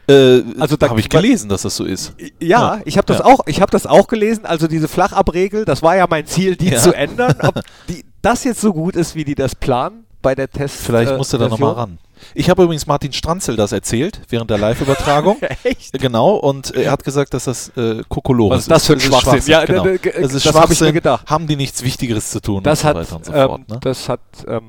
Äh, 0.09 0.43
Also 0.59 0.77
da- 0.77 0.89
habe 0.89 0.99
ich 1.01 1.09
gelesen, 1.09 1.49
dass 1.49 1.63
das 1.63 1.77
so 1.77 1.85
ist. 1.85 2.15
Ja, 2.41 2.77
Ja. 2.77 2.81
ich 2.85 2.97
habe 2.97 3.07
das 3.07 3.19
Ja. 3.19 3.27
auch, 3.27 3.41
ich 3.47 3.61
habe 3.61 3.71
das 3.71 3.87
auch 3.87 4.09
gelesen. 4.09 4.45
Also 4.47 4.67
diese 4.67 4.89
Flachabregel, 4.89 5.65
das 5.65 5.83
war 5.83 5.97
ja 5.97 6.07
mein 6.09 6.27
Ziel, 6.27 6.57
die 6.57 6.71
Ja. 6.71 6.79
zu 6.81 6.93
ändern. 6.93 7.37
Ob 7.43 7.61
die, 7.89 8.05
das 8.23 8.43
jetzt 8.45 8.61
so 8.61 8.73
gut 8.73 8.97
ist, 8.97 9.15
wie 9.15 9.25
die 9.25 9.35
das 9.37 9.55
planen 9.55 10.05
bei 10.23 10.35
der 10.35 10.51
Test. 10.51 10.79
Vielleicht 10.79 11.13
äh, 11.13 11.17
musst 11.17 11.33
du 11.33 11.39
da 11.39 11.49
nochmal 11.49 11.75
ran. 11.75 11.99
Ich 12.35 12.51
habe 12.51 12.65
übrigens 12.65 12.89
Martin 12.89 13.13
Stranzel 13.13 13.55
das 13.55 13.71
erzählt 13.71 14.23
während 14.29 14.51
der 14.51 14.59
Live-Übertragung. 14.59 15.37
Echt? 15.63 15.93
Genau, 15.93 16.31
und 16.35 16.75
er 16.75 16.91
hat 16.91 17.05
gesagt, 17.05 17.33
dass 17.33 17.45
das 17.45 17.69
äh, 17.77 18.03
Kokolores 18.09 18.57
Was 18.57 18.61
ist 18.63 18.71
das 18.73 18.87
für 18.89 18.93
ein 18.95 19.01
Schwachsinn? 19.01 19.43
Ja, 19.53 19.65
genau. 19.65 19.85
d- 19.85 19.99
d- 19.99 20.11
Es 20.11 20.35
ist 20.35 20.45
das 20.45 20.55
hab 20.55 20.65
ich 20.65 20.71
mir 20.71 20.75
Schwachsinn, 20.77 20.95
gedacht. 20.95 21.31
Haben 21.31 21.47
die 21.47 21.55
nichts 21.55 21.85
Wichtigeres 21.85 22.31
zu 22.33 22.41
tun 22.41 22.65
Das 22.65 22.83
und 22.83 22.89
hat, 22.89 22.97
so 22.97 23.01
weiter 23.03 23.17
und 23.17 23.25
so 23.27 23.33
ähm, 23.33 23.47
fort. 23.47 23.69
Ne? 23.69 23.79
das 23.83 24.09
hat 24.09 24.21
ähm, 24.49 24.63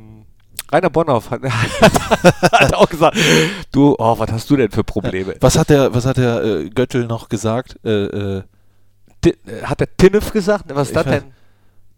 Rainer 0.72 0.90
Bonhoff 0.90 1.32
hat, 1.32 1.42
hat 2.52 2.74
auch 2.74 2.90
gesagt, 2.90 3.18
du, 3.72 3.96
oh, 3.98 4.20
was 4.20 4.32
hast 4.32 4.50
du 4.50 4.56
denn 4.56 4.72
für 4.72 4.84
Probleme? 4.84 5.36
Was 5.40 5.58
hat 5.58 5.70
der, 5.70 5.94
was 5.94 6.06
hat 6.06 6.18
der 6.18 6.44
äh, 6.44 6.70
Göttel 6.70 7.06
noch 7.06 7.30
gesagt? 7.30 7.78
Äh, 7.84 8.06
äh, 8.06 8.44
äh, 9.26 9.34
hat 9.64 9.80
der 9.80 9.96
Tinnef 9.98 10.32
gesagt? 10.32 10.66
Was 10.74 10.90
ist 10.90 10.96
das 10.96 11.06
denn? 11.06 11.24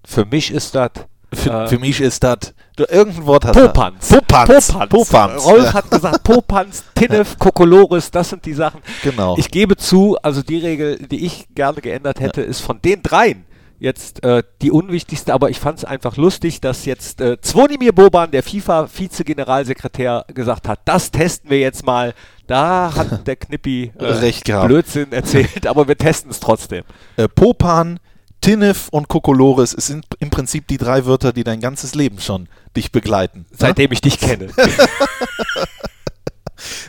Für 0.06 0.26
mich 0.26 0.52
ist 0.52 0.74
das 0.74 0.92
für, 1.34 1.50
Äh, 1.50 1.68
für 1.68 1.80
mich 1.80 2.02
ist 2.02 2.24
das. 2.24 2.54
Du, 2.76 2.84
irgendein 2.84 3.26
Wort 3.26 3.46
hat 3.46 3.54
Popanz. 3.54 4.12
er. 4.12 4.18
Popanz. 4.22 4.72
Popanz. 4.72 4.90
Popanz. 4.90 5.46
Rolf 5.46 5.64
Ja, 5.64 5.74
hat 5.74 5.92
gesagt, 5.92 6.24
Popanz, 6.24 6.84
Tinnef, 6.96 7.38
Kokolores, 7.40 8.12
das 8.12 8.30
sind 8.30 8.46
die 8.46 8.54
Sachen. 8.54 8.82
Genau. 9.04 9.38
Ich 9.38 9.50
gebe 9.50 9.78
zu, 9.78 10.18
also 10.22 10.42
die 10.42 10.58
Regel, 10.58 10.98
die 10.98 11.26
ich 11.26 11.48
gerne 11.56 11.82
geändert 11.82 12.20
hätte, 12.20 12.42
ist 12.42 12.62
von 12.62 12.82
den 12.82 13.02
dreien 13.02 13.46
jetzt 13.82 14.24
äh, 14.24 14.44
die 14.62 14.72
unwichtigste, 14.72 15.34
aber 15.34 15.50
ich 15.50 15.60
fand 15.60 15.80
es 15.80 15.86
einfach 15.86 16.16
lustig, 16.16 16.62
dass 16.62 16.86
jetzt 16.86 17.20
äh, 17.20 17.42
Zvonimir 17.42 17.94
Boban, 17.94 18.30
der 18.32 18.44
FIFA-Vize-Generalsekretär, 18.44 20.26
gesagt 20.34 20.68
hat, 20.68 20.82
das 20.86 21.10
testen 21.12 21.50
wir 21.50 21.60
jetzt 21.60 21.86
mal. 21.86 22.14
Da 22.48 22.94
hat 22.96 23.26
der 23.28 23.36
Knippi 23.36 23.92
äh, 23.98 24.06
Recht 24.06 24.46
gehabt. 24.46 24.68
Blödsinn 24.68 25.12
erzählt, 25.12 25.66
aber 25.66 25.88
wir 25.88 25.98
testen 25.98 26.30
es 26.30 26.40
trotzdem. 26.40 26.84
äh, 27.18 27.28
Popan, 27.28 28.00
Tinnef 28.40 28.88
und 28.90 29.08
Kokolores, 29.08 29.74
es 29.74 29.88
sind 29.88 30.06
im 30.20 30.30
Prinzip 30.30 30.68
die 30.68 30.78
drei 30.78 31.06
Wörter, 31.06 31.34
die 31.34 31.44
dein 31.44 31.60
ganzes 31.60 31.96
Leben 31.96 32.20
schon 32.20 32.48
dich 32.78 32.92
begleiten. 32.92 33.40
ne? 33.50 33.58
Seitdem 33.58 33.92
ich 33.92 34.02
dich 34.02 34.20
kenne. 34.20 34.48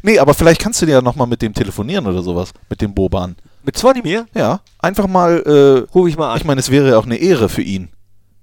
Nee, 0.03 0.19
aber 0.19 0.35
vielleicht 0.35 0.61
kannst 0.61 0.83
du 0.83 0.87
dir 0.87 0.93
ja 0.93 1.03
nochmal 1.03 1.27
mit 1.27 1.41
dem 1.41 1.55
telefonieren 1.55 2.07
oder 2.07 2.23
sowas, 2.23 2.53
mit 2.69 2.81
dem 2.83 2.95
Boban. 2.95 3.37
Mit 3.65 3.77
Zvonimir 3.77 4.27
Ja, 4.35 4.61
einfach 4.79 5.07
mal, 5.07 5.87
rufe 5.95 6.09
ich 6.09 6.17
mal 6.17 6.29
äh, 6.29 6.33
an. 6.33 6.37
ich 6.39 6.45
meine, 6.45 6.61
es 6.61 6.71
wäre 6.71 6.91
ja 6.91 6.99
auch 6.99 7.07
eine 7.07 7.17
Ehre 7.17 7.49
für 7.49 7.63
ihn, 7.63 7.89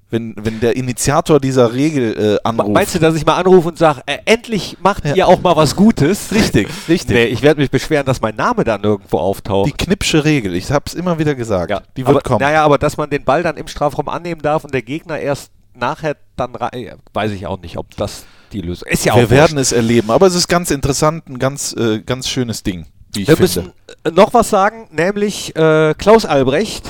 wenn, 0.10 0.34
wenn 0.38 0.60
der 0.60 0.76
Initiator 0.76 1.40
dieser 1.40 1.74
Regel 1.74 2.38
äh, 2.44 2.48
anruft. 2.48 2.70
Meinst 2.72 2.96
du, 2.96 3.00
dass 3.00 3.16
ich 3.16 3.26
mal 3.26 3.36
anrufe 3.36 3.68
und 3.68 3.78
sage, 3.78 4.02
äh, 4.06 4.18
endlich 4.26 4.78
macht 4.82 5.06
Ja. 5.06 5.16
ihr 5.16 5.28
auch 5.28 5.42
mal 5.42 5.56
was 5.56 5.76
Gutes? 5.76 6.32
Richtig, 6.32 6.68
richtig. 6.88 7.16
Nee, 7.16 7.26
ich 7.26 7.42
werde 7.42 7.60
mich 7.62 7.70
beschweren, 7.70 8.06
dass 8.06 8.22
mein 8.22 8.36
Name 8.36 8.64
dann 8.64 8.84
irgendwo 8.84 9.18
auftaucht. 9.18 9.68
Die 9.68 9.74
Knipsche 9.74 10.24
Regel, 10.26 10.56
ich 10.56 10.72
habe 10.72 10.86
es 10.88 10.94
immer 10.94 11.20
wieder 11.20 11.36
gesagt, 11.36 11.70
ja. 11.72 11.82
die 11.98 12.06
wird 12.06 12.10
aber, 12.10 12.22
kommen. 12.22 12.40
Naja, 12.42 12.64
aber 12.64 12.78
dass 12.78 12.98
man 12.98 13.10
den 13.10 13.24
Ball 13.24 13.44
dann 13.44 13.58
im 13.58 13.68
Strafraum 13.68 14.10
annehmen 14.10 14.42
darf 14.42 14.64
und 14.64 14.74
der 14.74 14.82
Gegner 14.82 15.20
erst 15.20 15.52
nachher 15.76 16.16
dann 16.36 16.56
rein, 16.56 16.94
weiß 17.14 17.32
ich 17.32 17.46
auch 17.48 17.60
nicht, 17.62 17.78
ob 17.78 17.96
das 17.96 18.26
die 18.52 18.62
Lösung 18.62 18.88
ist. 18.90 19.06
Ja 19.06 19.14
auch 19.14 19.18
Wir 19.18 19.30
werden 19.30 19.58
es 19.58 19.72
erleben, 19.72 20.10
aber 20.12 20.26
es 20.28 20.34
ist 20.36 20.48
ganz 20.48 20.72
interessant, 20.72 21.28
ein 21.30 21.38
ganz, 21.40 21.74
äh, 21.74 22.00
ganz 22.02 22.28
schönes 22.28 22.64
Ding, 22.64 22.88
wie 23.14 23.22
ich 23.24 23.28
Wir 23.28 23.38
finde. 23.38 23.42
müssen 23.44 23.74
äh, 24.04 24.12
noch 24.12 24.34
was 24.34 24.50
sagen, 24.50 24.88
nämlich 24.92 25.56
äh, 25.56 25.94
Klaus 25.96 26.26
Albrecht, 26.26 26.88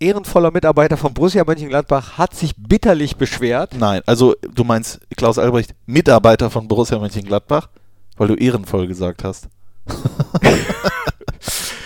ehrenvoller 0.00 0.50
Mitarbeiter 0.50 0.96
von 0.96 1.14
Borussia 1.14 1.44
Mönchengladbach, 1.44 2.18
hat 2.18 2.34
sich 2.34 2.54
bitterlich 2.56 3.16
beschwert. 3.16 3.74
Nein, 3.78 4.02
also 4.06 4.34
du 4.54 4.64
meinst 4.64 5.00
Klaus 5.16 5.38
Albrecht, 5.38 5.74
Mitarbeiter 5.86 6.50
von 6.50 6.68
Borussia 6.68 6.98
Mönchengladbach, 6.98 7.68
weil 8.16 8.28
du 8.28 8.34
ehrenvoll 8.34 8.86
gesagt 8.86 9.24
hast. 9.24 9.48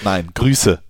Nein, 0.05 0.29
Grüße. 0.35 0.81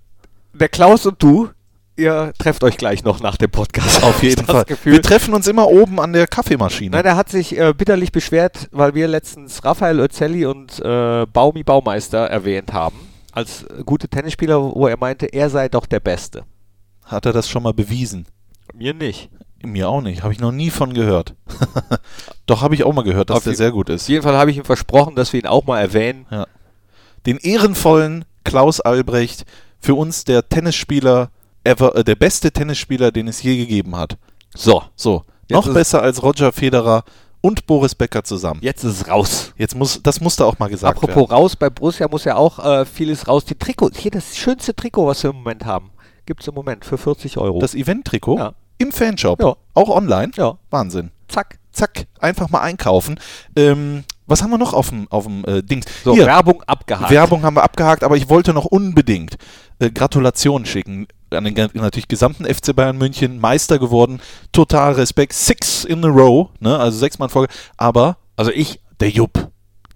Der 0.55 0.69
Klaus 0.69 1.07
und 1.07 1.23
du, 1.23 1.51
ihr 1.97 2.33
trefft 2.39 2.65
euch 2.65 2.77
gleich 2.77 3.05
noch 3.05 3.21
nach 3.21 3.37
dem 3.37 3.51
Podcast. 3.51 4.03
Auf 4.03 4.23
jeden 4.23 4.45
Fall. 4.47 4.65
Gefühl. 4.65 4.95
Wir 4.95 5.03
treffen 5.03 5.35
uns 5.35 5.47
immer 5.47 5.69
oben 5.69 6.01
an 6.01 6.13
der 6.13 6.27
Kaffeemaschine. 6.27 6.97
Nein, 6.97 7.05
er 7.05 7.17
hat 7.17 7.29
sich 7.29 7.59
äh, 7.59 7.73
bitterlich 7.77 8.13
beschwert, 8.13 8.69
weil 8.73 8.95
wir 8.95 9.09
letztens 9.09 9.65
Raphael 9.65 10.01
Özzelli 10.01 10.47
und 10.47 10.81
äh, 10.81 11.27
Baumi 11.27 11.63
Baumeister 11.63 12.27
erwähnt 12.27 12.73
haben. 12.73 12.97
Als 13.33 13.65
gute 13.87 14.09
Tennisspieler, 14.09 14.63
wo 14.75 14.87
er 14.87 14.99
meinte, 14.99 15.27
er 15.27 15.49
sei 15.49 15.69
doch 15.69 15.87
der 15.87 16.01
Beste. 16.01 16.45
Hat 17.05 17.27
er 17.27 17.33
das 17.33 17.49
schon 17.49 17.63
mal 17.63 17.73
bewiesen? 17.75 18.27
Mir 18.75 18.95
nicht. 18.95 19.31
Mir 19.65 19.89
auch 19.89 20.01
nicht. 20.01 20.23
Habe 20.23 20.33
ich 20.33 20.41
noch 20.41 20.53
nie 20.53 20.71
von 20.71 20.93
gehört. 20.93 21.35
Doch 22.47 22.63
habe 22.63 22.75
ich 22.75 22.83
auch 22.85 22.93
mal 22.93 23.05
gehört, 23.05 23.31
dass 23.31 23.39
Auf 23.39 23.45
der 23.45 23.55
sehr 23.55 23.71
gut 23.71 23.91
Auf 23.91 23.97
ist. 23.97 24.09
jeden 24.09 24.23
Fall 24.23 24.37
habe 24.37 24.51
ich 24.51 24.57
ihm 24.57 24.65
versprochen, 24.65 25.15
dass 25.15 25.33
wir 25.33 25.41
ihn 25.41 25.47
auch 25.47 25.65
mal 25.65 25.81
erwähnen. 25.81 26.27
Den 27.27 27.39
ehrenvollen 27.39 28.25
Klaus 28.45 28.81
Albrecht, 28.81 29.45
für 29.79 29.95
uns 29.95 30.25
der 30.25 30.49
Tennisspieler 30.49 31.31
ever, 31.65 31.97
äh, 31.97 32.05
der 32.05 32.17
beste 32.17 32.51
Tennisspieler, 32.53 33.11
den 33.13 33.29
es 33.29 33.43
je 33.43 33.57
gegeben 33.57 33.97
hat. 33.97 34.17
So, 34.55 34.83
So, 34.97 35.25
Jetzt 35.49 35.67
noch 35.67 35.73
besser 35.75 36.03
als 36.03 36.23
Roger 36.23 36.53
Federer 36.53 37.05
und 37.41 37.67
Boris 37.67 37.95
Becker 37.95 38.23
zusammen. 38.25 38.61
jetzt 38.63 38.85
ist 38.85 39.01
es 39.01 39.09
raus. 39.09 39.53
Jetzt 39.57 39.75
muss, 39.75 40.01
das 40.03 40.21
musste 40.21 40.47
auch 40.47 40.59
mal 40.59 40.69
gesagt 40.69 40.97
Apropos 40.97 41.31
raus, 41.31 41.57
bei 41.57 41.69
Borussia 41.71 42.07
muss 42.09 42.25
ja 42.25 42.37
auch 42.37 42.59
äh, 42.65 42.85
vieles 42.85 43.27
raus. 43.27 43.45
Die 43.45 43.55
Trikots, 43.57 43.99
hier 43.99 44.11
das 44.11 44.37
schönste 44.37 44.75
Trikot, 44.75 45.07
was 45.07 45.23
wir 45.23 45.31
im 45.31 45.37
Moment 45.37 45.65
haben, 45.65 45.91
gibt 46.27 46.43
es 46.43 46.49
im 46.49 46.55
Moment 46.55 46.85
für 46.85 46.99
40 46.99 47.37
Euro. 47.39 47.55
werden. 47.55 47.61
Das 47.61 47.75
Event-Trikot 47.75 48.39
Ja. 48.39 48.53
im 48.79 48.93
Fanshop, 48.93 49.41
Ja. 49.43 49.57
auch 49.75 49.89
online. 49.89 50.31
ja, 50.37 50.57
Wahnsinn. 50.71 51.11
zack. 51.29 51.59
Zack, 51.73 52.07
einfach 52.21 52.51
mal 52.51 52.61
einkaufen. 52.61 53.19
Ähm, 53.57 54.05
was 54.27 54.43
haben 54.43 54.51
wir 54.51 54.59
noch 54.59 54.75
auf 54.75 54.91
dem 54.91 55.09
auf 55.11 55.25
dem 55.25 55.43
äh, 55.47 55.63
Dings? 55.63 55.87
So, 56.05 56.13
Hier, 56.13 56.27
Werbung 56.27 56.63
abgehakt. 56.65 57.11
Werbung 57.11 57.43
haben 57.45 57.55
wir 57.57 57.63
abgehakt, 57.65 58.05
aber 58.05 58.19
ich 58.19 58.29
wollte 58.29 58.53
noch 58.53 58.67
unbedingt 58.67 59.39
äh, 59.79 59.91
Gratulationen 59.91 60.67
schicken 60.67 61.07
an 61.35 61.45
den 61.45 61.55
natürlich 61.75 62.09
gesamten 62.09 62.45
FC 62.45 62.75
Bayern 62.75 62.99
München, 62.99 63.39
Meister 63.39 63.79
geworden, 63.79 64.21
total 64.53 64.93
Respekt, 64.95 65.33
six 65.33 65.85
in 65.85 66.05
a 66.05 66.09
row, 66.09 66.49
ne, 66.61 66.79
also 66.79 66.99
sechsmal 66.99 67.29
in 67.29 67.33
Folge, 67.33 67.53
aber 67.77 68.17
Also 68.37 68.51
ich, 68.51 68.81
der 69.01 69.11
Jupp, 69.11 69.51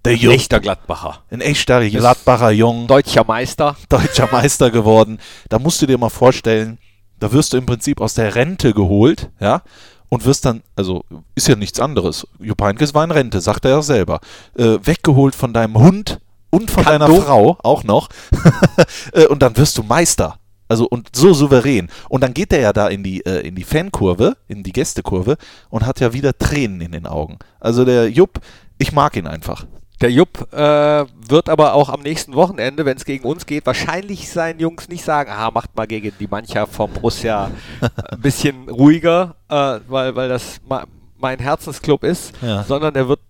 der 0.05 0.13
ein 0.13 0.19
Jupp, 0.19 0.35
echter 0.35 0.61
Gladbacher. 0.61 1.23
ein 1.31 1.41
echter 1.41 1.89
Gladbacher 1.89 2.51
Jung, 2.51 2.87
Deutscher 2.87 3.25
Meister. 3.25 3.77
deutscher 3.89 4.29
Meister 4.31 4.71
geworden, 4.71 5.19
da 5.49 5.59
musst 5.59 5.81
du 5.83 5.87
dir 5.87 5.99
mal 5.99 6.11
vorstellen, 6.11 6.79
da 7.19 7.33
wirst 7.33 7.53
du 7.53 7.57
im 7.57 7.67
Prinzip 7.67 8.01
aus 8.01 8.15
der 8.15 8.35
Rente 8.35 8.75
geholt, 8.75 9.31
ja, 9.41 9.63
und 10.09 10.25
wirst 10.25 10.45
dann, 10.45 10.63
also 10.77 11.05
ist 11.35 11.49
ja 11.49 11.57
nichts 11.57 11.81
anderes. 11.81 12.27
Jupp 12.39 12.63
Heynckes 12.63 12.95
war 12.95 13.05
in 13.05 13.11
Rente, 13.11 13.41
sagt 13.41 13.65
er 13.65 13.73
ja 13.73 13.83
selber. 13.83 14.21
Äh, 14.57 14.79
weggeholt 14.83 15.35
von 15.35 15.53
deinem 15.53 15.77
Hund 15.77 16.21
und 16.51 16.71
von 16.71 16.85
Kando. 16.85 17.07
deiner 17.07 17.23
Frau 17.23 17.59
auch 17.63 17.85
noch. 17.85 18.09
äh, 19.13 19.27
und 19.27 19.43
dann 19.43 19.57
wirst 19.57 19.79
du 19.79 19.83
Meister. 19.83 20.39
Also 20.69 20.87
und 20.89 21.11
so 21.15 21.33
souverän. 21.35 21.89
Und 22.09 22.23
dann 22.23 22.35
geht 22.35 22.53
er 22.53 22.61
ja 22.61 22.73
da 22.73 22.89
in 22.89 23.03
die, 23.03 23.25
äh, 23.25 23.47
in 23.47 23.55
die 23.55 23.65
Fankurve, 23.65 24.37
in 24.49 24.63
die 24.63 24.73
Gästekurve 24.73 25.37
und 25.71 25.87
hat 25.87 26.01
ja 26.01 26.13
wieder 26.13 26.37
Tränen 26.37 26.81
in 26.81 26.93
den 26.93 27.07
Augen. 27.07 27.39
Also 27.61 27.85
der 27.85 28.11
Jupp, 28.11 28.41
ich 28.79 28.93
mag 28.93 29.17
ihn 29.17 29.27
einfach. 29.27 29.67
Der 30.03 30.11
Jupp 30.11 30.53
äh, 30.53 31.05
wird 31.29 31.49
aber 31.49 31.73
auch 31.73 31.89
am 31.89 32.03
nächsten 32.03 32.35
Wochenende, 32.35 32.85
wenn 32.85 32.99
es 32.99 33.07
gegen 33.07 33.25
uns 33.25 33.47
geht, 33.47 33.65
wahrscheinlich 33.65 34.29
seinen 34.31 34.61
Jungs 34.61 34.89
nicht 34.89 35.03
sagen, 35.05 35.31
ah, 35.33 35.51
macht 35.51 35.75
mal 35.75 35.87
gegen 35.87 36.13
die 36.21 36.27
Mannschaft 36.27 36.75
vom 36.75 36.91
Borussia 36.93 37.51
ein 37.81 38.21
bisschen 38.21 38.69
ruhiger, 38.69 39.37
äh, 39.49 39.79
weil, 39.89 40.15
weil 40.15 40.29
das 40.29 40.61
mein 41.19 41.39
Herzensclub 41.39 42.05
ist, 42.05 42.35
Ja. 42.43 42.65
sondern 42.65 42.95
er 42.95 43.09
wird, 43.09 43.21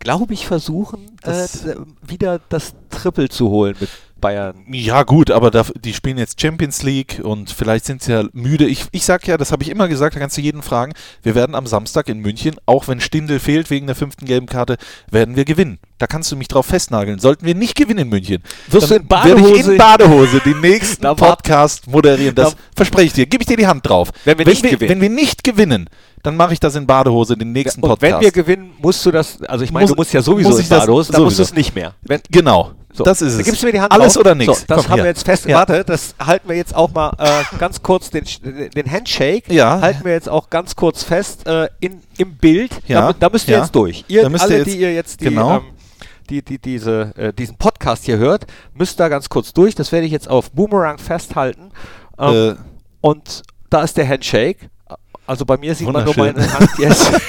glaube 0.00 0.34
ich, 0.34 0.46
versuchen, 0.48 0.98
äh, 1.22 1.26
Das- 1.26 1.62
d- 1.62 1.76
wieder 2.02 2.40
das 2.48 2.74
Triple 2.90 3.28
zu 3.28 3.48
holen 3.50 3.76
mit 3.78 3.88
Bayern. 4.20 4.64
Ja, 4.70 5.02
gut, 5.02 5.30
aber 5.30 5.50
da, 5.50 5.64
die 5.82 5.94
spielen 5.94 6.18
jetzt 6.18 6.40
Champions 6.40 6.82
League 6.82 7.20
und 7.22 7.50
vielleicht 7.50 7.84
sind 7.84 8.02
sie 8.02 8.12
ja 8.12 8.24
müde. 8.32 8.66
Ich, 8.66 8.86
ich 8.92 9.04
sag 9.04 9.26
ja, 9.26 9.36
das 9.36 9.52
habe 9.52 9.62
ich 9.62 9.68
immer 9.70 9.88
gesagt, 9.88 10.16
da 10.16 10.20
kannst 10.20 10.36
du 10.36 10.40
jeden 10.40 10.62
fragen. 10.62 10.92
Wir 11.22 11.34
werden 11.34 11.54
am 11.54 11.66
Samstag 11.66 12.08
in 12.08 12.18
München, 12.18 12.56
auch 12.66 12.88
wenn 12.88 13.00
Stindel 13.00 13.38
fehlt 13.40 13.70
wegen 13.70 13.86
der 13.86 13.96
fünften 13.96 14.26
gelben 14.26 14.46
Karte, 14.46 14.76
werden 15.10 15.36
wir 15.36 15.44
gewinnen. 15.44 15.78
Da 15.98 16.06
kannst 16.06 16.30
du 16.30 16.36
mich 16.36 16.48
drauf 16.48 16.66
festnageln. 16.66 17.18
Sollten 17.18 17.44
wir 17.44 17.54
nicht 17.54 17.74
gewinnen 17.74 17.98
in 18.00 18.08
München, 18.08 18.42
Wirst 18.68 18.90
du 18.90 18.94
in 18.96 19.10
werde 19.10 19.30
ich 19.40 19.44
Badehose- 19.46 19.72
in 19.72 19.78
Badehose 19.78 20.40
den 20.40 20.60
nächsten 20.60 21.02
Podcast 21.16 21.86
moderieren. 21.88 22.34
Das 22.34 22.52
Da- 22.54 22.60
verspreche 22.76 23.06
ich 23.06 23.12
dir. 23.14 23.26
Gib 23.26 23.40
ich 23.40 23.46
dir 23.46 23.56
die 23.56 23.66
Hand 23.66 23.88
drauf. 23.88 24.10
Wenn 24.24 24.38
wir 24.38 24.46
nicht 24.46 24.62
wir, 24.62 24.70
gewinnen. 24.70 24.90
Wenn 24.90 25.00
wir 25.00 25.10
nicht 25.10 25.42
gewinnen, 25.44 25.88
dann 26.22 26.36
mache 26.36 26.52
ich 26.52 26.60
das 26.60 26.74
in 26.74 26.86
Badehose 26.86 27.36
den 27.36 27.52
nächsten 27.52 27.80
Und 27.82 27.88
Podcast. 27.90 28.12
wenn 28.14 28.20
wir 28.20 28.30
gewinnen, 28.32 28.72
musst 28.80 29.04
du 29.06 29.10
das, 29.10 29.40
also 29.42 29.64
ich 29.64 29.72
meine, 29.72 29.86
du 29.86 29.94
musst 29.94 30.12
ja 30.12 30.22
sowieso 30.22 30.56
in 30.56 30.68
Badehose, 30.68 31.12
dann 31.12 31.22
musst 31.22 31.38
du 31.38 31.42
es 31.42 31.48
sowieso. 31.48 31.58
nicht 31.58 31.74
mehr. 31.74 31.94
Wenn, 32.02 32.20
genau, 32.30 32.72
so, 32.98 33.04
das 33.04 33.22
ist 33.22 33.34
es. 33.34 33.44
gibst 33.44 33.62
du 33.62 33.66
mir 33.66 33.72
die 33.72 33.80
Hand 33.80 33.90
Alles 33.92 34.12
drauf. 34.14 34.20
oder 34.20 34.34
nichts. 34.34 34.60
So, 34.60 34.64
das 34.66 34.76
Komm, 34.82 34.88
haben 34.88 34.94
hier. 34.96 35.04
wir 35.04 35.08
jetzt 35.08 35.24
fest. 35.24 35.46
Ja. 35.46 35.56
Warte, 35.58 35.84
das 35.84 36.14
halten 36.18 36.48
wir 36.48 36.56
jetzt 36.56 36.74
auch 36.74 36.92
mal 36.92 37.12
äh, 37.18 37.56
ganz 37.58 37.82
kurz, 37.82 38.10
den, 38.10 38.24
den 38.74 38.90
Handshake 38.90 39.44
Ja. 39.52 39.80
halten 39.80 40.04
wir 40.04 40.12
jetzt 40.12 40.28
auch 40.28 40.50
ganz 40.50 40.76
kurz 40.76 41.02
fest 41.02 41.46
äh, 41.46 41.68
in, 41.80 42.02
im 42.18 42.36
Bild. 42.36 42.70
Ja. 42.86 43.08
Da, 43.08 43.12
da 43.18 43.28
müsst 43.30 43.48
ihr 43.48 43.54
Ja. 43.56 43.60
jetzt 43.62 43.74
durch. 43.74 44.04
Ihr, 44.08 44.28
müsst 44.28 44.44
ihr 44.44 44.48
alle, 44.48 44.56
jetzt- 44.58 44.66
die 44.66 44.78
ihr 44.78 44.92
jetzt 44.94 45.20
die, 45.20 45.24
genau. 45.24 45.56
ähm, 45.56 45.62
die, 46.30 46.42
die, 46.42 46.58
diese, 46.58 47.12
äh, 47.16 47.32
diesen 47.32 47.56
Podcast 47.56 48.04
hier 48.04 48.18
hört, 48.18 48.46
müsst 48.74 49.00
da 49.00 49.08
ganz 49.08 49.28
kurz 49.30 49.52
durch. 49.54 49.74
Das 49.74 49.92
werde 49.92 50.04
ich 50.06 50.12
jetzt 50.12 50.28
auf 50.28 50.50
Boomerang 50.50 50.98
festhalten. 50.98 51.70
Ähm, 52.18 52.50
Äh, 52.50 52.54
und 53.00 53.42
da 53.70 53.82
ist 53.82 53.96
der 53.96 54.08
Handshake. 54.08 54.68
Also 55.26 55.44
bei 55.44 55.56
mir 55.56 55.74
sieht 55.74 55.88
man 55.90 56.04
nur 56.04 56.14
meine 56.16 56.52
Hand 56.52 56.70
jetzt. 56.78 57.10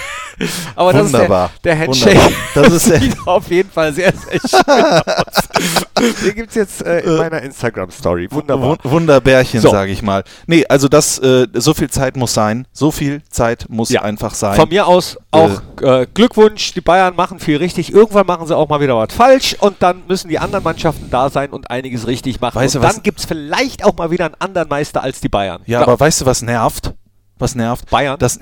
Aber 0.76 0.94
das 0.94 1.06
Wunderbar. 1.12 1.46
ist 1.56 1.66
der, 1.66 1.76
der 1.76 1.86
Handshake. 1.86 2.16
Wunderbar. 2.16 2.32
Das 2.56 2.74
ist 2.74 2.90
der- 2.90 3.00
sieht 3.02 3.18
auf 3.28 3.52
jeden 3.52 3.70
Fall 3.72 3.94
sehr, 3.94 4.14
sehr 4.14 4.40
schön 4.40 4.62
aus. 5.06 6.14
Den 6.24 6.36
gibt 6.36 6.50
es 6.50 6.56
jetzt 6.56 6.82
äh, 6.86 7.00
in 7.02 7.18
meiner 7.18 7.42
Instagram-Story. 7.42 8.28
Wunderbar. 8.32 8.78
Wun- 8.84 8.92
Wunderbärchen, 8.92 9.60
So. 9.62 9.70
sage 9.70 9.92
ich 9.92 10.02
mal. 10.02 10.24
Nee, 10.48 10.66
also 10.70 10.88
das, 10.88 11.20
äh, 11.20 11.48
so 11.54 11.74
viel 11.74 11.90
Zeit 11.90 12.16
muss 12.16 12.34
sein. 12.34 12.66
So 12.72 12.92
viel 12.92 13.22
Zeit 13.30 13.66
muss 13.70 13.90
Ja. 13.90 14.02
einfach 14.04 14.34
sein. 14.34 14.56
Von 14.56 14.70
mir 14.70 14.88
aus 14.88 15.18
auch 15.32 15.62
äh, 15.82 16.08
Glückwunsch, 16.14 16.74
die 16.74 16.82
Bayern 16.82 17.16
machen 17.16 17.40
viel 17.40 17.58
richtig. 17.58 17.92
Irgendwann 17.94 18.26
machen 18.26 18.48
sie 18.48 18.56
auch 18.56 18.70
mal 18.70 18.80
wieder 18.80 18.96
was 18.98 19.14
falsch 19.14 19.56
und 19.60 19.78
dann 19.82 20.04
müssen 20.08 20.30
die 20.30 20.40
anderen 20.40 20.64
Mannschaften 20.64 21.10
da 21.12 21.30
sein 21.30 21.50
und 21.50 21.70
einiges 21.70 22.08
richtig 22.08 22.40
machen. 22.40 22.56
Weißt 22.56 22.78
und 22.78 22.82
dann 22.84 23.04
gibt 23.04 23.20
es 23.20 23.26
vielleicht 23.26 23.84
auch 23.84 23.96
mal 23.98 24.10
wieder 24.12 24.26
einen 24.26 24.36
anderen 24.40 24.70
Meister 24.70 25.04
als 25.04 25.20
die 25.20 25.30
Bayern. 25.30 25.62
ja, 25.66 25.82
aber 25.82 26.00
weißt 26.00 26.22
du, 26.22 26.26
was 26.26 26.42
nervt? 26.42 26.94
Was 27.38 27.56
nervt? 27.56 27.90
Bayern? 27.90 28.18
Das, 28.20 28.40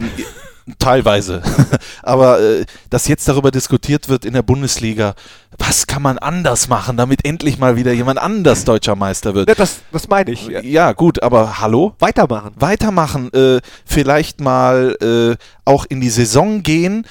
teilweise. 0.80 1.42
aber 2.04 2.40
äh, 2.40 2.66
dass 2.90 3.08
jetzt 3.08 3.28
darüber 3.28 3.52
diskutiert 3.52 4.10
wird 4.10 4.26
in 4.26 4.34
der 4.34 4.42
Bundesliga, 4.42 5.16
was 5.58 5.88
kann 5.88 6.02
man 6.02 6.18
anders 6.18 6.68
machen, 6.68 6.98
damit 6.98 7.26
endlich 7.26 7.58
mal 7.58 7.76
wieder 7.76 7.92
jemand 7.94 8.20
anders 8.20 8.66
deutscher 8.66 8.96
Meister 8.96 9.34
wird. 9.34 9.50
Ja, 9.50 9.56
das, 9.56 9.80
das 9.92 10.08
meine 10.08 10.32
ich. 10.32 10.48
Ja, 10.48 10.92
gut, 10.92 11.24
aber 11.24 11.60
hallo? 11.60 11.96
Weitermachen. 12.00 12.52
weitermachen, 12.56 13.34
äh, 13.34 13.60
vielleicht 13.86 14.42
mal 14.42 14.96
äh, 15.02 15.36
auch 15.66 15.86
in 15.86 16.02
die 16.02 16.10
Saison 16.10 16.64
gehen 16.64 17.06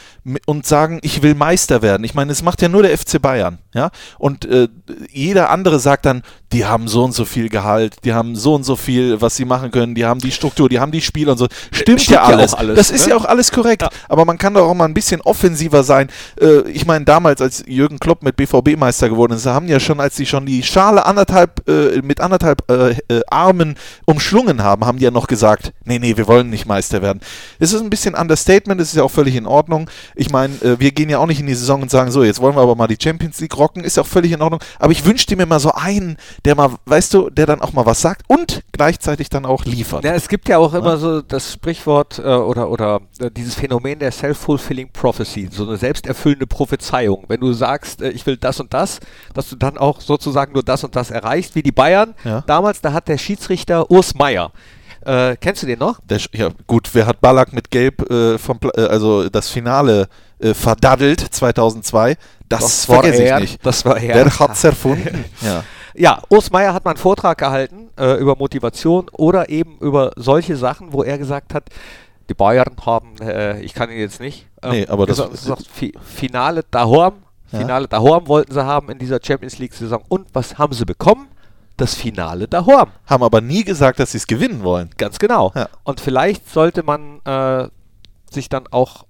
und 0.47 0.67
sagen, 0.67 0.99
ich 1.03 1.23
will 1.23 1.35
Meister 1.35 1.83
werden. 1.83 2.05
Ich 2.05 2.15
meine, 2.15 2.33
es 2.33 2.43
macht 2.43 2.61
ja 2.63 2.69
nur 2.69 2.83
der 2.83 2.97
FC 2.97 3.21
Bayern, 3.23 3.59
ja. 3.75 3.91
Und 4.19 4.45
äh, 4.45 4.69
jeder 5.13 5.51
andere 5.51 5.79
sagt 5.79 6.07
dann, 6.07 6.23
die 6.53 6.65
haben 6.65 6.89
so 6.89 7.05
und 7.05 7.13
so 7.13 7.25
viel 7.25 7.49
Gehalt, 7.49 7.97
die 8.05 8.13
haben 8.13 8.37
so 8.37 8.55
und 8.55 8.65
so 8.65 8.77
viel, 8.77 9.21
was 9.21 9.37
sie 9.37 9.45
machen 9.45 9.71
können, 9.71 9.95
die 9.95 10.05
haben 10.05 10.21
die 10.21 10.33
Struktur, 10.33 10.69
die 10.69 10.81
haben 10.81 10.93
die 10.93 11.01
Spiele 11.01 11.33
und 11.33 11.39
so. 11.39 11.47
Stimmt, 11.71 12.01
Stimmt 12.03 12.07
ja 12.09 12.17
ja 12.17 12.23
alles. 12.23 12.55
auch 12.55 12.59
alles, 12.59 12.77
Das 12.77 12.91
ist 12.91 13.07
ne? 13.07 13.11
ja 13.11 13.17
auch 13.17 13.25
alles 13.25 13.53
korrekt. 13.53 13.83
Ja. 13.83 13.91
Aber 14.09 14.25
man 14.25 14.39
kann 14.39 14.55
doch 14.55 14.69
auch 14.69 14.75
mal 14.75 14.85
ein 14.85 14.95
bisschen 14.95 15.21
offensiver 15.21 15.83
sein. 15.83 16.09
Äh, 16.41 16.69
ich 16.71 16.87
meine, 16.87 17.05
damals, 17.05 17.41
als 17.41 17.65
Jürgen 17.67 17.99
Klopp 17.99 18.23
mit 18.23 18.37
BVB 18.37 18.77
Meister 18.77 19.09
geworden 19.09 19.33
ist, 19.33 19.47
haben 19.47 19.69
ja 19.69 19.81
schon, 19.81 20.01
als 20.01 20.17
sie 20.17 20.27
schon 20.27 20.47
die 20.47 20.63
Schale 20.63 21.07
anderthalb, 21.07 21.69
äh, 21.69 22.01
mit 22.03 22.21
anderthalb 22.21 22.71
äh, 22.71 22.91
äh, 23.09 23.23
Armen 23.29 23.77
umschlungen 24.05 24.63
haben, 24.63 24.85
haben 24.85 24.99
die 24.99 25.05
ja 25.05 25.11
noch 25.11 25.27
gesagt, 25.27 25.73
nee, 25.85 25.99
nee, 25.99 26.17
wir 26.17 26.27
wollen 26.27 26.51
nicht 26.51 26.67
Meister 26.67 27.03
werden. 27.03 27.21
Es 27.59 27.73
ist 27.73 27.83
ein 27.83 27.91
bisschen 27.91 28.15
Understatement, 28.15 28.81
das 28.81 28.89
ist 28.89 28.97
ja 28.97 29.03
auch 29.03 29.11
völlig 29.11 29.37
in 29.37 29.47
Ordnung. 29.47 29.91
Ich 30.17 30.31
meine, 30.31 30.55
äh, 30.63 30.81
wir 30.81 30.93
gehen 30.93 31.11
ja 31.11 31.19
auch 31.19 31.27
nicht 31.27 31.41
in 31.41 31.47
die 31.47 31.55
Saison 31.55 31.83
und 31.83 31.91
sagen, 31.91 32.11
so, 32.11 32.25
jetzt 32.25 32.41
wollen 32.41 32.57
wir 32.57 32.63
aber 32.63 32.75
mal 32.75 32.87
die 32.87 32.97
Champions 33.01 33.39
League 33.41 33.57
rocken, 33.57 33.85
ist 33.85 33.97
ja 33.97 34.03
auch 34.03 34.07
völlig 34.07 34.33
in 34.33 34.41
Ordnung. 34.41 34.61
Aber 34.79 34.91
ich 34.91 35.05
wünschte 35.05 35.37
mir 35.37 35.45
mal 35.47 35.61
so 35.61 35.73
einen, 35.73 36.17
der 36.45 36.55
mal, 36.55 36.71
weißt 36.87 37.13
du, 37.15 37.29
der 37.29 37.45
dann 37.45 37.61
auch 37.61 37.75
mal 37.75 37.85
was 37.85 38.01
sagt 38.01 38.23
und 38.27 38.63
gleichzeitig 38.73 39.29
dann 39.29 39.45
auch 39.45 39.65
liefert. 39.67 40.05
Ja, 40.05 40.15
es 40.15 40.29
gibt 40.29 40.49
ja 40.49 40.59
auch 40.59 40.73
immer 40.73 40.97
so 40.97 41.21
das 41.21 41.53
Sprichwort 41.53 42.19
äh, 42.19 42.23
oder, 42.23 42.71
oder 42.71 43.01
äh, 43.21 43.31
dieses 43.31 43.55
Phänomen 43.55 43.99
der 43.99 44.11
Self-Fulfilling 44.11 44.91
Prophecy, 44.93 45.51
so 45.53 45.67
eine 45.67 45.77
selbsterfüllende 45.77 46.47
Prophezeiung. 46.47 47.25
Wenn 47.29 47.41
du 47.41 47.53
sagst, 47.53 48.01
äh, 48.01 48.11
ich 48.11 48.25
will 48.27 48.39
das 48.39 48.59
und 48.59 48.73
das, 48.73 49.01
dass 49.35 49.51
du 49.51 49.57
dann 49.57 49.77
auch 49.77 50.01
sozusagen 50.01 50.55
nur 50.55 50.63
das 50.63 50.83
und 50.83 50.97
das 50.97 51.11
erreichst, 51.11 51.55
wie 51.55 51.63
die 51.63 51.73
Bayern. 51.73 52.15
Ja. 52.25 52.43
Damals, 52.47 52.81
da 52.81 52.93
hat 52.93 53.09
der 53.09 53.19
Schiedsrichter 53.19 53.91
Urs 53.91 54.15
Meier. 54.15 54.53
Äh, 55.07 55.37
kennst 55.37 55.63
du 55.63 55.67
den 55.67 55.79
noch? 55.79 56.01
Der, 56.05 56.19
ja, 56.33 56.49
gut, 56.67 56.91
wer 56.93 57.07
hat 57.07 57.21
Ballack 57.21 57.53
mit 57.53 57.71
Gelb, 57.71 58.11
äh, 58.11 58.39
vom, 58.39 58.59
äh, 58.75 58.81
also 58.83 59.29
das 59.29 59.49
Finale 59.49 60.09
äh, 60.41 60.53
verdaddelt 60.53 61.21
2002? 61.21 62.17
Das, 62.49 62.85
vergesse 62.85 63.23
ich 63.25 63.41
nicht. 63.41 63.67
Das 63.67 63.85
war 63.85 63.99
er. 63.99 64.15
Wer 64.17 64.39
hat's 64.39 64.65
erfunden? 64.65 65.25
ja. 65.43 65.63
Ja, 65.99 66.23
Urs 66.29 66.51
Meier 66.51 66.75
hat 66.75 66.85
mal 66.85 66.91
einen 66.91 66.99
Vortrag 66.99 67.39
gehalten 67.39 67.89
äh, 67.99 68.15
über 68.21 68.37
Motivation 68.37 69.09
oder 69.13 69.49
eben 69.49 69.79
über 69.79 70.13
solche 70.17 70.57
Sachen, 70.57 70.93
wo 70.93 71.03
er 71.03 71.17
gesagt 71.17 71.55
hat, 71.55 71.71
die 72.29 72.35
Bayern 72.35 72.77
haben, 72.85 73.17
äh, 73.23 73.61
ich 73.61 73.73
kann 73.73 73.91
ihn 73.91 73.99
jetzt 73.99 74.21
nicht, 74.21 74.47
ähm, 74.63 74.73
Nee, 74.73 74.87
aber 74.89 75.07
das- 75.07 75.17
gesagt, 75.17 75.33
gesagt, 75.33 75.67
Fi 75.73 75.95
Finale 76.05 76.65
daheim, 76.71 77.15
Ja. 77.53 77.61
Finale 77.61 77.89
daheim 77.89 78.27
wollten 78.27 78.53
sie 78.53 78.65
haben 78.65 78.91
in 78.91 78.99
dieser 78.99 79.21
Champions 79.25 79.59
League 79.59 79.73
Saison. 79.73 80.03
Und 80.09 80.27
was 80.35 80.59
haben 80.59 80.75
sie 80.75 80.85
bekommen? 80.85 81.29
Das 81.77 81.95
Finale 81.95 82.49
daheim. 82.49 82.91
Haben 83.07 83.23
aber 83.23 83.41
nie 83.41 83.65
gesagt, 83.65 83.99
dass 84.01 84.13
sie 84.13 84.19
es 84.19 84.27
gewinnen 84.27 84.63
wollen. 84.63 84.91
Ganz 84.97 85.19
genau. 85.19 85.53
Ja. 85.55 85.69
Und 85.85 86.01
vielleicht 86.01 86.49
sollte 86.49 86.83
man 86.83 87.21
äh, 87.25 87.69
sich 88.31 88.49
dann 88.49 88.67
auch 88.71 89.05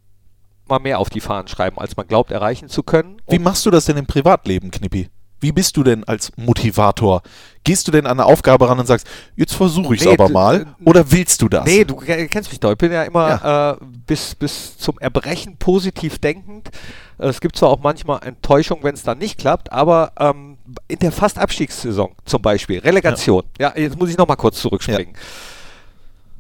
mal 0.69 0.81
mehr 0.81 0.99
auf 0.99 1.11
die 1.11 1.21
Fahnen 1.21 1.49
schreiben, 1.49 1.79
als 1.79 1.97
man 1.97 2.09
glaubt 2.09 2.33
erreichen 2.33 2.69
zu 2.69 2.83
können. 2.83 3.23
Wie 3.29 3.39
machst 3.39 3.65
du 3.67 3.71
das 3.71 3.85
denn 3.85 3.97
im 3.97 4.07
Privatleben, 4.07 4.71
Knippi? 4.71 5.09
Wie 5.47 5.53
bist 5.53 5.77
du 5.77 5.85
denn 5.85 6.03
als 6.03 6.33
Motivator? 6.37 7.23
Gehst 7.63 7.87
du 7.87 7.93
denn 7.93 8.05
an 8.05 8.19
eine 8.19 8.25
Aufgabe 8.25 8.69
ran 8.69 8.81
und 8.81 8.87
sagst, 8.87 9.07
jetzt 9.37 9.55
versuche 9.55 9.95
ich 9.95 10.01
es 10.01 10.07
Nee, 10.09 10.15
aber 10.15 10.29
mal? 10.29 10.75
Oder 10.85 11.13
willst 11.13 11.41
du 11.41 11.49
das? 11.49 11.65
Nee, 11.65 11.85
du 11.85 11.95
ke- 11.95 12.27
kennst 12.27 12.51
mich 12.51 12.59
doch. 12.59 12.73
Ich 12.73 12.79
bin 12.79 12.91
ja 12.91 13.05
immer 13.05 13.79
Äh, 13.81 13.85
bis, 14.09 14.35
bis 14.35 14.77
zum 14.77 14.99
Erbrechen 14.99 15.57
positiv 15.57 16.19
denkend. 16.19 16.71
Es 17.19 17.41
gibt 17.41 17.55
zwar 17.55 17.69
auch 17.69 17.79
manchmal 17.81 18.25
Enttäuschung, 18.25 18.81
wenn 18.83 18.95
es 18.97 19.05
dann 19.05 19.19
nicht 19.19 19.39
klappt, 19.39 19.71
aber 19.71 20.11
ähm, 20.19 20.59
in 20.89 20.99
der 20.99 21.13
Fast-Abstiegssaison 21.13 22.11
zum 22.25 22.43
Beispiel, 22.43 22.81
Relegation. 22.81 23.45
Ja, 23.61 23.73
jetzt 23.77 23.97
muss 23.97 24.11
ich 24.11 24.17
nochmal 24.19 24.37
kurz 24.37 24.61
zurückspringen. 24.61 25.15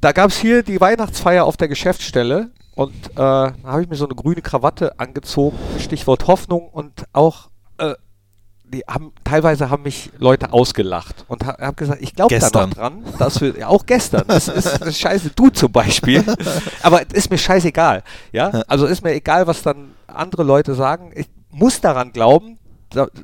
Da 0.00 0.10
gab 0.10 0.30
es 0.30 0.36
hier 0.38 0.64
die 0.64 0.80
Weihnachtsfeier 0.80 1.44
auf 1.44 1.56
der 1.56 1.68
Geschäftsstelle 1.68 2.50
und 2.74 2.92
äh, 3.10 3.14
da 3.14 3.54
habe 3.64 3.82
ich 3.82 3.88
mir 3.88 3.94
so 3.94 4.06
eine 4.06 4.16
grüne 4.16 4.42
Krawatte 4.42 4.98
angezogen, 4.98 5.56
Stichwort 5.78 6.26
Hoffnung 6.26 6.68
und 6.70 7.04
auch 7.12 7.50
die 8.68 8.82
haben 8.88 9.12
teilweise 9.24 9.70
haben 9.70 9.84
mich 9.84 10.10
Leute 10.18 10.52
ausgelacht 10.52 11.24
und 11.28 11.46
ha, 11.46 11.56
habe 11.60 11.76
gesagt, 11.76 12.02
ich 12.02 12.14
glaube 12.14 12.38
da 12.38 12.50
noch 12.50 12.70
dran, 12.70 13.04
dass 13.18 13.40
wir 13.40 13.56
ja, 13.58 13.68
auch 13.68 13.86
gestern. 13.86 14.24
Das 14.26 14.48
ist, 14.48 14.80
das 14.80 14.98
scheiße, 14.98 15.30
du 15.34 15.50
zum 15.50 15.70
Beispiel. 15.70 16.24
Aber 16.82 17.02
es 17.02 17.12
ist 17.12 17.30
mir 17.30 17.38
scheißegal. 17.38 18.02
Ja, 18.32 18.48
also 18.66 18.86
ist 18.86 19.04
mir 19.04 19.12
egal, 19.12 19.46
was 19.46 19.62
dann 19.62 19.92
andere 20.06 20.42
Leute 20.42 20.74
sagen. 20.74 21.12
Ich 21.14 21.28
muss 21.50 21.80
daran 21.80 22.12
glauben, 22.12 22.58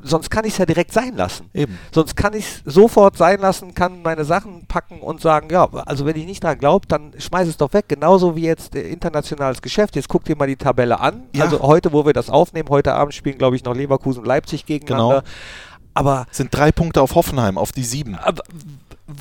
sonst 0.02 0.30
kann 0.30 0.44
ich 0.44 0.52
es 0.52 0.58
ja 0.58 0.66
direkt 0.66 0.92
sein 0.92 1.16
lassen. 1.16 1.48
Eben. 1.54 1.78
Sonst 1.92 2.16
kann 2.16 2.34
ich 2.34 2.44
es 2.44 2.74
sofort 2.74 3.16
sein 3.16 3.40
lassen, 3.40 3.74
kann 3.74 4.02
meine 4.02 4.24
Sachen 4.24 4.66
packen 4.66 5.00
und 5.00 5.20
sagen, 5.20 5.48
ja, 5.50 5.68
also 5.86 6.06
wenn 6.06 6.16
ich 6.16 6.26
nicht 6.26 6.44
daran 6.44 6.58
glaube, 6.58 6.86
dann 6.86 7.12
schmeiß 7.18 7.48
es 7.48 7.56
doch 7.56 7.72
weg. 7.72 7.86
Genauso 7.88 8.36
wie 8.36 8.42
jetzt 8.42 8.74
äh, 8.74 8.88
internationales 8.88 9.62
Geschäft. 9.62 9.96
Jetzt 9.96 10.08
guck 10.08 10.24
dir 10.24 10.36
mal 10.36 10.46
die 10.46 10.56
Tabelle 10.56 11.00
an. 11.00 11.24
Ja. 11.34 11.44
Also 11.44 11.60
heute, 11.60 11.92
wo 11.92 12.04
wir 12.06 12.12
das 12.12 12.30
aufnehmen, 12.30 12.68
heute 12.68 12.94
Abend 12.94 13.14
spielen, 13.14 13.38
glaube 13.38 13.56
ich, 13.56 13.64
noch 13.64 13.74
Leverkusen 13.74 14.20
und 14.20 14.26
Leipzig 14.26 14.66
gegeneinander. 14.66 15.20
Genau. 15.20 15.32
Aber, 15.94 16.26
Sind 16.30 16.54
drei 16.54 16.72
Punkte 16.72 17.02
auf 17.02 17.14
Hoffenheim, 17.14 17.58
auf 17.58 17.72
die 17.72 17.84
sieben. 17.84 18.16
aber 18.16 18.42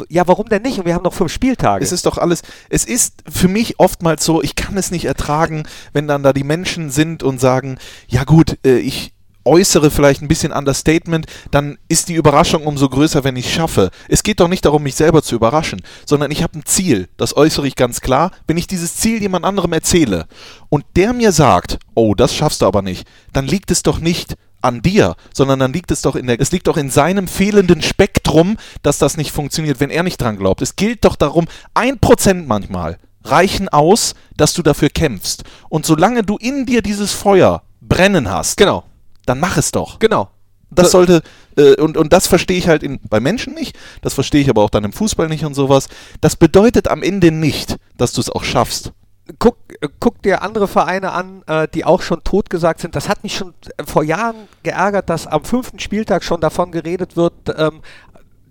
ja, 0.10 0.28
warum 0.28 0.48
denn 0.48 0.62
nicht? 0.62 0.80
Und 0.80 0.86
wir 0.86 0.94
haben 0.94 1.04
noch 1.04 1.14
fünf 1.14 1.32
Spieltage. 1.32 1.84
Es 1.84 1.92
ist 1.92 2.06
doch 2.06 2.18
alles, 2.18 2.44
es 2.70 2.86
ist 2.86 3.24
für 3.30 3.48
mich 3.48 3.80
oftmals 3.80 4.24
so, 4.24 4.42
ich 4.42 4.56
kann 4.56 4.78
es 4.78 4.92
nicht 4.92 5.06
ertragen, 5.06 5.64
wenn 5.94 6.08
dann 6.08 6.24
da 6.24 6.34
die 6.34 6.44
Menschen 6.44 6.92
sind 6.92 7.24
und 7.24 7.40
sagen, 7.40 7.78
ja 8.08 8.24
gut, 8.24 8.58
äh, 8.66 8.78
ich 8.78 9.14
äußere 9.46 9.92
vielleicht 9.92 10.22
ein 10.22 10.28
bisschen 10.28 10.52
Understatement, 10.52 11.26
dann 11.52 11.78
ist 11.88 12.10
die 12.10 12.16
Überraschung 12.16 12.66
umso 12.66 12.90
größer, 12.90 13.24
wenn 13.24 13.36
ich 13.36 13.48
es 13.48 13.52
schaffe. 13.52 13.90
Es 14.08 14.24
geht 14.24 14.40
doch 14.40 14.48
nicht 14.48 14.66
darum, 14.66 14.84
mich 14.84 14.96
selber 14.96 15.22
zu 15.24 15.36
überraschen, 15.36 15.82
sondern 16.06 16.32
ich 16.32 16.44
habe 16.44 16.60
ein 16.60 16.66
Ziel, 16.66 17.08
das 17.18 17.36
äußere 17.36 17.68
ich 17.68 17.76
ganz 17.76 18.02
klar. 18.02 18.32
Wenn 18.48 18.58
ich 18.58 18.68
dieses 18.68 18.96
Ziel 18.96 19.22
jemand 19.22 19.46
anderem 19.46 19.74
erzähle 19.74 20.28
und 20.70 20.86
der 20.96 21.14
mir 21.14 21.32
sagt, 21.32 21.80
oh, 21.96 22.16
das 22.16 22.36
schaffst 22.36 22.62
du 22.62 22.66
aber 22.66 22.82
nicht, 22.82 23.08
dann 23.34 23.48
liegt 23.48 23.72
es 23.72 23.84
doch 23.84 24.00
nicht 24.00 24.36
an 24.62 24.82
dir, 24.82 25.16
sondern 25.34 25.60
dann 25.60 25.74
liegt 25.74 25.92
es 25.92 26.02
doch 26.02 26.16
in 26.16 26.28
der, 26.28 26.40
es 26.40 26.52
liegt 26.52 26.68
doch 26.68 26.78
in 26.78 26.90
seinem 26.90 27.28
fehlenden 27.28 27.82
Spektrum, 27.82 28.58
dass 28.84 29.00
das 29.00 29.18
nicht 29.18 29.32
funktioniert, 29.32 29.80
wenn 29.80 29.90
er 29.90 30.04
nicht 30.04 30.22
dran 30.22 30.38
glaubt. 30.38 30.62
Es 30.62 30.76
gilt 30.76 31.04
doch 31.04 31.16
darum, 31.16 31.48
ein 31.74 32.00
Prozent 32.00 32.48
manchmal 32.48 32.98
reichen 33.24 33.70
aus, 33.70 34.16
dass 34.38 34.54
du 34.54 34.62
dafür 34.62 34.90
kämpfst. 34.90 35.44
Und 35.70 35.86
solange 35.86 36.24
du 36.24 36.38
in 36.38 36.66
dir 36.66 36.82
dieses 36.82 37.12
Feuer 37.12 37.64
brennen 37.82 38.30
hast, 38.30 38.58
genau, 38.58 38.84
dann 39.26 39.40
mach 39.40 39.58
es 39.58 39.72
doch. 39.72 40.00
genau. 40.00 40.30
Das 40.74 40.88
So- 40.92 41.00
sollte, 41.00 41.22
Äh, 41.58 41.76
und, 41.82 41.98
und 41.98 42.14
das 42.14 42.28
verstehe 42.28 42.58
ich 42.58 42.70
halt 42.70 42.82
in, 42.82 43.00
bei 43.10 43.20
Menschen 43.20 43.54
nicht, 43.54 43.78
das 44.02 44.14
verstehe 44.14 44.40
ich 44.42 44.50
aber 44.50 44.62
auch 44.64 44.70
dann 44.70 44.86
im 44.86 44.94
Fußball 44.94 45.28
nicht 45.28 45.44
und 45.44 45.54
sowas. 45.54 45.90
Das 46.22 46.38
bedeutet 46.38 46.88
am 46.88 47.04
Ende 47.04 47.30
nicht, 47.32 47.76
dass 47.98 48.14
du 48.14 48.22
es 48.22 48.30
auch 48.30 48.46
schaffst. 48.46 48.94
Guck, 49.38 49.58
äh, 49.82 49.90
guck 50.00 50.22
dir 50.24 50.42
andere 50.44 50.70
Vereine 50.70 51.12
an, 51.12 51.44
äh, 51.48 51.68
die 51.74 51.84
auch 51.84 52.02
schon 52.02 52.24
totgesagt 52.24 52.80
sind. 52.80 52.96
Das 52.96 53.10
hat 53.10 53.22
mich 53.24 53.36
schon 53.36 53.54
äh, 53.78 53.84
vor 53.86 54.04
Jahren 54.04 54.48
geärgert, 54.64 55.10
dass 55.10 55.28
am 55.28 55.44
fünften 55.44 55.80
Spieltag 55.80 56.24
schon 56.24 56.40
davon 56.40 56.72
geredet 56.72 57.18
wird, 57.18 57.34
ähm, 57.58 57.82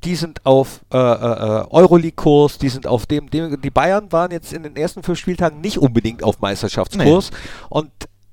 die 0.04 0.14
sind 0.14 0.44
auf 0.44 0.80
äh, 0.92 0.98
äh, 0.98 1.64
Euroleague-Kurs, 1.70 2.58
die 2.58 2.68
sind 2.68 2.86
auf 2.86 3.06
dem, 3.06 3.30
dem, 3.30 3.60
die 3.62 3.70
Bayern 3.70 4.12
waren 4.12 4.30
jetzt 4.30 4.52
in 4.52 4.62
den 4.62 4.76
ersten 4.76 5.02
fünf 5.02 5.18
Spieltagen 5.18 5.60
nicht 5.62 5.78
unbedingt 5.78 6.22
auf 6.22 6.40
Meisterschaftskurs. 6.40 7.30
Und 7.70 7.90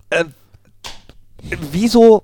äh, 0.09 0.25
wieso 1.71 2.23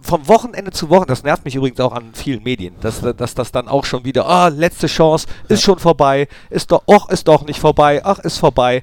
vom 0.00 0.26
Wochenende 0.28 0.70
zu 0.70 0.88
Wochen, 0.88 1.06
das 1.06 1.22
nervt 1.22 1.44
mich 1.44 1.54
übrigens 1.54 1.80
auch 1.80 1.92
an 1.92 2.14
vielen 2.14 2.42
Medien, 2.42 2.74
dass, 2.80 3.00
dass 3.00 3.34
das 3.34 3.52
dann 3.52 3.68
auch 3.68 3.84
schon 3.84 4.04
wieder, 4.04 4.26
ah, 4.26 4.48
letzte 4.48 4.86
Chance, 4.86 5.26
ist 5.48 5.62
schon 5.62 5.78
vorbei, 5.78 6.26
ist 6.48 6.72
doch, 6.72 6.82
ach, 6.90 7.08
ist 7.10 7.28
doch 7.28 7.44
nicht 7.46 7.60
vorbei, 7.60 8.00
ach, 8.04 8.18
ist 8.20 8.38
vorbei. 8.38 8.82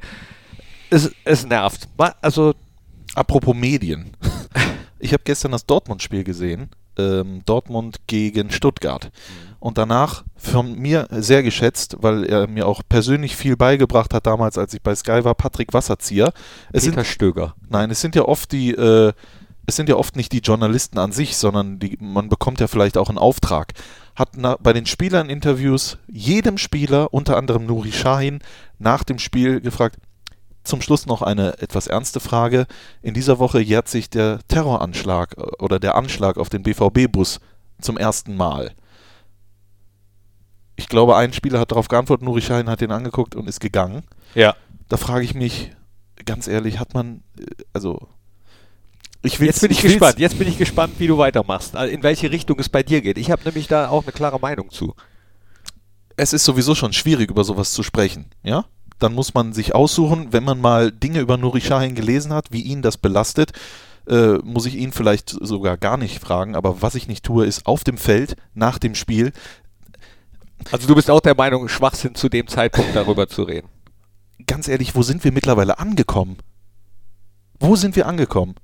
Es, 0.89 1.12
es 1.26 1.45
nervt. 1.45 1.88
Also, 2.22 2.54
Apropos 3.16 3.56
Medien. 3.56 4.12
Ich 5.00 5.14
habe 5.14 5.22
gestern 5.24 5.52
das 5.52 5.68
Dortmund-Spiel 5.68 6.24
gesehen. 6.24 6.72
Ähm, 6.98 7.43
Dortmund 7.45 7.98
gegen 8.08 8.50
Stuttgart. 8.50 9.12
Und 9.60 9.78
danach 9.78 10.24
von 10.36 10.74
mir 10.74 11.08
sehr 11.12 11.43
geschätzt, 11.43 11.98
weil 12.00 12.24
er 12.24 12.48
mir 12.48 12.66
auch 12.68 12.82
persönlich 12.89 13.36
viel 13.36 13.56
beigebracht 13.56 14.12
hat 14.16 14.26
damals, 14.26 14.58
als 14.58 14.74
ich 14.74 14.82
bei 14.82 14.95
Sky 14.95 15.24
war, 15.24 15.36
Patrick 15.36 15.72
Wasserzieher. 15.72 16.34
Es 16.74 16.86
Peter 16.86 17.04
sind, 17.04 17.06
Stöger. 17.06 17.54
nein, 17.70 17.91
es 17.91 18.02
sind 18.02 18.16
ja 18.16 18.24
oft 18.24 18.52
die, 18.52 18.72
äh, 18.72 19.14
es 19.68 19.76
sind 19.76 19.89
ja 19.89 19.95
oft 19.97 20.15
nicht 20.15 20.32
die 20.32 20.39
Journalisten 20.39 20.97
an 20.97 21.11
sich, 21.11 21.36
sondern 21.36 21.78
die, 21.78 21.97
man 21.99 22.30
bekommt 22.30 22.61
ja 22.61 22.68
vielleicht 22.68 22.97
auch 22.97 23.09
einen 23.09 23.18
Auftrag. 23.18 23.74
Hat 24.15 24.30
na, 24.38 24.55
bei 24.59 24.72
den 24.72 24.86
Spielern-Interviews 24.86 25.97
jedem 26.07 26.57
Spieler, 26.57 27.13
unter 27.13 27.36
anderem 27.36 27.65
Nuri 27.65 27.91
Sahin, 27.91 28.39
nach 28.80 29.03
dem 29.03 29.20
Spiel 29.20 29.59
gefragt, 29.59 29.97
zum 30.63 30.82
Schluss 30.82 31.05
noch 31.05 31.22
eine 31.22 31.59
etwas 31.61 31.88
ernste 31.88 32.22
Frage. 32.22 32.65
In 33.01 33.13
dieser 33.13 33.39
Woche 33.39 33.59
jährt 33.59 33.89
sich 33.89 34.09
der 34.09 34.39
Terroranschlag 34.47 35.38
äh, 35.38 35.41
oder 35.59 35.80
der 35.80 35.95
Anschlag 35.95 36.38
auf 36.38 36.47
den 36.47 36.63
BVB-Bus 36.63 37.41
zum 37.82 37.97
ersten 37.97 38.38
Mal. 38.38 38.72
Ich 40.78 40.88
glaube, 40.88 41.18
ein 41.18 41.34
Spieler 41.34 41.59
hat 41.59 41.72
darauf 41.72 41.89
geantwortet, 41.89 42.26
Nuri 42.26 42.41
Sahin 42.41 42.70
hat 42.70 42.80
den 42.80 42.91
angeguckt 42.91 43.36
und 43.36 43.49
ist 43.49 43.59
gegangen. 43.59 44.03
Ja. 44.34 44.55
Da 44.88 44.95
frage 44.95 45.26
ich 45.26 45.34
mich, 45.34 45.72
ganz 46.26 46.47
ehrlich, 46.47 46.80
hat 46.80 46.93
man, 46.93 47.24
äh, 47.38 47.45
also, 47.74 48.07
ich 49.24 49.39
Jetzt 49.39 49.61
bin 49.61 49.72
ich, 49.72 49.82
will's- 49.84 49.93
gespannt. 49.93 50.20
Jetzt 50.20 50.38
bin 50.39 50.47
ich 50.47 50.57
gespannt, 50.57 50.93
wie 50.99 51.07
du 51.07 51.18
weitermachst. 51.18 51.76
Also 51.76 51.93
in 51.93 52.03
welche 52.03 52.32
Richtung 52.32 52.59
es 52.59 52.70
bei 52.70 52.84
dir 52.84 53.01
geht. 53.01 53.18
Ich 53.18 53.32
habe 53.32 53.43
nämlich 53.45 53.68
da 53.68 53.89
auch 53.89 54.03
eine 54.03 54.11
klare 54.11 54.39
Meinung 54.39 54.70
zu. 54.72 54.93
es 56.15 56.34
ist 56.34 56.45
sowieso 56.45 56.74
schon 56.76 56.93
schwierig, 56.93 57.30
über 57.30 57.43
sowas 57.43 57.72
zu 57.72 57.84
sprechen, 57.84 58.26
ja? 58.43 58.65
Dann 58.99 59.13
muss 59.13 59.36
man 59.36 59.53
sich 59.53 59.76
aussuchen, 59.76 60.34
wenn 60.34 60.43
man 60.43 60.59
mal 60.59 60.91
Dinge 60.91 61.20
über 61.20 61.38
Nuri 61.38 61.59
Sahin 61.61 61.93
gelesen 61.93 62.34
hat, 62.34 62.47
wie 62.51 62.61
ihn 62.63 62.82
das 62.82 62.97
belastet, 62.97 63.51
äh, 64.07 64.38
muss 64.43 64.65
ich 64.65 64.76
ihn 64.76 64.91
vielleicht 64.91 65.30
sogar 65.30 65.78
gar 65.78 65.97
nicht 65.97 66.20
fragen, 66.20 66.55
aber 66.55 66.82
was 66.82 66.95
ich 66.95 67.07
nicht 67.07 67.24
tue, 67.24 67.45
ist 67.45 67.68
auf 67.68 67.84
dem 67.84 67.97
Feld, 67.99 68.36
nach 68.55 68.80
dem 68.80 68.95
Spiel, 68.95 69.32
Also 70.72 70.88
du 70.88 70.95
bist 70.95 71.11
auch 71.11 71.20
der 71.22 71.36
Meinung, 71.36 71.68
Schwachsinn 71.70 72.15
zu 72.15 72.30
dem 72.30 72.47
Zeitpunkt 72.47 72.95
darüber 72.95 73.28
zu 73.28 73.43
reden. 73.43 73.68
ganz 74.47 74.68
ehrlich, 74.68 74.95
wo 74.95 75.03
sind 75.03 75.24
wir 75.24 75.32
mittlerweile 75.32 75.78
angekommen? 75.78 76.38
Wo 77.59 77.76
sind 77.76 77.95
wir 77.95 78.07
angekommen? 78.07 78.55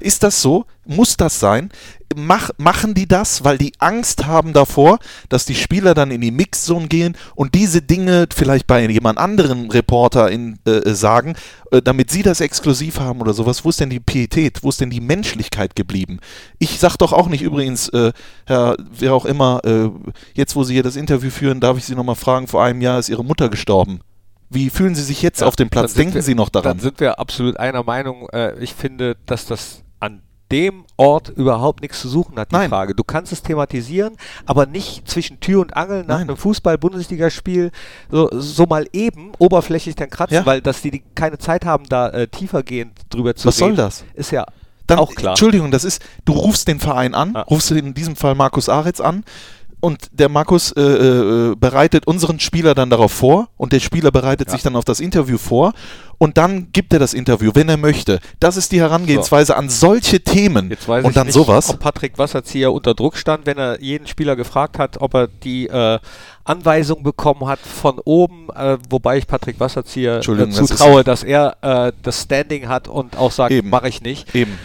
Ist 0.00 0.22
das 0.22 0.40
so? 0.42 0.64
Muss 0.86 1.16
das 1.16 1.38
sein? 1.38 1.70
Mach, 2.16 2.50
machen 2.58 2.94
die 2.94 3.06
das, 3.06 3.44
weil 3.44 3.56
die 3.56 3.72
Angst 3.78 4.26
haben 4.26 4.52
davor, 4.52 4.98
dass 5.28 5.44
die 5.44 5.54
Spieler 5.54 5.94
dann 5.94 6.10
in 6.10 6.20
die 6.20 6.32
Mixzone 6.32 6.88
gehen 6.88 7.16
und 7.36 7.54
diese 7.54 7.82
Dinge 7.82 8.26
vielleicht 8.34 8.66
bei 8.66 8.84
jemand 8.88 9.18
anderen 9.18 9.70
Reporter 9.70 10.28
in, 10.30 10.58
äh, 10.66 10.90
sagen, 10.92 11.36
äh, 11.70 11.80
damit 11.80 12.10
sie 12.10 12.22
das 12.24 12.40
exklusiv 12.40 12.98
haben 12.98 13.20
oder 13.20 13.32
sowas? 13.32 13.64
Wo 13.64 13.68
ist 13.68 13.78
denn 13.78 13.90
die 13.90 14.00
Pietät? 14.00 14.64
Wo 14.64 14.70
ist 14.70 14.80
denn 14.80 14.90
die 14.90 15.00
Menschlichkeit 15.00 15.76
geblieben? 15.76 16.18
Ich 16.58 16.80
sag 16.80 16.96
doch 16.96 17.12
auch 17.12 17.28
nicht 17.28 17.42
übrigens, 17.42 17.88
äh, 17.90 18.12
Herr, 18.46 18.76
wer 18.90 19.14
auch 19.14 19.24
immer, 19.24 19.60
äh, 19.64 19.90
jetzt 20.34 20.56
wo 20.56 20.64
Sie 20.64 20.72
hier 20.74 20.82
das 20.82 20.96
Interview 20.96 21.30
führen, 21.30 21.60
darf 21.60 21.78
ich 21.78 21.84
Sie 21.84 21.94
nochmal 21.94 22.16
fragen, 22.16 22.48
vor 22.48 22.64
einem 22.64 22.80
Jahr 22.80 22.98
ist 22.98 23.08
Ihre 23.08 23.24
Mutter 23.24 23.48
gestorben. 23.50 24.00
Wie 24.52 24.68
fühlen 24.68 24.96
Sie 24.96 25.04
sich 25.04 25.22
jetzt 25.22 25.42
Ja, 25.42 25.46
auf 25.46 25.54
dem 25.54 25.70
Platz? 25.70 25.94
Denken 25.94 26.14
wir- 26.14 26.22
Sie 26.22 26.34
noch 26.34 26.48
daran? 26.48 26.72
Dann 26.78 26.80
sind 26.80 26.98
wir 26.98 27.20
absolut 27.20 27.56
einer 27.56 27.84
Meinung. 27.84 28.28
Äh, 28.30 28.58
ich 28.58 28.74
finde, 28.74 29.16
dass 29.26 29.46
das 29.46 29.84
dem 30.52 30.84
Ort 30.96 31.28
überhaupt 31.30 31.80
nichts 31.80 32.00
zu 32.00 32.08
suchen 32.08 32.38
hat, 32.38 32.50
die 32.50 32.56
Nein. 32.56 32.68
Frage. 32.70 32.94
Du 32.94 33.04
kannst 33.04 33.32
es 33.32 33.42
thematisieren, 33.42 34.16
aber 34.46 34.66
nicht 34.66 35.08
zwischen 35.08 35.40
Tür 35.40 35.60
und 35.60 35.76
Angel 35.76 36.00
nach 36.04 36.18
Nein. 36.18 36.28
einem 36.28 36.36
Fußball-Bundesligaspiel 36.36 37.70
so, 38.10 38.28
so 38.32 38.66
mal 38.66 38.86
eben 38.92 39.32
oberflächlich 39.38 39.94
dann 39.94 40.10
kratzen, 40.10 40.34
Ja. 40.36 40.46
weil 40.46 40.60
dass 40.60 40.82
die, 40.82 40.90
die 40.90 41.02
keine 41.14 41.38
Zeit 41.38 41.64
haben, 41.64 41.84
da 41.88 42.08
äh, 42.10 42.28
tiefergehend 42.28 42.92
drüber 43.10 43.34
zu 43.34 43.48
Was 43.48 43.56
soll 43.58 43.68
reden. 43.70 43.76
das? 43.78 44.04
Ist 44.14 44.32
ja 44.32 44.46
Dann, 44.86 44.98
auch 44.98 45.14
klar. 45.14 45.32
Entschuldigung, 45.32 45.70
das 45.70 45.84
ist, 45.84 46.02
du 46.24 46.32
rufst 46.32 46.66
den 46.68 46.80
Verein 46.80 47.14
an, 47.14 47.32
Ja. 47.34 47.42
rufst 47.42 47.70
in 47.70 47.94
diesem 47.94 48.16
Fall 48.16 48.34
Markus 48.34 48.68
Aretz 48.68 49.00
an 49.00 49.24
und 49.80 50.08
der 50.12 50.28
Markus 50.28 50.72
äh, 50.72 50.80
äh, 50.80 51.54
bereitet 51.56 52.06
unseren 52.06 52.38
Spieler 52.40 52.74
dann 52.74 52.90
darauf 52.90 53.12
vor 53.12 53.48
und 53.56 53.72
der 53.72 53.80
Spieler 53.80 54.10
bereitet 54.10 54.48
Ja. 54.48 54.52
sich 54.52 54.62
dann 54.62 54.76
auf 54.76 54.84
das 54.84 55.00
Interview 55.00 55.38
vor 55.38 55.72
und 56.18 56.36
dann 56.36 56.68
gibt 56.72 56.92
er 56.92 56.98
das 56.98 57.14
Interview, 57.14 57.50
wenn 57.54 57.68
er 57.68 57.76
möchte. 57.78 58.20
Das 58.40 58.56
ist 58.56 58.72
die 58.72 58.80
Herangehensweise 58.80 59.56
an 59.56 59.68
solche 59.70 60.20
Themen 60.20 60.68
Jetzt 60.70 60.86
weiß 60.86 61.04
und 61.04 61.10
ich 61.10 61.14
dann 61.14 61.26
nicht, 61.26 61.34
sowas. 61.34 61.70
ob 61.70 61.80
Patrick 61.80 62.18
Wasserzieher 62.18 62.72
unter 62.72 62.94
Druck 62.94 63.16
stand, 63.16 63.46
wenn 63.46 63.56
er 63.58 63.80
jeden 63.82 64.06
Spieler 64.06 64.36
gefragt 64.36 64.78
hat, 64.78 65.00
ob 65.00 65.14
er 65.14 65.28
die 65.28 65.66
äh, 65.68 65.98
Anweisung 66.44 67.02
bekommen 67.02 67.46
hat 67.46 67.60
von 67.60 67.98
oben, 68.04 68.48
äh, 68.54 68.76
wobei 68.90 69.18
ich 69.18 69.26
Patrick 69.26 69.60
Wasserzieher 69.60 70.12
äh, 70.12 70.16
Entschuldigung, 70.16 70.50
das 70.54 70.66
zutraue, 70.66 71.04
dass 71.04 71.22
er 71.22 71.56
äh, 71.62 71.92
das 72.02 72.22
Standing 72.22 72.68
hat 72.68 72.88
und 72.88 73.16
auch 73.16 73.32
sagt, 73.32 73.54
mache 73.64 73.88
ich 73.88 74.02
nicht. 74.02 74.34
Eben. 74.34 74.58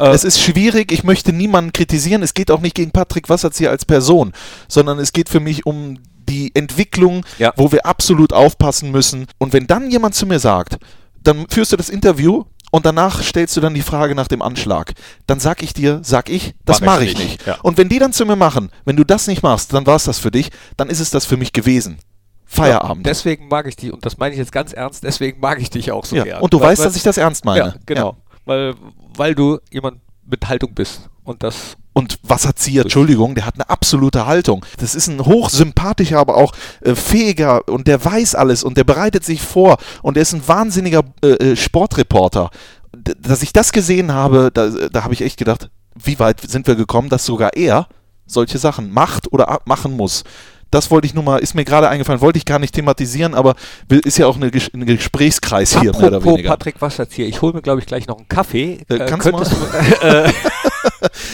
Äh, 0.00 0.08
Es 0.10 0.24
ist 0.24 0.40
schwierig, 0.40 0.90
ich 0.92 1.04
möchte 1.04 1.32
niemanden 1.32 1.72
kritisieren. 1.72 2.22
Es 2.22 2.34
geht 2.34 2.50
auch 2.50 2.60
nicht 2.60 2.74
gegen 2.74 2.90
Patrick 2.90 3.28
Wasserzieher 3.28 3.70
als 3.70 3.84
Person, 3.84 4.32
sondern 4.68 4.98
es 4.98 5.12
geht 5.12 5.28
für 5.28 5.40
mich 5.40 5.66
um 5.66 5.98
die 6.28 6.54
Entwicklung, 6.54 7.24
Ja. 7.38 7.52
wo 7.56 7.72
wir 7.72 7.86
absolut 7.86 8.32
aufpassen 8.32 8.90
müssen. 8.90 9.26
Und 9.38 9.52
wenn 9.52 9.66
dann 9.66 9.90
jemand 9.90 10.14
zu 10.14 10.26
mir 10.26 10.38
sagt, 10.38 10.78
dann 11.22 11.46
führst 11.48 11.72
du 11.72 11.76
das 11.76 11.88
Interview 11.90 12.44
und 12.70 12.86
danach 12.86 13.22
stellst 13.22 13.56
du 13.56 13.60
dann 13.60 13.74
die 13.74 13.82
Frage 13.82 14.14
nach 14.14 14.28
dem 14.28 14.42
Anschlag, 14.42 14.92
dann 15.26 15.40
sag 15.40 15.62
ich 15.62 15.74
dir, 15.74 16.00
sag 16.04 16.28
ich, 16.30 16.54
das 16.64 16.80
Mach 16.80 16.86
mache 16.86 17.04
ich 17.04 17.12
ich 17.12 17.18
nicht. 17.18 17.46
Ja. 17.46 17.58
Und 17.62 17.78
wenn 17.78 17.88
die 17.88 17.98
dann 17.98 18.12
zu 18.12 18.24
mir 18.26 18.36
machen, 18.36 18.70
wenn 18.84 18.96
du 18.96 19.04
das 19.04 19.26
nicht 19.26 19.42
machst, 19.42 19.72
dann 19.74 19.86
war 19.86 19.96
es 19.96 20.04
das 20.04 20.18
für 20.20 20.30
dich, 20.30 20.50
dann 20.76 20.88
ist 20.88 21.00
es 21.00 21.10
das 21.10 21.26
für 21.26 21.36
mich 21.36 21.52
gewesen. 21.52 21.98
Feierabend. 22.46 23.06
Ja, 23.06 23.10
deswegen 23.12 23.48
mag 23.48 23.66
ich 23.66 23.76
dich, 23.76 23.92
und 23.92 24.04
das 24.06 24.18
meine 24.18 24.32
ich 24.34 24.38
jetzt 24.38 24.52
ganz 24.52 24.72
ernst, 24.72 25.04
deswegen 25.04 25.40
mag 25.40 25.60
ich 25.60 25.70
dich 25.70 25.92
auch 25.92 26.04
so 26.04 26.16
ja. 26.16 26.24
gern. 26.24 26.40
Und 26.42 26.52
du 26.52 26.60
Weil- 26.60 26.68
weißt, 26.70 26.80
weil- 26.80 26.86
dass 26.88 26.96
ich 26.96 27.02
das 27.02 27.16
ernst 27.16 27.44
meine. 27.44 27.58
Ja, 27.60 27.74
genau. 27.86 28.16
Weil, 28.44 28.74
weil 29.16 29.34
du 29.34 29.58
jemand 29.70 30.00
mit 30.26 30.48
Haltung 30.48 30.74
bist. 30.74 31.08
Und 31.24 31.42
das 31.42 31.76
Und 31.92 32.18
Wasserzieher, 32.22 32.82
Entschuldigung, 32.82 33.34
der 33.34 33.46
hat 33.46 33.54
eine 33.54 33.68
absolute 33.68 34.26
Haltung. 34.26 34.64
Das 34.78 34.94
ist 34.94 35.08
ein 35.08 35.24
hochsympathischer, 35.24 36.18
aber 36.18 36.36
auch 36.36 36.52
äh, 36.80 36.94
fähiger 36.94 37.68
und 37.68 37.86
der 37.86 38.04
weiß 38.04 38.34
alles 38.34 38.62
und 38.64 38.76
der 38.76 38.84
bereitet 38.84 39.24
sich 39.24 39.42
vor 39.42 39.76
und 40.02 40.14
der 40.14 40.22
ist 40.22 40.32
ein 40.32 40.46
wahnsinniger 40.46 41.02
äh, 41.22 41.52
äh, 41.52 41.56
Sportreporter. 41.56 42.50
D 42.94 43.14
dass 43.20 43.42
ich 43.42 43.52
das 43.52 43.72
gesehen 43.72 44.12
habe, 44.12 44.50
da, 44.52 44.68
da 44.88 45.04
habe 45.04 45.14
ich 45.14 45.22
echt 45.22 45.36
gedacht, 45.36 45.70
wie 45.94 46.18
weit 46.18 46.40
sind 46.40 46.66
wir 46.66 46.74
gekommen, 46.74 47.08
dass 47.08 47.26
sogar 47.26 47.54
er 47.54 47.86
solche 48.26 48.58
Sachen 48.58 48.90
macht 48.90 49.32
oder 49.32 49.60
machen 49.64 49.96
muss. 49.96 50.24
Das 50.70 50.90
wollte 50.90 51.06
ich 51.06 51.14
nur 51.14 51.24
mal, 51.24 51.38
ist 51.38 51.54
mir 51.54 51.64
gerade 51.64 51.88
eingefallen, 51.88 52.20
wollte 52.20 52.38
ich 52.38 52.44
gar 52.44 52.58
nicht 52.60 52.74
thematisieren, 52.74 53.34
aber 53.34 53.54
ist 53.88 54.18
ja 54.18 54.26
auch 54.26 54.36
eine, 54.36 54.50
ein 54.74 54.86
Gesprächskreis 54.86 55.72
hier, 55.80 55.90
mehr 55.92 56.00
oder 56.04 56.16
Apropos 56.18 56.34
weniger. 56.34 56.50
Patrick 56.50 56.80
Wasserzieher, 56.80 57.26
ich 57.26 57.42
hole 57.42 57.54
mir, 57.54 57.62
glaube 57.62 57.80
ich, 57.80 57.86
gleich 57.86 58.06
noch 58.06 58.18
einen 58.18 58.28
Kaffee. 58.28 58.78
Äh, 58.88 58.98
kannst 59.06 59.26
du 59.26 59.32
könntest 59.32 59.52
du, 59.52 60.06
äh, 60.06 60.32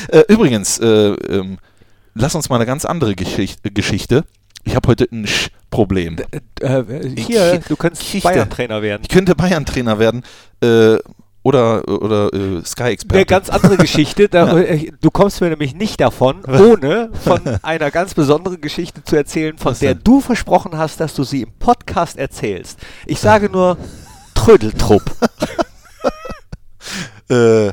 Äh, 0.08 0.22
übrigens, 0.28 0.78
äh, 0.78 0.86
ähm, 0.86 1.58
lass 2.14 2.34
uns 2.34 2.48
mal 2.48 2.56
eine 2.56 2.66
ganz 2.66 2.84
andere 2.84 3.14
Geschicht 3.14 3.60
Geschichte. 3.74 4.24
Ich 4.64 4.74
habe 4.74 4.88
heute 4.88 5.06
ein 5.12 5.26
Sch-Problem. 5.26 6.16
äh, 6.60 6.82
hier, 7.16 7.54
Ich- 7.54 7.64
du 7.66 7.76
kannst 7.76 8.00
Geschichte. 8.00 8.28
Bayern-Trainer 8.28 8.82
werden. 8.82 9.02
Ich 9.02 9.08
könnte 9.08 9.34
Bayern-Trainer 9.34 9.98
werden 9.98 10.24
äh, 10.62 10.96
oder, 11.46 11.86
oder 11.86 12.32
äh, 12.34 12.64
Sky-Experte. 12.64 13.14
Eine 13.14 13.24
ganz 13.24 13.50
andere 13.50 13.76
Geschichte. 13.76 14.28
Da, 14.28 14.58
äh, 14.58 14.90
Du 15.00 15.12
kommst 15.12 15.40
mir 15.40 15.48
nämlich 15.48 15.76
nicht 15.76 16.00
davon, 16.00 16.44
ohne 16.46 17.10
von 17.22 17.40
einer 17.62 17.92
ganz 17.92 18.14
besonderen 18.14 18.60
Geschichte 18.60 19.04
zu 19.04 19.14
erzählen, 19.14 19.56
von 19.56 19.70
Was 19.70 19.78
der 19.78 19.94
denn? 19.94 20.02
du 20.02 20.20
versprochen 20.20 20.76
hast, 20.76 20.98
dass 20.98 21.14
du 21.14 21.22
sie 21.22 21.42
im 21.42 21.52
Podcast 21.52 22.18
erzählst. 22.18 22.80
Ich 23.06 23.20
sage 23.20 23.48
nur 23.48 23.78
Trödeltrupp. 24.34 25.02
Äh, 27.28 27.72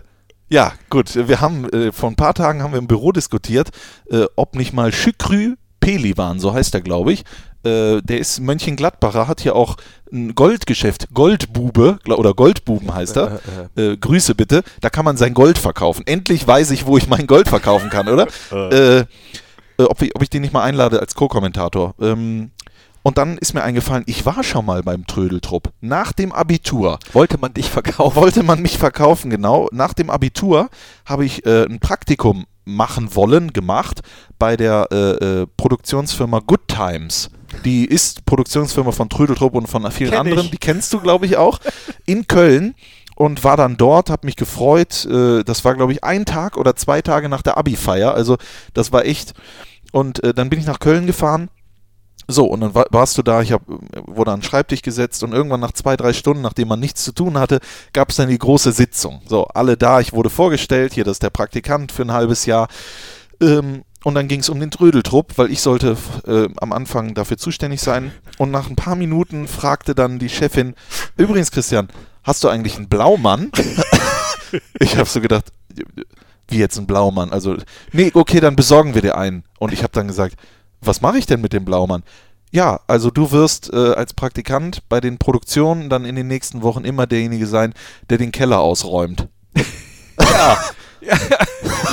ja, 0.49 0.73
gut. 0.89 1.13
Wir 1.27 1.39
haben 1.39 1.69
äh, 1.69 1.91
vor 1.91 2.09
ein 2.09 2.15
paar 2.15 2.33
Tagen 2.33 2.63
haben 2.63 2.71
wir 2.71 2.79
im 2.79 2.87
Büro 2.87 3.11
diskutiert, 3.11 3.69
äh, 4.09 4.25
ob 4.35 4.55
nicht 4.55 4.73
mal 4.73 4.89
Chikry 4.89 5.53
Pelivan, 5.79 6.39
so 6.39 6.51
heißt 6.51 6.73
er, 6.73 6.81
glaube 6.81 7.13
ich, 7.13 7.23
Äh, 7.63 8.01
der 8.01 8.19
ist 8.19 8.39
Mönchengladbacher, 8.39 9.27
hat 9.27 9.41
hier 9.41 9.55
auch 9.55 9.77
ein 10.11 10.35
Goldgeschäft, 10.35 11.07
Goldbube 11.13 11.97
oder 12.07 12.33
Goldbuben 12.33 12.93
heißt 12.93 13.17
er. 13.17 13.39
Äh, 13.75 13.97
Grüße 13.97 14.35
bitte. 14.35 14.63
Da 14.81 14.89
kann 14.89 15.05
man 15.05 15.17
sein 15.17 15.33
Gold 15.33 15.57
verkaufen. 15.57 16.03
Endlich 16.05 16.45
weiß 16.45 16.71
ich, 16.71 16.85
wo 16.85 16.97
ich 16.97 17.07
mein 17.07 17.27
Gold 17.27 17.47
verkaufen 17.47 17.89
kann, 17.89 18.07
oder? 18.07 18.27
äh, 18.51 18.99
äh, 18.99 19.05
ob, 19.77 20.01
ich, 20.01 20.15
ob 20.15 20.21
ich 20.21 20.29
den 20.29 20.41
nicht 20.41 20.53
mal 20.53 20.63
einlade 20.63 20.99
als 20.99 21.15
Co-Kommentator. 21.15 21.95
Ähm, 21.99 22.51
und 23.01 23.17
dann 23.17 23.37
ist 23.37 23.53
mir 23.53 23.63
eingefallen, 23.63 24.03
ich 24.07 24.25
war 24.25 24.43
schon 24.43 24.65
mal 24.65 24.81
beim 24.81 25.05
Trödeltrupp. 25.05 25.71
Nach 25.81 26.13
dem 26.13 26.31
Abitur 26.31 26.99
Wollte 27.11 27.37
man 27.37 27.53
dich 27.53 27.69
verkaufen? 27.69 28.15
wollte 28.15 28.43
man 28.43 28.61
mich 28.61 28.77
verkaufen, 28.77 29.29
genau. 29.29 29.67
Nach 29.73 29.93
dem 29.93 30.09
Abitur 30.09 30.69
habe 31.05 31.25
ich 31.25 31.45
äh, 31.45 31.65
ein 31.65 31.79
Praktikum 31.79 32.45
machen 32.65 33.13
wollen, 33.13 33.51
gemacht 33.51 34.01
bei 34.39 34.55
der 34.55 34.87
äh, 34.91 35.41
äh, 35.41 35.47
Produktionsfirma 35.57 36.39
Good 36.45 36.67
Times. 36.69 37.29
Die 37.63 37.85
ist 37.85 38.25
Produktionsfirma 38.25 38.91
von 38.91 39.09
Trödeltrupp 39.09 39.55
und 39.55 39.67
von 39.67 39.89
vielen 39.91 40.11
Kenn 40.11 40.19
anderen. 40.19 40.45
ich. 40.45 40.51
Die 40.51 40.57
kennst 40.57 40.91
du, 40.93 40.99
glaube 40.99 41.25
ich, 41.25 41.37
auch. 41.37 41.59
In 42.05 42.27
Köln. 42.27 42.75
Und 43.15 43.43
war 43.43 43.57
dann 43.57 43.77
dort, 43.77 44.09
habe 44.09 44.25
mich 44.25 44.35
gefreut. 44.35 45.05
Äh, 45.05 45.43
das 45.43 45.63
war, 45.63 45.75
glaube 45.75 45.91
ich, 45.91 46.03
ein 46.03 46.25
Tag 46.25 46.57
oder 46.57 46.75
zwei 46.75 47.01
Tage 47.03 47.29
nach 47.29 47.43
der 47.43 47.57
Abi-Feier. 47.57 48.15
Also 48.15 48.37
das 48.73 48.91
war 48.91 49.05
echt. 49.05 49.33
Und 49.91 50.23
äh, 50.23 50.33
dann 50.33 50.49
bin 50.49 50.59
ich 50.59 50.65
nach 50.65 50.79
Köln 50.79 51.05
gefahren. 51.05 51.49
So, 52.27 52.45
und 52.45 52.61
dann 52.61 52.73
wa- 52.73 52.87
warst 52.89 53.17
du 53.17 53.21
da, 53.21 53.41
ich 53.41 53.51
hab, 53.51 53.61
wurde 53.67 54.31
an 54.31 54.39
den 54.39 54.45
Schreibtisch 54.45 54.81
gesetzt 54.81 55.23
und 55.23 55.33
irgendwann 55.33 55.59
nach 55.59 55.73
zwei, 55.73 55.95
drei 55.95 56.13
Stunden, 56.13 56.41
nachdem 56.41 56.69
man 56.69 56.79
nichts 56.79 57.03
zu 57.03 57.11
tun 57.11 57.37
hatte, 57.37 57.59
gab 57.91 58.09
es 58.09 58.15
dann 58.15 58.29
die 58.29 58.37
große 58.39 58.71
Sitzung. 58.71 59.21
So, 59.27 59.43
alle 59.45 59.77
da, 59.77 59.99
ich 59.99 60.13
wurde 60.13 60.29
vorgestellt, 60.31 60.93
hier, 60.93 61.03
das 61.03 61.13
ist 61.17 61.23
der 61.23 61.29
Praktikant 61.31 61.91
für 61.91 62.03
ein 62.03 62.13
halbes 62.13 62.45
Jahr. 62.45 62.67
Ähm, 63.41 63.83
und 64.03 64.15
dann 64.15 64.27
ging 64.27 64.41
es 64.41 64.49
um 64.49 64.59
den 64.59 64.71
Trödeltrupp, 64.71 65.37
weil 65.37 65.51
ich 65.51 65.61
sollte 65.61 65.97
äh, 66.27 66.47
am 66.57 66.73
Anfang 66.73 67.13
dafür 67.13 67.37
zuständig 67.37 67.81
sein. 67.81 68.11
Und 68.37 68.51
nach 68.51 68.69
ein 68.69 68.75
paar 68.75 68.95
Minuten 68.95 69.47
fragte 69.47 69.95
dann 69.95 70.19
die 70.19 70.29
Chefin, 70.29 70.75
übrigens 71.17 71.51
Christian, 71.51 71.87
hast 72.23 72.43
du 72.43 72.49
eigentlich 72.49 72.75
einen 72.75 72.89
Blaumann? 72.89 73.51
ich 74.79 74.97
habe 74.97 75.09
so 75.09 75.21
gedacht, 75.21 75.45
wie 76.47 76.57
jetzt 76.57 76.77
ein 76.77 76.87
Blaumann? 76.87 77.31
Also, 77.31 77.57
nee, 77.91 78.11
okay, 78.13 78.39
dann 78.39 78.55
besorgen 78.55 78.93
wir 78.93 79.01
dir 79.01 79.17
einen. 79.17 79.43
Und 79.59 79.73
ich 79.73 79.83
habe 79.83 79.93
dann 79.93 80.07
gesagt, 80.07 80.35
was 80.81 81.01
mache 81.01 81.17
ich 81.17 81.25
denn 81.25 81.41
mit 81.41 81.53
dem 81.53 81.65
Blaumann? 81.65 82.03
Ja, 82.51 82.81
also 82.85 83.09
du 83.09 83.31
wirst 83.31 83.73
äh, 83.73 83.93
als 83.93 84.13
Praktikant 84.13 84.87
bei 84.87 85.01
den 85.01 85.17
Produktionen 85.17 85.89
dann 85.89 86.05
in 86.05 86.15
den 86.15 86.27
nächsten 86.27 86.61
Wochen 86.61 86.83
immer 86.83 87.07
derjenige 87.07 87.47
sein, 87.47 87.73
der 88.09 88.19
den 88.19 88.31
Keller 88.31 88.59
ausräumt. 88.59 89.27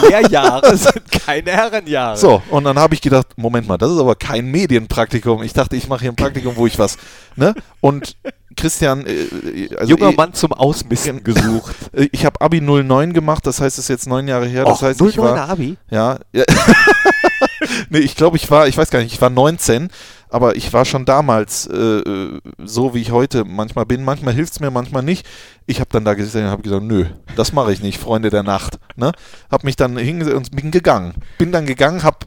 Lehrjahre 0.08 0.76
sind 0.76 1.10
keine 1.10 1.50
Herrenjahre. 1.50 2.16
So, 2.16 2.42
und 2.50 2.64
dann 2.64 2.78
habe 2.78 2.94
ich 2.94 3.00
gedacht, 3.00 3.26
Moment 3.36 3.68
mal, 3.68 3.78
das 3.78 3.90
ist 3.90 3.98
aber 3.98 4.14
kein 4.14 4.46
Medienpraktikum. 4.46 5.42
Ich 5.42 5.52
dachte, 5.52 5.76
ich 5.76 5.88
mache 5.88 6.00
hier 6.02 6.12
ein 6.12 6.16
Praktikum, 6.16 6.56
wo 6.56 6.66
ich 6.66 6.78
was, 6.78 6.96
ne? 7.36 7.54
Und 7.80 8.16
Christian, 8.56 9.06
äh, 9.06 9.68
also 9.76 9.94
Junger 9.94 10.12
Mann 10.12 10.34
zum 10.34 10.52
Ausmisten 10.52 11.22
gesucht. 11.22 11.74
äh, 11.92 12.08
ich 12.12 12.24
habe 12.24 12.40
Abi 12.40 12.60
09 12.60 13.12
gemacht, 13.12 13.46
das 13.46 13.60
heißt, 13.60 13.78
es 13.78 13.84
ist 13.84 13.88
jetzt 13.88 14.06
neun 14.08 14.28
Jahre 14.28 14.46
her. 14.46 14.64
Das 14.64 14.78
Och, 14.78 14.82
heißt, 14.82 15.00
ich 15.00 15.16
09er 15.16 15.22
war, 15.22 15.48
Abi? 15.48 15.76
ja, 15.90 16.18
ja. 16.32 16.44
nee, 17.90 17.98
ich 17.98 18.16
glaube, 18.16 18.36
ich 18.36 18.50
war, 18.50 18.66
ich 18.66 18.76
weiß 18.76 18.90
gar 18.90 19.00
nicht, 19.00 19.12
ich 19.12 19.20
war 19.20 19.30
19, 19.30 19.88
aber 20.28 20.56
ich 20.56 20.72
war 20.72 20.84
schon 20.84 21.04
damals 21.04 21.66
äh, 21.66 21.76
äh, 21.76 22.40
so, 22.64 22.94
wie 22.94 23.00
ich 23.00 23.10
heute 23.10 23.44
manchmal 23.44 23.86
bin. 23.86 24.04
Manchmal 24.04 24.34
hilft 24.34 24.52
es 24.54 24.60
mir, 24.60 24.70
manchmal 24.70 25.02
nicht. 25.02 25.26
Ich 25.70 25.78
habe 25.78 25.88
dann 25.92 26.04
da 26.04 26.14
gesessen 26.14 26.42
und 26.42 26.50
habe 26.50 26.62
gesagt, 26.62 26.82
nö, 26.82 27.04
das 27.36 27.52
mache 27.52 27.72
ich 27.72 27.80
nicht, 27.80 28.00
Freunde 28.00 28.28
der 28.28 28.42
Nacht. 28.42 28.80
Ne? 28.96 29.12
Habe 29.52 29.66
mich 29.66 29.76
dann 29.76 29.96
hingesetzt 29.96 30.36
und 30.36 30.50
bin 30.50 30.72
gegangen. 30.72 31.14
Bin 31.38 31.52
dann 31.52 31.64
gegangen, 31.64 32.02
habe, 32.02 32.18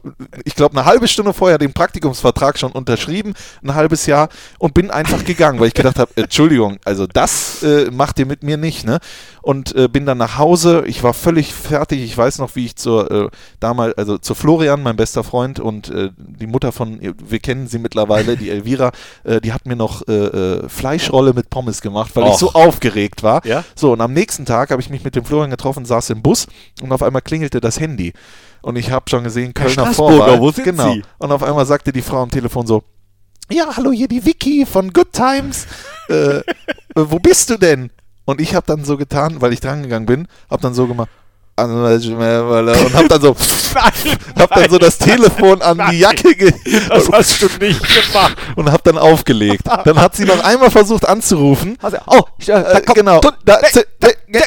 ich 0.46 0.54
glaube, 0.54 0.78
eine 0.78 0.86
halbe 0.86 1.08
Stunde 1.08 1.34
vorher 1.34 1.58
den 1.58 1.74
Praktikumsvertrag 1.74 2.58
schon 2.58 2.72
unterschrieben, 2.72 3.34
ein 3.62 3.74
halbes 3.74 4.06
Jahr, 4.06 4.30
und 4.58 4.72
bin 4.72 4.90
einfach 4.90 5.26
gegangen, 5.26 5.60
weil 5.60 5.68
ich 5.68 5.74
gedacht 5.74 5.98
habe, 5.98 6.10
Entschuldigung, 6.16 6.78
also 6.86 7.06
das 7.06 7.62
äh, 7.62 7.90
macht 7.90 8.18
ihr 8.18 8.24
mit 8.24 8.42
mir 8.42 8.56
nicht. 8.56 8.86
Ne? 8.86 8.98
Und 9.42 9.76
äh, 9.76 9.88
bin 9.88 10.06
dann 10.06 10.16
nach 10.16 10.38
Hause. 10.38 10.84
Ich 10.86 11.02
war 11.02 11.12
völlig 11.12 11.52
fertig. 11.52 12.02
Ich 12.02 12.16
weiß 12.16 12.38
noch, 12.38 12.56
wie 12.56 12.64
ich 12.64 12.76
zur 12.76 13.10
äh, 13.10 13.28
damals, 13.60 13.98
also 13.98 14.16
zu 14.16 14.34
Florian, 14.34 14.82
mein 14.82 14.96
bester 14.96 15.22
Freund, 15.22 15.60
und 15.60 15.90
äh, 15.90 16.12
die 16.16 16.46
Mutter 16.46 16.72
von, 16.72 16.98
wir 17.02 17.38
kennen 17.40 17.66
sie 17.66 17.78
mittlerweile, 17.78 18.38
die 18.38 18.48
Elvira, 18.48 18.92
äh, 19.24 19.42
die 19.42 19.52
hat 19.52 19.66
mir 19.66 19.76
noch 19.76 20.08
äh, 20.08 20.66
Fleischrolle 20.66 21.34
mit 21.34 21.50
Pommes 21.50 21.82
gemacht, 21.82 22.12
weil 22.14 22.24
ich 22.24 22.30
Och. 22.30 22.38
so 22.38 22.52
aufgeregt 22.54 23.22
war. 23.22 23.33
Ja? 23.44 23.64
So, 23.74 23.92
und 23.92 24.00
am 24.00 24.12
nächsten 24.12 24.44
Tag 24.44 24.70
habe 24.70 24.80
ich 24.80 24.90
mich 24.90 25.04
mit 25.04 25.16
dem 25.16 25.24
Florian 25.24 25.50
getroffen, 25.50 25.84
saß 25.84 26.10
im 26.10 26.22
Bus 26.22 26.46
und 26.82 26.92
auf 26.92 27.02
einmal 27.02 27.22
klingelte 27.22 27.60
das 27.60 27.80
Handy. 27.80 28.12
Und 28.62 28.76
ich 28.76 28.90
habe 28.90 29.08
schon 29.10 29.24
gesehen, 29.24 29.52
Kölner 29.54 29.92
Vorwahl. 29.92 30.40
wo 30.40 30.50
sind 30.50 30.64
genau. 30.64 30.92
Sie? 30.92 31.02
Und 31.18 31.32
auf 31.32 31.42
einmal 31.42 31.66
sagte 31.66 31.92
die 31.92 32.02
Frau 32.02 32.22
am 32.22 32.30
Telefon 32.30 32.66
so, 32.66 32.82
ja, 33.50 33.76
hallo, 33.76 33.92
hier 33.92 34.08
die 34.08 34.24
Vicky 34.24 34.64
von 34.64 34.92
Good 34.92 35.12
Times. 35.12 35.66
äh, 36.08 36.38
äh, 36.38 36.42
wo 36.94 37.18
bist 37.18 37.50
du 37.50 37.58
denn? 37.58 37.90
Und 38.24 38.40
ich 38.40 38.54
habe 38.54 38.66
dann 38.66 38.84
so 38.84 38.96
getan, 38.96 39.40
weil 39.40 39.52
ich 39.52 39.60
drangegangen 39.60 40.06
bin, 40.06 40.28
habe 40.50 40.62
dann 40.62 40.72
so 40.72 40.86
gemacht, 40.86 41.10
und 41.56 42.94
hab 42.94 43.08
dann 43.08 43.20
so, 43.20 43.36
hab 44.38 44.50
dann 44.54 44.70
so 44.70 44.78
das 44.78 44.98
Telefon 44.98 45.62
an 45.62 45.80
die 45.90 45.98
Jacke 46.00 46.34
ge 46.34 46.52
Das 46.88 47.08
hast 47.12 47.42
du 47.42 47.46
nicht 47.60 47.80
gemacht. 47.80 48.36
und 48.56 48.72
hab 48.72 48.82
dann 48.84 48.98
aufgelegt. 48.98 49.62
Dann 49.84 50.00
hat 50.00 50.16
sie 50.16 50.24
noch 50.24 50.42
einmal 50.42 50.70
versucht 50.70 51.08
anzurufen. 51.08 51.78
Also, 51.80 51.98
oh, 52.06 52.22
ich, 52.38 52.48
äh, 52.48 52.52
da 52.52 52.72
Äh, 52.72 52.80
kommt- 52.82 52.96
genau. 52.96 53.20
Da, 53.20 53.32
da- 53.44 53.58
äh, 53.60 54.14
nee, 54.26 54.40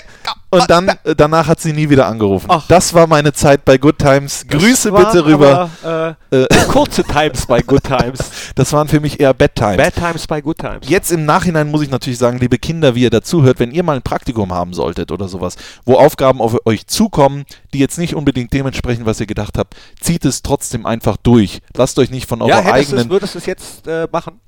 und 0.50 0.70
dann 0.70 0.92
danach 1.18 1.48
hat 1.48 1.60
sie 1.60 1.74
nie 1.74 1.90
wieder 1.90 2.08
angerufen. 2.08 2.48
Ach. 2.50 2.66
Das 2.68 2.94
war 2.94 3.08
meine 3.08 3.34
Zeit 3.34 3.66
bei 3.66 3.78
Good 3.78 4.00
Times. 4.00 4.46
Grüße 4.48 4.92
bitte 4.92 5.26
rüber. 5.26 5.70
Aber, 5.84 6.18
Äh, 6.32 6.44
äh, 6.44 6.48
kurze 6.68 7.04
Times 7.04 7.46
bei 7.46 7.62
Good 7.62 7.84
Times. 7.84 8.20
das 8.56 8.72
waren 8.74 8.88
für 8.88 9.00
mich 9.00 9.20
eher 9.20 9.34
Bad 9.34 9.56
Times. 9.56 9.78
Bad 9.78 9.96
Times 9.96 10.28
bei 10.28 10.42
Good 10.42 10.58
Times. 10.60 10.90
Jetzt 10.90 11.12
im 11.12 11.26
Nachhinein 11.26 11.70
muss 11.70 11.82
ich 11.82 11.90
natürlich 11.90 12.20
sagen, 12.20 12.38
liebe 12.40 12.58
Kinder, 12.58 12.96
wie 12.96 13.04
ihr 13.04 13.10
dazuhört, 13.10 13.60
wenn 13.60 13.72
ihr 13.72 13.84
mal 13.84 13.96
ein 13.98 14.02
Praktikum 14.02 14.54
haben 14.54 14.74
solltet 14.74 15.12
oder 15.12 15.28
sowas, 15.28 15.56
wo 15.86 15.96
Aufgaben 15.96 16.42
auf 16.42 16.56
euch 16.66 16.88
zukommen, 16.88 17.46
die 17.74 17.80
jetzt 17.80 17.98
nicht 17.98 18.16
unbedingt 18.16 18.54
dementsprechend, 18.54 19.06
was 19.06 19.20
ihr 19.20 19.26
gedacht 19.28 19.58
habt, 19.58 19.76
zieht 20.00 20.26
es 20.26 20.42
trotzdem 20.44 20.86
einfach 20.86 21.18
durch. 21.18 21.62
Lasst 21.76 22.00
euch 22.00 22.10
nicht 22.10 22.28
von 22.28 22.40
ja, 22.40 22.46
eurer 22.46 22.62
du 22.64 22.68
es, 22.70 22.74
eigenen. 22.74 23.10
würdest 23.10 23.36
du 23.36 23.40
es 23.40 23.46
jetzt 23.46 23.88
äh, 23.88 24.08
machen? 24.12 24.40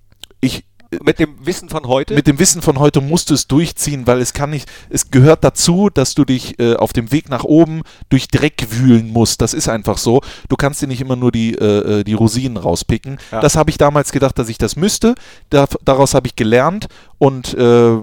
Ich, 0.42 0.66
Mit 1.04 1.20
dem 1.20 1.36
Wissen 1.46 1.70
von 1.70 1.86
heute? 1.88 2.16
mit 2.16 2.26
dem 2.26 2.40
Wissen 2.40 2.62
von 2.62 2.80
heute 2.80 3.00
musst 3.02 3.30
du 3.30 3.36
es 3.36 3.48
durchziehen, 3.48 4.08
weil 4.08 4.20
es 4.22 4.34
kann 4.34 4.50
nicht, 4.50 4.68
es 4.90 5.12
gehört 5.12 5.44
dazu, 5.44 5.90
dass 5.90 6.16
du 6.16 6.26
dich 6.26 6.60
äh, 6.60 6.76
auf 6.76 6.94
dem 6.94 7.12
Weg 7.12 7.30
nach 7.30 7.44
oben 7.44 7.84
durch 8.10 8.28
Dreck 8.28 8.68
wühlen 8.72 9.12
musst. 9.14 9.42
Das 9.42 9.54
ist 9.54 9.70
einfach 9.70 10.00
so. 10.00 10.22
Du 10.48 10.56
kannst 10.56 10.82
dir 10.82 10.88
nicht 10.88 11.02
immer 11.02 11.16
nur 11.16 11.32
die, 11.32 11.54
äh, 11.54 12.00
äh, 12.00 12.04
die 12.04 12.14
Rosinen 12.14 12.58
rauspicken. 12.58 13.20
Ja. 13.32 13.40
Das 13.40 13.56
habe 13.56 13.70
ich 13.70 13.78
damals 13.78 14.12
gedacht, 14.12 14.40
dass 14.40 14.50
ich 14.50 14.58
das 14.58 14.76
müsste. 14.76 15.14
Da, 15.52 15.68
daraus 15.86 16.16
habe 16.16 16.26
ich 16.28 16.36
gelernt 16.36 16.88
und 17.20 17.54
äh, 17.54 17.98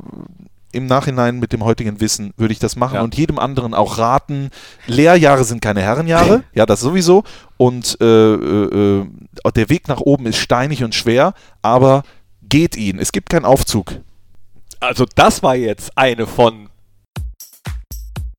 im 0.73 0.87
Nachhinein 0.87 1.39
mit 1.41 1.53
dem 1.53 1.65
heutigen 1.65 2.01
Wissen 2.01 2.35
würde 2.37 2.53
ich 2.53 2.59
das 2.59 2.77
machen 2.77 2.97
Ja. 2.97 3.03
und 3.03 3.17
jedem 3.17 3.39
anderen 3.39 3.75
auch 3.75 3.99
raten. 3.99 4.51
Lehrjahre 4.87 5.45
sind 5.45 5.61
keine 5.63 5.81
Herrenjahre, 5.81 6.45
ja, 6.55 6.67
das 6.67 6.81
sowieso. 6.81 7.25
Und 7.57 7.97
äh, 8.01 8.05
äh, 8.05 9.01
äh, 9.01 9.53
der 9.55 9.71
Weg 9.71 9.89
nach 9.89 10.01
oben 10.01 10.27
ist 10.27 10.37
steinig 10.37 10.85
und 10.85 10.95
schwer, 10.95 11.35
aber 11.63 12.03
geht 12.49 12.77
ihn. 12.77 12.99
Es 12.99 13.13
gibt 13.13 13.31
keinen 13.31 13.45
Aufzug. 13.45 14.01
also 14.81 15.05
das 15.15 15.43
war 15.43 15.57
jetzt 15.57 15.97
eine 15.97 16.27
von 16.27 16.69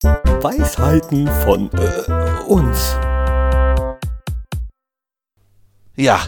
Weisheiten 0.04 1.28
von 1.44 1.70
äh, 1.74 2.44
uns. 2.48 2.96
Ja, 5.96 6.20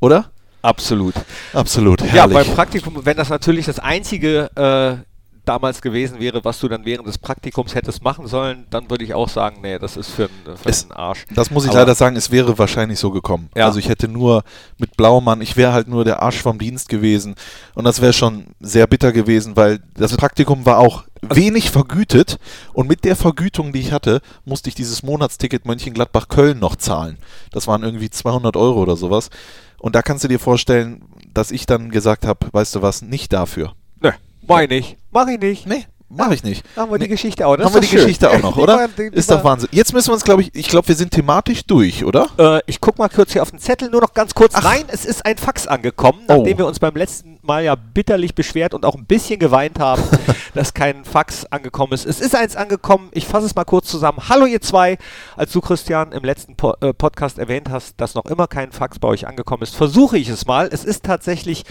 oder? 0.00 0.30
absolut. 0.62 1.14
Absolut. 1.52 2.00
Ja, 2.00 2.06
Herrlich. 2.06 2.34
beim 2.34 2.54
Praktikum, 2.54 3.04
wenn 3.04 3.16
das 3.16 3.28
natürlich 3.28 3.66
das 3.66 3.78
einzige 3.78 4.50
äh, 4.56 5.15
damals 5.46 5.80
gewesen 5.80 6.20
wäre, 6.20 6.44
was 6.44 6.60
du 6.60 6.68
dann 6.68 6.84
während 6.84 7.06
des 7.08 7.16
Praktikums 7.18 7.74
hättest 7.74 8.02
machen 8.04 8.26
sollen, 8.26 8.66
dann 8.70 8.90
würde 8.90 9.04
ich 9.04 9.14
auch 9.14 9.28
sagen, 9.28 9.58
nee, 9.62 9.78
das 9.78 9.96
ist 9.96 10.10
für, 10.10 10.24
einen- 10.46 10.56
für 10.56 10.68
Es- 10.68 10.82
einen 10.82 10.92
Arsch. 10.92 11.24
das 11.34 11.50
muss 11.50 11.64
ich 11.64 11.70
Aber- 11.70 11.78
leider 11.80 11.94
sagen, 11.94 12.16
es 12.16 12.30
wäre 12.30 12.58
wahrscheinlich 12.58 12.98
so 12.98 13.10
gekommen. 13.10 13.48
Ja. 13.56 13.66
Also 13.66 13.78
ich 13.78 13.88
hätte 13.88 14.08
nur 14.08 14.42
mit 14.78 14.96
Blaumann, 14.96 15.40
ich 15.40 15.56
wäre 15.56 15.72
halt 15.72 15.88
nur 15.88 16.04
der 16.04 16.20
Arsch 16.22 16.42
vom 16.42 16.58
Dienst 16.58 16.88
gewesen 16.88 17.34
und 17.74 17.84
das 17.84 18.00
wäre 18.02 18.12
schon 18.12 18.48
sehr 18.60 18.86
bitter 18.86 19.12
gewesen, 19.12 19.56
weil 19.56 19.80
das 19.94 20.16
Praktikum 20.16 20.66
war 20.66 20.78
auch 20.78 21.04
wenig 21.22 21.70
vergütet 21.70 22.38
und 22.74 22.88
mit 22.88 23.04
der 23.04 23.16
Vergütung, 23.16 23.72
die 23.72 23.80
ich 23.80 23.92
hatte, 23.92 24.20
musste 24.44 24.68
ich 24.68 24.74
dieses 24.74 25.02
Monatsticket 25.02 25.64
Mönchengladbach-Köln 25.64 26.58
noch 26.58 26.76
zahlen. 26.76 27.18
Das 27.52 27.66
waren 27.66 27.82
irgendwie 27.84 28.10
200 28.10 28.56
Euro 28.56 28.82
oder 28.82 28.96
sowas. 28.96 29.30
Und 29.78 29.94
da 29.94 30.02
kannst 30.02 30.24
du 30.24 30.28
dir 30.28 30.40
vorstellen, 30.40 31.02
dass 31.32 31.50
ich 31.52 31.66
dann 31.66 31.90
gesagt 31.90 32.26
habe, 32.26 32.48
weißt 32.52 32.74
du 32.74 32.82
was, 32.82 33.02
nicht 33.02 33.32
dafür. 33.32 33.72
Mach 34.48 34.60
ich 34.60 34.68
nicht. 34.68 34.96
Mach 35.10 35.26
ich 35.28 35.40
nicht. 35.40 35.66
Nee, 35.66 35.84
Mache 36.08 36.34
ich 36.34 36.44
nicht. 36.44 36.64
Haben 36.76 36.92
wir 36.92 36.98
die. 36.98 37.08
Geschichte 37.08 37.44
auch. 37.46 37.56
das 37.56 37.66
Haben 37.66 37.74
wir 37.74 37.80
die 37.80 37.88
schön. 37.88 37.98
Geschichte 38.00 38.30
auch 38.30 38.38
noch, 38.40 38.54
Die 38.54 38.60
oder? 38.60 38.76
war- 38.76 38.88
die- 38.88 39.10
die 39.10 39.16
Ist 39.16 39.28
doch 39.30 39.42
Wahnsinn. 39.42 39.68
Jetzt 39.72 39.92
müssen 39.92 40.08
wir 40.08 40.14
uns, 40.14 40.22
glaube 40.22 40.42
ich, 40.42 40.54
ich 40.54 40.68
glaube, 40.68 40.86
wir 40.86 40.94
sind 40.94 41.10
thematisch 41.10 41.64
durch, 41.66 42.04
oder? 42.04 42.28
Äh, 42.38 42.60
ich 42.66 42.80
guck 42.80 42.96
mal 42.98 43.08
kurz 43.08 43.32
hier 43.32 43.42
auf 43.42 43.50
den 43.50 43.58
Zettel, 43.58 43.90
nur 43.90 44.00
noch 44.02 44.14
ganz 44.14 44.32
kurz. 44.32 44.54
Nein, 44.54 44.84
es 44.86 45.04
ist 45.04 45.26
ein 45.26 45.36
Fax 45.36 45.66
angekommen, 45.66 46.20
Oh. 46.28 46.36
nachdem 46.36 46.58
wir 46.58 46.66
uns 46.66 46.78
beim 46.78 46.94
letzten 46.94 47.38
Mal 47.42 47.64
ja 47.64 47.74
bitterlich 47.74 48.34
beschwert 48.36 48.72
und 48.74 48.84
auch 48.84 48.94
ein 48.94 49.04
bisschen 49.06 49.40
geweint 49.40 49.80
haben, 49.80 50.00
dass 50.54 50.74
kein 50.74 51.04
Fax 51.04 51.44
angekommen 51.46 51.92
ist. 51.92 52.06
Es 52.06 52.20
ist 52.20 52.36
eins 52.36 52.54
angekommen. 52.54 53.08
Ich 53.12 53.26
fasse 53.26 53.46
es 53.46 53.54
mal 53.56 53.64
kurz 53.64 53.88
zusammen. 53.88 54.18
Hallo 54.28 54.46
ihr 54.46 54.60
zwei. 54.60 54.98
Als 55.36 55.50
du, 55.52 55.60
Christian, 55.60 56.12
im 56.12 56.22
letzten 56.22 56.54
po 56.54 56.74
äh, 56.82 56.92
Podcast 56.94 57.38
erwähnt 57.38 57.68
hast, 57.68 58.00
dass 58.00 58.14
noch 58.14 58.26
immer 58.26 58.46
kein 58.46 58.70
Fax 58.70 59.00
bei 59.00 59.08
euch 59.08 59.26
angekommen 59.26 59.62
ist, 59.64 59.74
versuche 59.74 60.18
ich 60.18 60.28
es 60.28 60.46
mal. 60.46 60.68
Es 60.70 60.84
ist 60.84 61.04
tatsächlich 61.04 61.64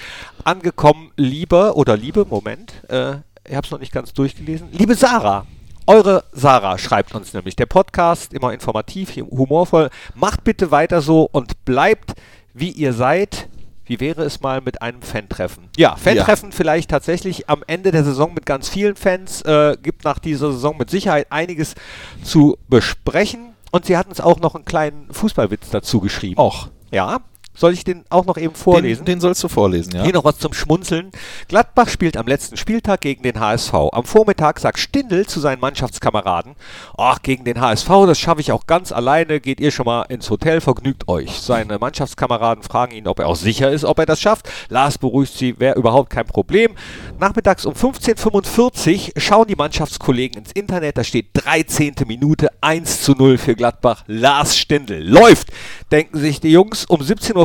angekommen, 0.43 1.11
lieber 1.15 1.77
oder 1.77 1.95
liebe, 1.95 2.25
Moment, 2.29 2.73
äh, 2.89 3.15
ich 3.47 3.55
habe 3.55 3.65
es 3.65 3.71
noch 3.71 3.79
nicht 3.79 3.91
ganz 3.91 4.13
durchgelesen. 4.13 4.69
Liebe 4.71 4.95
Sarah, 4.95 5.45
eure 5.87 6.23
Sarah 6.31 6.77
schreibt 6.77 7.13
uns 7.13 7.33
nämlich, 7.33 7.55
der 7.55 7.67
Podcast, 7.67 8.33
immer 8.33 8.53
informativ, 8.53 9.15
humorvoll. 9.15 9.89
Macht 10.15 10.43
bitte 10.43 10.71
weiter 10.71 11.01
so 11.01 11.29
und 11.31 11.63
bleibt, 11.65 12.13
wie 12.53 12.71
ihr 12.71 12.93
seid. 12.93 13.49
Wie 13.87 13.99
wäre 13.99 14.23
es 14.23 14.41
mal 14.41 14.61
mit 14.61 14.81
einem 14.81 15.03
Fan-Treffen? 15.03 15.69
Ja, 15.77 15.95
Fan-Treffen 15.95 16.51
vielleicht 16.51 16.89
tatsächlich 16.89 17.49
am 17.49 17.63
Ende 17.67 17.91
der 17.91 18.03
Saison 18.03 18.33
mit 18.33 18.47
ganz 18.47 18.67
vielen 18.67 18.95
Fans. 18.95 19.43
Äh, 19.43 19.77
gibt 19.81 20.03
nach 20.03 20.17
dieser 20.17 20.51
Saison 20.51 20.75
mit 20.77 20.89
Sicherheit 20.89 21.27
einiges 21.29 21.75
zu 22.23 22.57
besprechen. 22.67 23.53
Und 23.71 23.85
sie 23.85 23.95
hat 23.95 24.07
uns 24.07 24.19
auch 24.19 24.39
noch 24.39 24.55
einen 24.55 24.65
kleinen 24.65 25.13
Fußballwitz 25.13 25.69
dazu 25.69 25.99
geschrieben. 25.99 26.39
Och. 26.39 26.69
Ja, 26.91 27.19
soll 27.55 27.73
ich 27.73 27.83
den 27.83 28.03
auch 28.09 28.25
noch 28.25 28.37
eben 28.37 28.53
vorlesen? 28.53 29.05
Den, 29.05 29.15
den 29.15 29.21
sollst 29.21 29.43
du 29.43 29.47
vorlesen, 29.47 29.95
ja. 29.95 30.03
Hier 30.03 30.13
noch 30.13 30.25
was 30.25 30.37
zum 30.37 30.53
Schmunzeln. 30.53 31.11
Gladbach 31.47 31.89
spielt 31.89 32.17
am 32.17 32.27
letzten 32.27 32.57
Spieltag 32.57 33.01
gegen 33.01 33.23
den 33.23 33.39
HSV. 33.39 33.73
Am 33.91 34.03
Vormittag 34.03 34.59
sagt 34.59 34.79
Stindl 34.79 35.25
zu 35.25 35.39
seinen 35.39 35.59
Mannschaftskameraden, 35.59 36.55
ach, 36.97 37.21
gegen 37.21 37.45
den 37.45 37.61
HSV, 37.61 37.89
das 38.07 38.19
schaffe 38.19 38.41
ich 38.41 38.51
auch 38.51 38.67
ganz 38.67 38.91
alleine, 38.91 39.39
geht 39.39 39.59
ihr 39.59 39.71
schon 39.71 39.85
mal 39.85 40.03
ins 40.03 40.29
Hotel, 40.29 40.61
vergnügt 40.61 41.07
euch. 41.07 41.39
Seine 41.39 41.79
Mannschaftskameraden 41.79 42.63
fragen 42.63 42.93
ihn, 42.93 43.07
ob 43.07 43.19
er 43.19 43.27
auch 43.27 43.35
sicher 43.35 43.71
ist, 43.71 43.85
ob 43.85 43.99
er 43.99 44.05
das 44.05 44.21
schafft. 44.21 44.49
Lars 44.69 44.97
beruhigt 44.97 45.33
sie, 45.33 45.59
wäre 45.59 45.77
überhaupt 45.77 46.09
kein 46.09 46.25
Problem. 46.25 46.75
Nachmittags 47.19 47.65
um 47.65 47.73
15.45 47.73 49.15
Uhr 49.15 49.21
schauen 49.21 49.47
die 49.47 49.55
Mannschaftskollegen 49.55 50.39
ins 50.41 50.51
Internet, 50.51 50.97
da 50.97 51.03
steht 51.03 51.27
13. 51.33 51.95
Minute 52.05 52.49
1 52.61 53.01
zu 53.01 53.13
0 53.13 53.37
für 53.37 53.55
Gladbach. 53.55 54.03
Lars 54.07 54.57
Stindl 54.57 55.01
läuft, 55.01 55.49
denken 55.91 56.19
sich 56.19 56.39
die 56.39 56.51
Jungs. 56.51 56.85
Um 56.85 57.01
17.15 57.01 57.35
Uhr 57.35 57.44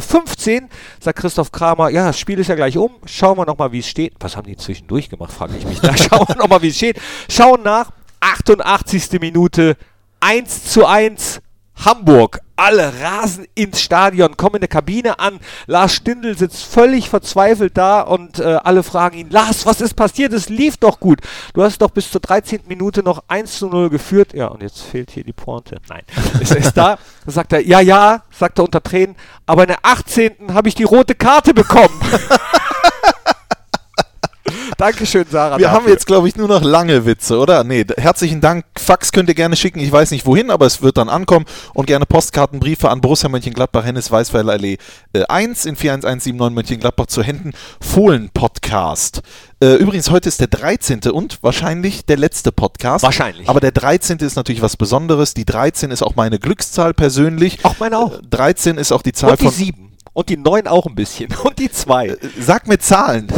sagt 1.01 1.19
Christoph 1.19 1.53
Kramer, 1.53 1.91
ja, 1.91 2.07
das 2.07 2.19
Spiel 2.19 2.39
ist 2.39 2.49
ja 2.49 2.55
gleich 2.55 2.77
um, 2.77 2.91
schauen 3.05 3.39
wir 3.39 3.47
nochmal, 3.47 3.73
wie 3.73 3.81
es 3.81 3.89
steht. 3.89 4.15
Was 4.21 4.37
haben 4.37 4.47
die 4.47 4.57
zwischendurch 4.57 5.09
gemacht, 5.09 5.33
frage 5.33 5.57
ich 5.57 5.67
mich. 5.67 5.81
Da 5.81 5.97
schauen 5.97 6.27
wir 6.29 6.37
nochmal, 6.37 6.63
wie 6.63 6.69
es 6.69 6.77
steht. 6.77 7.01
Schauen 7.29 7.63
nach, 7.63 7.91
88. 8.21 9.21
Minute, 9.21 9.77
1 10.21 10.65
zu 10.65 10.87
1, 10.87 11.41
Hamburg. 11.85 12.41
Alle 12.57 12.93
rasen 13.01 13.47
ins 13.55 13.81
Stadion, 13.81 14.37
kommen 14.37 14.57
in 14.57 14.61
der 14.61 14.69
Kabine 14.69 15.19
an. 15.19 15.41
Lars 15.67 15.95
Stindl 15.95 16.37
sitzt 16.37 16.63
völlig 16.63 17.09
verzweifelt 17.09 17.79
da 17.79 18.03
und 18.03 18.39
äh, 18.39 18.59
alle 18.63 18.83
fragen 18.83 19.17
ihn, 19.17 19.31
Lars, 19.31 19.65
was 19.65 19.81
ist 19.81 19.95
passiert? 19.95 20.35
Es 20.35 20.51
lief 20.51 20.77
doch 20.77 21.01
gut. 21.01 21.21
Du 21.55 21.63
hast 21.63 21.81
doch 21.81 21.91
bis 21.91 22.11
zur 22.11 22.21
13. 22.21 22.61
Minute 22.67 23.03
noch 23.03 23.25
1 23.29 23.59
zu 23.59 23.69
0 23.69 23.89
geführt. 23.89 24.35
Ja, 24.35 24.49
und 24.49 24.63
jetzt 24.63 24.83
fehlt 24.83 25.11
hier 25.11 25.25
die 25.25 25.33
Pointe. 25.33 25.81
Nein, 25.89 26.03
es 26.43 26.51
ist 26.51 26.77
da. 26.77 26.99
Sagt 27.27 27.55
er, 27.55 27.67
ja, 27.67 27.81
ja, 27.81 28.25
sagt 28.31 28.59
er 28.59 28.65
unter 28.65 28.83
Tränen, 28.83 29.17
aber 29.47 29.63
in 29.63 29.69
der 29.69 29.79
18. 29.83 30.53
habe 30.53 30.69
ich 30.69 30.75
die 30.75 30.85
rote 30.85 31.15
Karte 31.15 31.55
bekommen. 31.55 31.99
Dankeschön, 34.81 35.27
Sarah. 35.31 35.59
Wir 35.59 35.67
dafür. 35.67 35.77
haben 35.83 35.89
jetzt, 35.89 36.07
glaube 36.07 36.27
ich, 36.27 36.37
nur 36.37 36.49
noch 36.49 36.63
lange 36.63 37.05
Witze, 37.05 37.39
oder? 37.39 37.65
Nee, 37.65 37.85
herzlichen 37.99 38.41
Dank. 38.41 38.65
Fax 38.79 39.13
könnt 39.13 39.29
ihr 39.29 39.35
gerne 39.35 39.55
schicken. 39.55 39.79
Ich 39.79 39.93
weiß 39.93 40.11
nicht 40.11 40.25
wohin, 40.25 40.51
aber 40.51 40.65
es 40.65 40.81
wird 40.81 40.97
dann 40.97 41.11
ankommen. 41.11 41.45
Und 41.75 41.85
gerne 41.85 42.07
Postkarten, 42.07 42.61
Briefe 42.61 42.89
an 42.89 43.03
Borussia 43.03 43.29
Mönchengladbach, 43.29 43.85
Hennes 43.85 44.11
Weißweiler 44.11 44.53
Allee 44.53 44.79
äh, 45.13 45.25
1 45.25 45.67
in 45.67 45.77
41179 45.77 46.55
Mönchengladbach 46.55 47.07
zu 47.07 47.23
Händen. 47.23 47.53
Fohlen 47.79 48.31
Podcast. 48.33 49.21
Äh, 49.63 49.75
übrigens, 49.75 50.11
heute 50.11 50.31
ist 50.31 50.41
der 50.41 50.49
13. 50.49 51.01
und 51.13 51.43
wahrscheinlich 51.43 52.07
der 52.07 52.17
letzte 52.17 52.51
Podcast. 52.51 53.05
Wahrscheinlich. 53.05 53.51
Aber 53.51 53.61
der 53.61 53.73
13. 53.73 54.17
ist 54.21 54.37
natürlich 54.37 54.63
was 54.63 54.79
Besonderes. 54.79 55.35
Die 55.35 55.45
13 55.45 55.91
ist 55.91 56.03
auch 56.03 56.17
meine 56.17 56.39
Glückszahl 56.39 56.95
persönlich. 56.95 57.59
Auch 57.65 57.79
meine 57.81 57.99
auch. 57.99 58.15
Äh, 58.15 58.23
13 58.31 58.79
ist 58.79 58.93
auch 58.93 59.03
die 59.03 59.13
Zahl 59.13 59.33
Und 59.33 59.41
die 59.41 59.45
von. 59.45 59.53
sieben. 59.53 59.93
Und 60.15 60.29
die 60.29 60.39
neun 60.39 60.67
auch 60.67 60.87
ein 60.87 60.95
bisschen. 60.95 61.29
Und 61.45 61.59
die 61.59 61.71
zwei. 61.71 62.17
Sag 62.41 62.67
mir 62.67 62.79
Zahlen. 62.79 63.29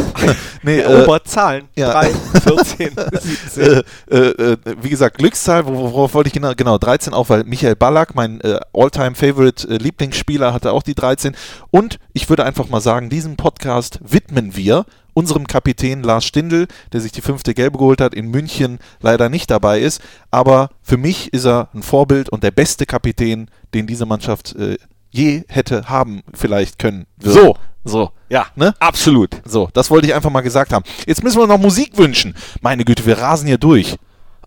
Nee, 0.63 0.79
Erobert 0.79 1.27
Zahlen. 1.27 1.65
ja. 1.75 1.91
Drei, 1.91 2.11
14, 2.43 2.91
17. 3.21 3.63
äh, 4.11 4.17
äh, 4.17 4.57
wie 4.81 4.89
gesagt, 4.89 5.17
Glückszahl, 5.17 5.65
wo- 5.65 5.91
worauf 5.91 6.13
wollte 6.13 6.27
ich 6.27 6.33
genau, 6.33 6.53
genau, 6.55 6.77
13 6.77 7.13
auch, 7.13 7.29
weil 7.29 7.43
Michael 7.43 7.75
Ballack, 7.75 8.15
mein 8.15 8.41
äh, 8.41 8.59
All-Time-Favorite 8.73 9.67
äh, 9.69 10.43
hatte 10.53 10.71
auch 10.71 10.83
die 10.83 10.95
13. 10.95 11.35
Und 11.71 11.99
ich 12.13 12.29
würde 12.29 12.45
einfach 12.45 12.69
mal 12.69 12.81
sagen, 12.81 13.09
diesen 13.09 13.35
Podcast 13.37 13.99
widmen 14.03 14.55
wir 14.55 14.85
unserem 15.13 15.45
Kapitän 15.47 16.03
Lars 16.03 16.25
Stindl, 16.25 16.67
der 16.91 17.01
sich 17.01 17.11
die 17.11 17.21
fünfte 17.21 17.53
Gelbe 17.53 17.77
geholt 17.77 18.01
hat, 18.01 18.13
in 18.13 18.29
München 18.29 18.79
leider 19.01 19.29
nicht 19.29 19.51
dabei 19.51 19.79
ist. 19.79 20.01
Aber 20.31 20.69
für 20.81 20.97
mich 20.97 21.31
ist 21.33 21.45
er 21.45 21.69
ein 21.73 21.83
Vorbild 21.83 22.29
und 22.29 22.43
der 22.43 22.51
beste 22.51 22.85
Kapitän, 22.85 23.49
den 23.73 23.87
diese 23.87 24.05
Mannschaft 24.05 24.55
äh, 24.55 24.77
je 25.11 25.43
hätte 25.47 25.89
haben, 25.89 26.23
vielleicht 26.33 26.79
können. 26.79 27.05
würde. 27.19 27.39
So. 27.39 27.55
So. 27.83 28.11
Ja, 28.29 28.47
Ne? 28.55 28.73
absolut. 28.79 29.41
So, 29.45 29.69
das 29.73 29.89
wollte 29.91 30.07
ich 30.07 30.13
einfach 30.13 30.29
mal 30.29 30.41
gesagt 30.41 30.71
haben. 30.73 30.83
Jetzt 31.05 31.23
müssen 31.23 31.39
wir 31.39 31.47
noch 31.47 31.57
Musik 31.57 31.97
wünschen. 31.97 32.35
Meine 32.61 32.85
Güte, 32.85 33.05
wir 33.05 33.17
rasen 33.17 33.47
hier 33.47 33.57
durch. 33.57 33.97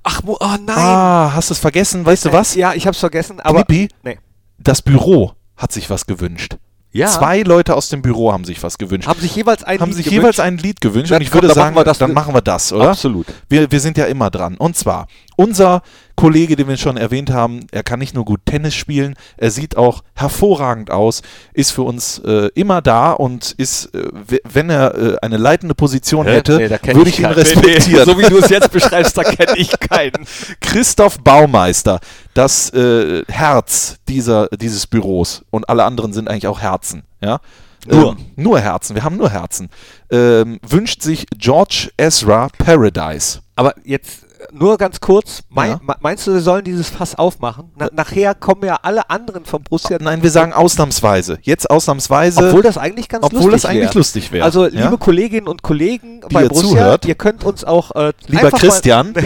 Ach, 0.03 0.23
oh 0.27 0.37
nein. 0.41 0.77
Ah, 0.79 1.33
hast 1.35 1.51
du 1.51 1.55
es 1.55 1.59
vergessen? 1.61 2.07
Weißt 2.07 2.25
du 2.25 2.33
was? 2.33 2.55
Ja, 2.55 2.75
ich 2.75 2.87
hab's 2.87 2.99
vergessen, 3.01 3.41
aber. 3.41 3.65
Knippi, 3.65 3.89
Nee. 4.03 4.19
das 4.59 4.81
Büro 4.83 5.33
hat 5.57 5.73
sich 5.73 5.91
was 5.91 6.07
gewünscht. 6.07 6.57
Ja. 6.93 7.09
Zwei 7.09 7.43
Leute 7.43 7.75
aus 7.75 7.91
dem 7.91 8.01
Büro 8.01 8.33
haben 8.33 8.45
sich 8.47 8.63
was 8.63 8.79
gewünscht. 8.79 9.07
haben 9.07 9.21
sich 9.21 9.37
jeweils 9.37 9.65
ein 9.65 9.81
haben 9.81 9.89
Lied 9.89 9.97
sich 9.97 10.05
gewünscht. 10.07 10.23
jeweils 10.23 10.41
ein 10.41 10.57
Lied 10.57 10.81
gewünscht 10.81 11.11
Dann 11.11 11.17
und 11.19 11.23
ich 11.23 11.31
komm, 11.31 11.43
würde 11.43 11.49
dann 11.49 11.55
sagen, 11.55 11.75
machen 11.75 11.95
dann 11.99 12.13
machen 12.15 12.35
wir 12.35 12.41
das, 12.41 12.73
oder? 12.73 12.89
Absolut. 12.91 13.27
Wir, 13.51 13.71
wir 13.71 13.81
sind 13.81 13.99
ja 13.99 14.07
immer 14.07 14.31
dran. 14.31 14.57
Und 14.57 14.77
zwar, 14.77 15.07
unser 15.37 15.83
Kollege, 16.17 16.57
den 16.57 16.67
wir 16.69 16.77
schon 16.77 16.97
erwähnt 16.97 17.31
haben, 17.31 17.67
er 17.71 17.83
kann 17.83 17.99
nicht 17.99 18.15
nur 18.15 18.25
gut 18.25 18.41
Tennis 18.47 18.75
spielen, 18.75 19.15
er 19.37 19.51
sieht 19.51 19.77
auch 19.77 20.03
hervorragend 20.15 20.91
aus, 20.91 21.23
ist 21.53 21.73
für 21.73 21.83
uns 21.83 22.19
äh, 22.25 22.49
immer 22.55 22.83
da 22.83 23.13
und 23.13 23.53
ist, 23.53 23.95
äh, 23.95 24.09
wenn 24.45 24.71
er 24.71 24.95
äh, 24.95 25.17
eine 25.21 25.37
leitende 25.37 25.75
Position 25.75 26.27
hätte, 26.27 26.57
Nee, 26.57 26.95
würde 26.95 27.11
ich 27.11 27.19
ihn 27.19 27.25
keinen. 27.25 27.35
Nee, 27.35 27.41
respektieren. 27.41 28.05
so 28.07 28.19
wie 28.19 28.25
du 28.25 28.39
es 28.39 28.49
jetzt 28.49 28.73
beschreibst, 28.73 29.17
da 29.17 29.23
kenne 29.25 29.57
ich 29.57 29.79
keinen. 29.79 30.27
Christoph 30.61 31.19
Baumeister, 31.21 32.01
das 32.35 32.71
äh, 32.71 33.23
Herz 33.29 33.99
dieser, 34.09 34.49
dieses 34.49 34.87
Büros 34.87 35.45
und 35.51 35.69
alle 35.69 35.85
anderen 35.85 36.13
sind 36.13 36.29
eigentlich 36.29 36.47
auch 36.47 36.61
Herzen. 36.61 37.03
Ja? 37.21 37.41
Nur. 37.87 38.13
Ähm, 38.13 38.17
nur 38.37 38.61
Herzen, 38.61 38.95
wir 38.95 39.05
haben 39.05 39.17
nur 39.17 39.31
Herzen. 39.31 39.71
Ähm, 40.11 40.59
wünscht 40.67 41.03
sich 41.03 41.27
George 41.37 41.91
Ezra 41.97 42.49
Paradise. 42.59 43.41
Aber 43.55 43.75
jetzt 43.85 44.26
nur 44.59 44.77
ganz 44.79 45.01
kurz, 45.01 45.43
mein, 45.49 45.71
Ja. 45.71 45.81
me- 45.83 45.97
meinst 46.01 46.27
du, 46.27 46.33
wir 46.35 46.41
sollen 46.41 46.65
dieses 46.65 46.89
Fass 46.89 47.15
aufmachen? 47.15 47.71
Na, 47.77 47.89
nachher 47.93 48.35
kommen 48.35 48.65
ja 48.65 48.79
alle 48.83 49.09
anderen 49.11 49.45
vom 49.45 49.63
Borussia. 49.63 49.99
Nein, 50.01 50.23
wir 50.23 50.31
sagen 50.31 50.53
ausnahmsweise. 50.53 51.39
Jetzt 51.43 51.71
ausnahmsweise. 51.71 52.47
Obwohl 52.49 52.63
das 52.63 52.79
eigentlich 52.79 53.09
ganz 53.09 53.25
obwohl 53.25 53.41
lustig 53.51 53.63
das 53.63 53.65
eigentlich 53.71 53.89
wär. 53.91 53.95
lustig 53.95 54.33
wäre. 54.33 54.45
Also, 54.45 54.67
ja? 54.67 54.85
liebe 54.85 54.99
Kolleginnen 54.99 55.49
und 55.49 55.63
Kollegen 55.63 56.21
bei 56.33 56.43
ihr 56.43 56.49
Borussia, 56.49 56.69
zuhört. 56.71 57.05
ihr 57.07 57.15
könnt 57.15 57.45
uns 57.45 57.65
auch 57.65 57.91
äh, 57.95 58.13
Lieber 58.27 58.51
Christian. 58.51 59.15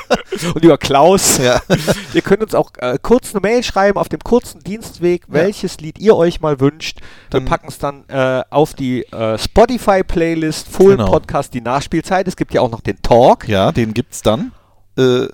und 0.54 0.62
lieber 0.62 0.78
Klaus, 0.78 1.38
Ja. 1.38 1.60
ihr 2.14 2.22
könnt 2.22 2.42
uns 2.42 2.54
auch 2.54 2.70
äh, 2.78 2.98
kurz 3.00 3.34
eine 3.34 3.40
Mail 3.40 3.62
schreiben 3.62 3.98
auf 3.98 4.08
dem 4.08 4.20
kurzen 4.20 4.60
Dienstweg, 4.60 5.24
welches 5.28 5.78
Lied 5.80 5.98
ihr 5.98 6.16
euch 6.16 6.40
mal 6.40 6.60
wünscht. 6.60 7.00
Dann- 7.30 7.42
Wir 7.44 7.48
packen 7.50 7.68
es 7.68 7.78
dann 7.78 8.04
äh, 8.08 8.42
auf 8.50 8.74
die 8.74 9.02
äh, 9.12 9.38
Spotify-Playlist, 9.38 10.68
Fohlen 10.68 10.98
Genau. 10.98 11.10
Podcast, 11.10 11.54
die 11.54 11.60
Nachspielzeit. 11.60 12.28
Es 12.28 12.36
gibt 12.36 12.54
ja 12.54 12.60
auch 12.60 12.70
noch 12.70 12.80
den 12.80 13.00
Talk. 13.02 13.48
ja, 13.48 13.72
den 13.72 13.94
gibt's 13.94 14.22
dann. 14.22 14.52
Äh, 14.96 15.26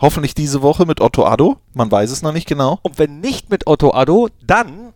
hoffentlich 0.00 0.34
diese 0.34 0.62
Woche 0.62 0.86
mit 0.86 1.00
Otto 1.00 1.24
Addo. 1.26 1.56
Man 1.74 1.90
weiß 1.90 2.10
es 2.10 2.22
noch 2.22 2.32
nicht 2.32 2.46
genau. 2.46 2.78
Und 2.82 2.98
wenn 2.98 3.20
nicht 3.20 3.50
mit 3.50 3.66
Otto 3.66 3.92
Addo, 3.92 4.28
dann 4.46 4.92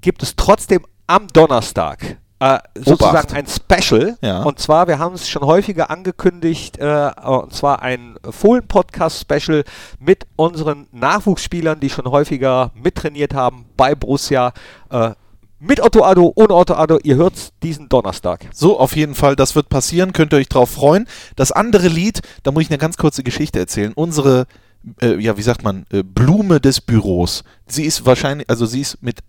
gibt 0.00 0.22
es 0.22 0.36
trotzdem 0.36 0.84
am 1.08 1.26
Donnerstag 1.28 2.18
äh, 2.38 2.58
sozusagen 2.74 3.16
Obacht. 3.16 3.32
ein 3.32 3.46
Special. 3.46 4.16
Ja. 4.20 4.42
Und 4.42 4.58
zwar, 4.58 4.88
wir 4.88 4.98
haben 4.98 5.14
es 5.14 5.28
schon 5.28 5.42
häufiger 5.42 5.90
angekündigt, 5.90 6.78
äh, 6.78 7.10
und 7.24 7.54
zwar 7.54 7.82
ein 7.82 8.16
Fohlen-Podcast-Special 8.28 9.64
mit 9.98 10.26
unseren 10.36 10.86
Nachwuchsspielern, 10.92 11.80
die 11.80 11.88
schon 11.88 12.06
häufiger 12.06 12.72
mittrainiert 12.74 13.34
haben 13.34 13.64
bei 13.76 13.94
Borussia. 13.94 14.52
Äh, 14.90 15.12
mit 15.58 15.80
Otto 15.80 16.04
Addo, 16.04 16.32
ohne 16.34 16.54
Otto 16.54 16.74
Addo, 16.74 16.98
ihr 17.02 17.16
hört 17.16 17.34
es 17.34 17.52
diesen 17.62 17.88
Donnerstag. 17.88 18.46
So, 18.52 18.78
auf 18.78 18.94
jeden 18.94 19.14
Fall, 19.14 19.36
das 19.36 19.56
wird 19.56 19.70
passieren, 19.70 20.12
könnt 20.12 20.34
ihr 20.34 20.36
euch 20.36 20.50
drauf 20.50 20.70
freuen. 20.70 21.06
Das 21.34 21.50
andere 21.50 21.88
Lied, 21.88 22.20
da 22.42 22.52
muss 22.52 22.64
ich 22.64 22.70
eine 22.70 22.78
ganz 22.78 22.98
kurze 22.98 23.22
Geschichte 23.22 23.58
erzählen. 23.58 23.94
Unsere, 23.94 24.46
äh, 25.00 25.16
ja, 25.18 25.38
wie 25.38 25.42
sagt 25.42 25.64
man, 25.64 25.86
äh, 25.90 26.02
Blume 26.02 26.60
des 26.60 26.82
Büros. 26.82 27.42
Sie 27.66 27.84
ist 27.84 28.04
wahrscheinlich, 28.04 28.50
also 28.50 28.66
sie 28.66 28.82
ist 28.82 29.02
mit 29.02 29.20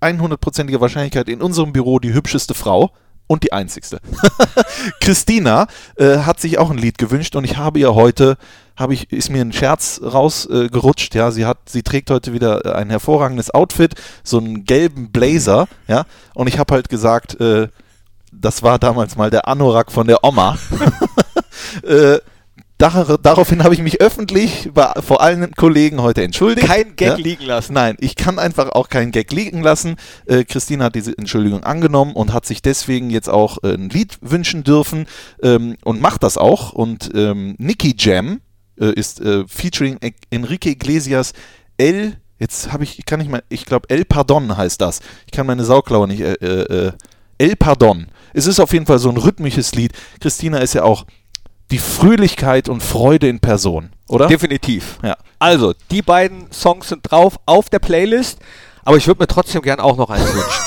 100%iger 0.00 0.80
Wahrscheinlichkeit 0.80 1.28
in 1.28 1.42
unserem 1.42 1.72
Büro 1.72 1.98
die 1.98 2.12
hübscheste 2.12 2.54
Frau. 2.54 2.92
und 3.28 3.42
die 3.42 3.52
einzigste. 3.52 3.98
Christina 5.00 5.66
äh, 5.96 6.18
hat 6.18 6.38
sich 6.38 6.58
auch 6.58 6.70
ein 6.70 6.78
Lied 6.78 6.96
gewünscht 6.96 7.34
und 7.34 7.42
ich 7.42 7.56
habe 7.56 7.80
ihr 7.80 7.92
heute, 7.94 8.36
habe 8.76 8.94
ich, 8.94 9.10
ist 9.10 9.30
mir 9.30 9.40
ein 9.40 9.52
Scherz 9.52 10.00
rausgerutscht, 10.00 11.14
ja, 11.16 11.32
sie 11.32 11.44
hat, 11.44 11.58
sie 11.68 11.82
trägt 11.82 12.10
heute 12.10 12.32
wieder 12.32 12.76
ein 12.76 12.88
hervorragendes 12.88 13.52
Outfit, 13.52 13.94
so 14.22 14.38
einen 14.38 14.64
gelben 14.64 15.10
Blazer, 15.10 15.66
ja, 15.88 16.04
und 16.34 16.46
ich 16.46 16.60
habe 16.60 16.72
halt 16.72 16.88
gesagt, 16.88 17.40
äh, 17.40 17.66
das 18.32 18.62
war 18.62 18.78
damals 18.78 19.16
mal 19.16 19.30
der 19.30 19.48
Anorak 19.48 19.90
von 19.90 20.06
der 20.06 20.22
Oma. 20.22 20.56
Dar 22.78 23.16
daraufhin 23.18 23.64
habe 23.64 23.72
ich 23.72 23.80
mich 23.80 24.02
öffentlich 24.02 24.70
bei, 24.74 24.92
vor 25.00 25.22
allen 25.22 25.50
Kollegen 25.52 26.02
heute 26.02 26.22
entschuldigt. 26.22 26.66
Kein 26.66 26.94
Gag 26.94 27.08
ja? 27.08 27.14
liegen 27.14 27.44
lassen. 27.44 27.72
Nein, 27.72 27.96
ich 28.00 28.16
kann 28.16 28.38
einfach 28.38 28.68
auch 28.68 28.90
keinen 28.90 29.12
Gag 29.12 29.32
liegen 29.32 29.62
lassen. 29.62 29.96
Äh, 30.26 30.44
Christine 30.44 30.84
hat 30.84 30.94
diese 30.94 31.16
Entschuldigung 31.16 31.64
angenommen 31.64 32.12
und 32.12 32.34
hat 32.34 32.44
sich 32.44 32.60
deswegen 32.60 33.08
jetzt 33.08 33.30
auch 33.30 33.62
äh, 33.62 33.74
ein 33.74 33.88
Lied 33.88 34.18
wünschen 34.20 34.62
dürfen 34.62 35.06
ähm, 35.42 35.76
und 35.84 36.02
macht 36.02 36.22
das 36.22 36.36
auch. 36.36 36.74
Und 36.74 37.10
ähm, 37.14 37.54
Nicky 37.56 37.94
Jam 37.96 38.40
äh, 38.78 38.92
ist 38.92 39.22
äh, 39.22 39.44
featuring 39.48 39.98
Enrique 40.28 40.66
Iglesias 40.66 41.32
El, 41.78 42.18
jetzt 42.38 42.72
habe 42.72 42.84
ich, 42.84 43.06
kann 43.06 43.22
ich 43.22 43.28
mal, 43.30 43.42
ich 43.48 43.64
glaube 43.64 43.88
El 43.88 44.04
Pardon 44.04 44.54
heißt 44.54 44.82
das. 44.82 45.00
Ich 45.24 45.32
kann 45.32 45.46
meine 45.46 45.64
Sauklaue 45.64 46.08
nicht, 46.08 46.20
äh, 46.20 46.34
äh, 46.34 46.92
El 47.38 47.56
Pardon. 47.56 48.08
Es 48.34 48.46
ist 48.46 48.60
auf 48.60 48.74
jeden 48.74 48.84
Fall 48.84 48.98
so 48.98 49.08
ein 49.08 49.16
rhythmisches 49.16 49.74
Lied. 49.74 49.92
Christina 50.20 50.58
ist 50.58 50.74
ja 50.74 50.82
auch 50.82 51.06
die 51.70 51.78
Fröhlichkeit 51.78 52.68
und 52.68 52.82
Freude 52.82 53.28
in 53.28 53.40
Person, 53.40 53.90
oder? 54.08 54.26
Definitiv. 54.28 54.98
Ja. 55.02 55.16
Also, 55.38 55.74
die 55.90 56.02
beiden 56.02 56.50
Songs 56.52 56.88
sind 56.88 57.10
drauf 57.10 57.38
auf 57.46 57.68
der 57.68 57.78
Playlist, 57.80 58.38
aber 58.84 58.96
ich 58.96 59.06
würde 59.06 59.22
mir 59.22 59.26
trotzdem 59.26 59.62
gern 59.62 59.80
auch 59.80 59.96
noch 59.96 60.10
eins 60.10 60.32
wünschen. 60.32 60.50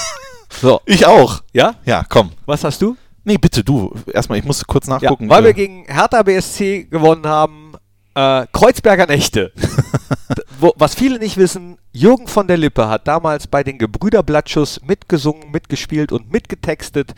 So. 0.62 0.82
Ich 0.86 1.06
auch. 1.06 1.42
Ja? 1.54 1.76
Ja, 1.86 2.04
komm. 2.10 2.32
Was 2.48 2.64
hast 2.64 2.82
du? 2.82 2.98
Nee, 3.24 3.38
bitte 3.38 3.64
du. 3.64 3.94
Erstmal, 4.12 4.40
ich 4.40 4.46
muss 4.46 4.66
kurz 4.66 4.88
Ja, 4.88 4.94
nachgucken. 4.96 5.30
weil 5.30 5.44
äh, 5.44 5.46
wir 5.46 5.54
gegen 5.54 5.86
Hertha 5.86 6.24
BSC 6.24 6.86
gewonnen 6.86 7.28
haben, 7.28 7.74
äh, 8.16 8.48
Kreuzberger 8.52 9.06
Nächte. 9.06 9.54
Wo, 10.60 10.74
was 10.76 10.96
viele 10.96 11.20
nicht 11.20 11.38
wissen, 11.38 11.78
Jürgen 11.94 12.28
von 12.28 12.48
der 12.48 12.58
Lippe 12.58 12.90
hat 12.90 13.08
damals 13.08 13.46
bei 13.46 13.64
den 13.64 13.78
Gebrüder 13.78 14.24
Blattschuss 14.24 14.82
mitgesungen, 14.82 15.52
mitgespielt 15.52 16.12
und 16.12 16.32
mitgetextet 16.32 17.14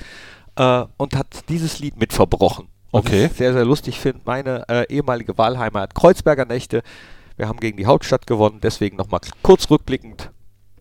äh, 0.57 0.83
und 0.97 1.15
hat 1.15 1.27
dieses 1.47 1.79
Lied 1.79 1.97
mitverbrochen. 1.97 2.67
Was 2.91 3.05
Okay. 3.05 3.25
ich 3.25 3.37
sehr, 3.37 3.53
sehr 3.53 3.65
lustig 3.65 3.99
finde. 3.99 4.21
Meine 4.25 4.67
äh, 4.67 4.85
ehemalige 4.93 5.37
Wahlheimat 5.37 5.95
Kreuzberger 5.95 6.45
Nächte. 6.45 6.81
Wir 7.37 7.47
haben 7.47 7.59
gegen 7.59 7.77
die 7.77 7.85
Hauptstadt 7.85 8.27
gewonnen, 8.27 8.59
deswegen 8.61 8.97
nochmal 8.97 9.21
kurz 9.41 9.69
rückblickend 9.69 10.29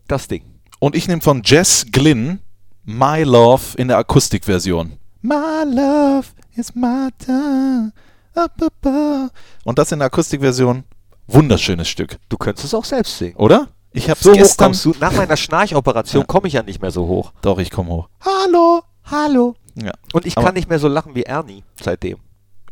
das 0.07 0.27
Ding. 0.27 0.43
Und 0.79 0.95
ich 0.95 1.07
nehme 1.07 1.21
von 1.21 1.41
Jess 1.45 1.85
Glynn 1.91 2.39
My 2.83 3.23
Love 3.23 3.77
in 3.77 3.87
der 3.87 3.97
Akustikversion. 3.97 4.97
My 5.21 5.63
love 5.65 6.27
is 6.55 6.75
my 6.75 7.09
time. 7.23 7.93
Up, 8.35 8.51
up, 8.61 8.73
up. 8.85 9.31
Und 9.63 9.77
das 9.79 9.91
in 9.91 9.99
der 9.99 10.07
Akustikversion. 10.07 10.83
Wunderschönes 11.27 11.87
Stück, 11.87 12.17
Du 12.27 12.37
könntest 12.37 12.65
es 12.65 12.73
auch 12.73 12.83
selbst 12.83 13.17
singen. 13.17 13.35
oder? 13.37 13.69
Ich 13.93 14.09
habe 14.09 14.19
So 14.21 14.31
hoch 14.31 14.37
gestern. 14.37 14.65
kommst 14.67 14.83
du. 14.85 14.93
Nach 14.99 15.13
meiner 15.13 15.37
Schnarchoperation 15.37 16.21
Ja. 16.23 16.25
komme 16.27 16.47
ich 16.47 16.53
ja 16.53 16.63
nicht 16.63 16.81
mehr 16.81 16.91
so 16.91 17.07
hoch. 17.07 17.31
Doch, 17.41 17.57
ich 17.59 17.69
komme 17.71 17.89
hoch. 17.91 18.09
Hallo, 18.25 18.81
hallo. 19.05 19.55
Ja. 19.75 19.91
Und 20.13 20.25
ich 20.25 20.37
Aber- 20.37 20.47
kann 20.47 20.55
nicht 20.55 20.69
mehr 20.69 20.79
so 20.79 20.87
lachen 20.87 21.15
wie 21.15 21.23
Ernie 21.23 21.63
seitdem. 21.81 22.17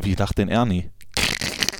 Wie 0.02 0.16
lacht 0.16 0.38
denn 0.38 0.50
Ernie? 0.50 0.90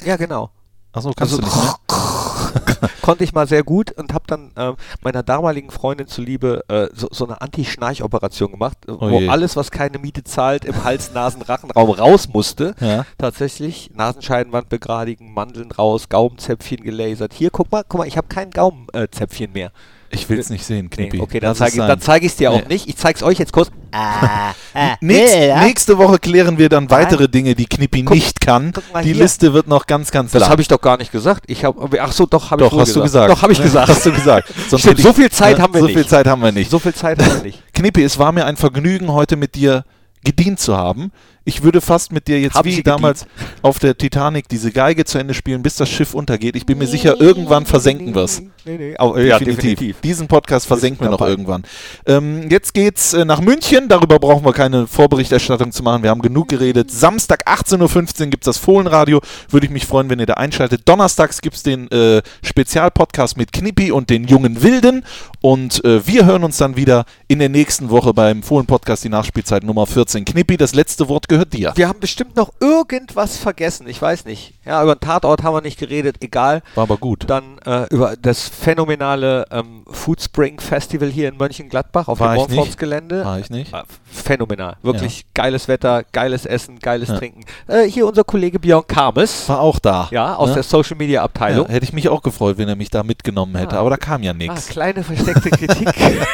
Ja, 0.06 0.16
genau. 0.18 0.52
Achso, 0.92 1.12
kannst 1.16 1.34
Also- 1.34 1.42
du 1.42 1.48
nicht 1.48 1.56
mehr? 1.56 1.76
Konnte 3.02 3.24
ich 3.24 3.34
mal 3.34 3.48
sehr 3.48 3.64
gut 3.64 3.92
und 3.92 4.14
habe 4.14 4.24
dann 4.28 4.52
ähm, 4.56 4.76
meiner 5.02 5.24
damaligen 5.24 5.70
Freundin 5.72 6.08
zuliebe 6.08 6.64
äh, 6.70 6.88
so, 6.94 7.08
so 7.12 7.26
eine 7.26 7.42
Anti-Schnarch-Operation 7.42 8.52
gemacht, 8.52 8.78
äh, 8.88 8.92
wo 8.92 9.06
Oh 9.08 9.20
je. 9.20 9.28
alles, 9.30 9.56
was 9.56 9.72
keine 9.72 10.00
Miete 10.00 10.24
zahlt, 10.24 10.64
im 10.66 10.84
Hals-Nasen-Rachenraum 10.84 11.90
raus 11.92 12.30
musste. 12.30 12.76
Ja. 12.80 13.06
Tatsächlich 13.18 13.92
Nasenscheidenwand 13.94 14.70
begradigen, 14.70 15.34
Mandeln 15.34 15.72
raus, 15.72 16.10
Gaumenzäpfchen 16.10 16.84
gelasert. 16.84 17.34
Hier, 17.34 17.50
guck 17.52 17.72
mal, 17.72 17.84
guck 17.88 18.00
mal, 18.00 18.08
ich 18.08 18.18
habe 18.18 18.28
kein 18.28 18.52
Gaumenzäpfchen 18.52 19.52
mehr. 19.52 19.72
Ich 20.12 20.28
will 20.28 20.40
es 20.40 20.50
nicht 20.50 20.66
sehen, 20.66 20.90
Nee, 20.98 21.08
Knippi. 21.08 21.20
okay, 21.22 21.40
dann 21.40 21.56
zeige 21.56 21.84
ich 21.84 22.00
zeig 22.00 22.24
ich 22.24 22.30
es 22.32 22.36
dir 22.36 22.50
auch 22.52 22.62
Nee. 22.62 22.68
nicht. 22.70 22.88
Ich 22.90 22.98
zeige 22.98 23.18
es 23.18 23.24
euch 23.24 23.38
jetzt 23.38 23.52
kurz. 23.54 23.70
Ah, 23.92 24.54
ah, 24.74 24.96
Nächst, 25.02 25.36
ja. 25.36 25.64
Nächste 25.64 25.98
Woche 26.00 26.18
klären 26.18 26.58
wir 26.58 26.68
dann 26.70 26.90
weitere 26.90 27.28
Dinge, 27.28 27.54
die 27.54 27.66
Knippi 27.66 28.02
Guck- 28.04 28.16
nicht 28.16 28.42
kann. 28.42 28.74
Die 29.04 29.14
hier. 29.14 29.16
Liste 29.24 29.54
wird 29.54 29.68
noch 29.68 29.86
ganz, 29.86 30.10
ganz 30.12 30.32
Das 30.32 30.42
lang. 30.42 30.50
habe 30.52 30.62
ich 30.64 30.68
doch 30.68 30.82
gar 30.82 30.98
nicht 30.98 31.12
gesagt. 31.12 31.44
Ich 31.48 31.64
habe, 31.64 32.02
ach 32.02 32.12
so, 32.12 32.26
doch, 32.26 32.50
habe 32.50 32.66
ich 32.66 32.72
hast 32.72 32.96
du 32.96 33.02
gesagt. 33.02 33.32
Doch, 33.32 33.42
habe 33.42 33.54
ich 33.54 33.62
gesagt. 33.62 33.90
Hast 33.90 34.06
du 34.06 34.12
gesagt. 34.12 34.50
Stimmt, 34.68 34.84
hätte 34.86 35.02
so 35.02 35.10
ich- 35.10 35.16
viel 35.16 35.30
Zeit 35.32 35.60
haben 35.60 35.74
wir 35.74 35.82
so 35.82 35.86
nicht. 35.88 35.96
viel 35.96 36.08
Zeit 36.08 36.26
haben 36.28 36.42
wir 36.42 36.52
nicht. 36.52 36.72
So 36.72 36.80
viel 36.80 36.94
Zeit 36.96 37.22
haben 37.22 37.36
wir 37.36 37.44
nicht. 37.44 37.62
Knippi, 37.74 38.04
es 38.04 38.18
war 38.18 38.32
mir 38.32 38.46
ein 38.46 38.58
Vergnügen, 38.58 39.12
heute 39.12 39.36
mit 39.36 39.54
dir 39.56 39.86
gedient 40.24 40.60
zu 40.60 40.76
haben. 40.76 41.12
Ich 41.50 41.64
würde 41.64 41.82
fast 41.82 42.12
mit 42.12 42.28
dir 42.28 42.40
jetzt 42.40 42.54
Hab 42.54 42.66
wie 42.66 42.84
damals 42.84 43.26
auf 43.64 43.80
der 43.80 43.98
Titanic 43.98 44.48
diese 44.48 44.72
Geige 44.72 45.04
zu 45.04 45.18
Ende 45.18 45.34
spielen, 45.34 45.64
bis 45.64 45.78
das 45.78 45.90
Schiff 45.90 46.14
untergeht. 46.14 46.56
Ich 46.56 46.68
bin 46.68 46.78
mir 46.78 46.86
sicher, 46.86 47.20
irgendwann 47.20 47.66
versenken 47.66 48.14
wir 48.14 48.22
es. 48.22 48.44
Nee, 48.66 48.78
nee. 48.78 48.96
Oh, 49.00 49.18
ja, 49.18 49.40
definitiv. 49.40 50.00
Diesen 50.02 50.28
Podcast 50.28 50.68
versenken 50.68 51.04
wir 51.04 51.10
noch 51.10 51.18
dabei. 51.18 51.32
irgendwann. 51.32 51.64
Ähm, 52.06 52.52
jetzt 52.52 52.76
geht's 52.76 53.14
äh, 53.14 53.26
nach 53.26 53.42
München. 53.42 53.88
Darüber 53.88 54.20
brauchen 54.20 54.46
wir 54.46 54.54
keine 54.54 54.86
Vorberichterstattung 54.86 55.72
zu 55.72 55.82
machen. 55.82 56.04
Wir 56.04 56.12
haben 56.12 56.22
genug 56.22 56.50
geredet. 56.50 56.92
Samstag 56.92 57.48
18.15 57.48 58.26
Uhr 58.26 58.28
gibt's 58.28 58.46
das 58.46 58.60
Fohlenradio. 58.60 59.20
Würde 59.50 59.66
ich 59.66 59.72
mich 59.72 59.88
freuen, 59.88 60.08
wenn 60.12 60.20
ihr 60.20 60.28
da 60.28 60.36
einschaltet. 60.36 60.88
Donnerstags 60.88 61.42
gibt's 61.42 61.64
den 61.64 61.90
äh, 61.90 62.22
Spezialpodcast 62.44 63.38
mit 63.38 63.54
Knippi 63.54 63.92
und 63.92 64.12
den 64.12 64.26
jungen 64.26 64.62
Wilden. 64.62 65.04
Und 65.42 65.84
äh, 65.84 66.06
wir 66.06 66.28
hören 66.28 66.44
uns 66.44 66.58
dann 66.58 66.76
wieder 66.76 67.06
in 67.28 67.40
der 67.40 67.50
nächsten 67.50 67.90
Woche 67.90 68.14
beim 68.14 68.44
Fohlen-Podcast, 68.44 69.04
die 69.04 69.10
Nachspielzeit 69.10 69.64
Nummer 69.64 69.88
14. 69.88 70.26
Knippi, 70.26 70.58
das 70.58 70.76
letzte 70.76 71.10
Wort 71.10 71.28
gehört 71.28 71.39
dir. 71.46 71.74
Wir 71.76 71.88
haben 71.88 72.00
bestimmt 72.00 72.36
noch 72.36 72.52
irgendwas 72.60 73.38
vergessen. 73.38 73.88
Ich 73.88 74.02
weiß 74.02 74.26
nicht. 74.26 74.54
Ja, 74.66 74.82
über 74.84 74.96
den 74.96 75.00
Tatort 75.02 75.44
haben 75.44 75.54
wir 75.56 75.62
nicht 75.62 75.80
geredet. 75.80 76.18
Egal. 76.22 76.62
War 76.76 76.84
aber 76.84 76.98
gut. 76.98 77.26
Dann 77.28 77.58
äh, 77.66 77.86
über 77.90 78.16
das 78.22 78.48
phänomenale 78.48 79.46
ähm, 79.52 79.84
Food 79.90 80.22
Spring 80.22 80.60
Festival 80.60 81.10
hier 81.10 81.30
in 81.30 81.38
Mönchengladbach 81.38 82.08
auf 82.08 82.20
War 82.20 82.34
dem. 82.36 82.38
Montforts-Gelände. 82.56 83.26
War 83.26 83.40
ich 83.40 83.50
nicht. 83.50 83.74
Äh, 83.74 83.84
Phänomenal. 84.06 84.78
Wirklich 84.82 85.26
geiles 85.34 85.68
Wetter, 85.68 86.04
geiles 86.12 86.46
Essen, 86.46 86.80
geiles 86.80 87.10
Trinken. 87.10 87.42
Äh, 87.68 87.84
hier 87.86 88.06
unser 88.08 88.24
Kollege 88.24 88.60
Björn 88.60 88.86
Kames. 88.88 89.48
War 89.50 89.60
auch 89.62 89.80
da. 89.80 90.08
Ja, 90.12 90.36
aus 90.36 90.50
Ne? 90.50 90.56
der 90.56 90.64
Social 90.64 90.98
Media 90.98 91.20
Ja, 91.20 91.24
Abteilung. 91.24 91.68
hätte 91.68 91.84
ich 91.86 91.94
mich 91.94 92.10
auch 92.10 92.22
gefreut, 92.22 92.58
wenn 92.58 92.68
er 92.70 92.76
mich 92.76 92.90
da 92.90 93.04
mitgenommen 93.04 93.56
hätte. 93.56 93.76
Ah. 93.76 93.80
Aber 93.80 93.90
da 93.92 93.98
kam 93.98 94.24
ja 94.24 94.32
Ah, 94.32 94.36
nichts. 94.36 94.68
kleine 94.68 95.04
versteckte 95.04 95.50
Kritik. 95.50 95.90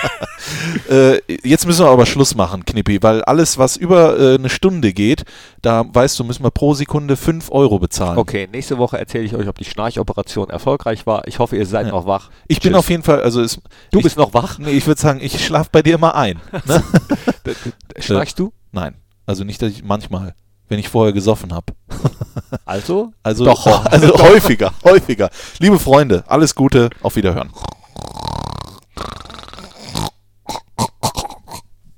Äh, 0.89 1.21
jetzt 1.43 1.65
müssen 1.65 1.85
wir 1.85 1.89
aber 1.89 2.05
Schluss 2.05 2.35
machen, 2.35 2.65
Knippi, 2.65 3.01
weil 3.01 3.23
alles, 3.23 3.57
was 3.57 3.77
über 3.77 4.19
äh, 4.19 4.35
eine 4.35 4.49
Stunde 4.49 4.93
geht, 4.95 5.25
da 5.61 5.85
weißt 5.87 6.17
du, 6.19 6.23
müssen 6.23 6.43
wir 6.43 6.51
pro 6.51 6.73
Sekunde 6.73 7.15
5 7.17 7.51
Euro 7.51 7.77
bezahlen. 7.79 8.17
okay, 8.17 8.47
nächste 8.51 8.77
Woche 8.79 8.97
erzähle 8.97 9.25
ich 9.25 9.35
euch, 9.35 9.47
ob 9.47 9.57
die 9.57 9.65
Schnarchoperation 9.65 10.49
erfolgreich 10.49 11.05
war. 11.05 11.27
Ich 11.27 11.37
hoffe, 11.39 11.55
ihr 11.57 11.65
seid 11.65 11.85
Ja. 11.87 11.91
noch 11.91 12.07
wach. 12.07 12.29
Ich 12.47 12.59
bin 12.61 12.71
Tschüss. 12.71 12.79
auf 12.79 12.89
jeden 12.89 13.03
Fall, 13.03 13.21
also 13.21 13.41
es, 13.41 13.59
Du 13.91 13.99
ich, 13.99 14.03
bist 14.03 14.17
noch 14.17 14.33
wach? 14.33 14.57
Nee, 14.57 14.71
ich 14.71 14.87
würde 14.87 14.99
sagen, 14.99 15.19
ich 15.21 15.45
schlafe 15.45 15.69
bei 15.71 15.81
dir 15.83 15.95
immer 15.95 16.15
ein. 16.15 16.39
Ne? 16.65 16.83
Schnarchst 17.99 18.39
du? 18.39 18.51
Nein, 18.71 18.95
also 19.27 19.43
nicht, 19.43 19.61
dass 19.61 19.71
ich 19.71 19.83
manchmal, 19.83 20.33
wenn 20.69 20.79
ich 20.79 20.89
vorher 20.89 21.13
gesoffen 21.13 21.53
habe. 21.53 21.73
Also? 22.65 23.11
Also, 23.23 23.45
Doch. 23.45 23.65
also 23.85 24.13
häufiger, 24.19 24.71
häufiger. 24.83 25.29
Liebe 25.59 25.77
Freunde, 25.79 26.23
alles 26.27 26.55
Gute, 26.55 26.89
auf 27.01 27.15
Wiederhören. 27.15 27.51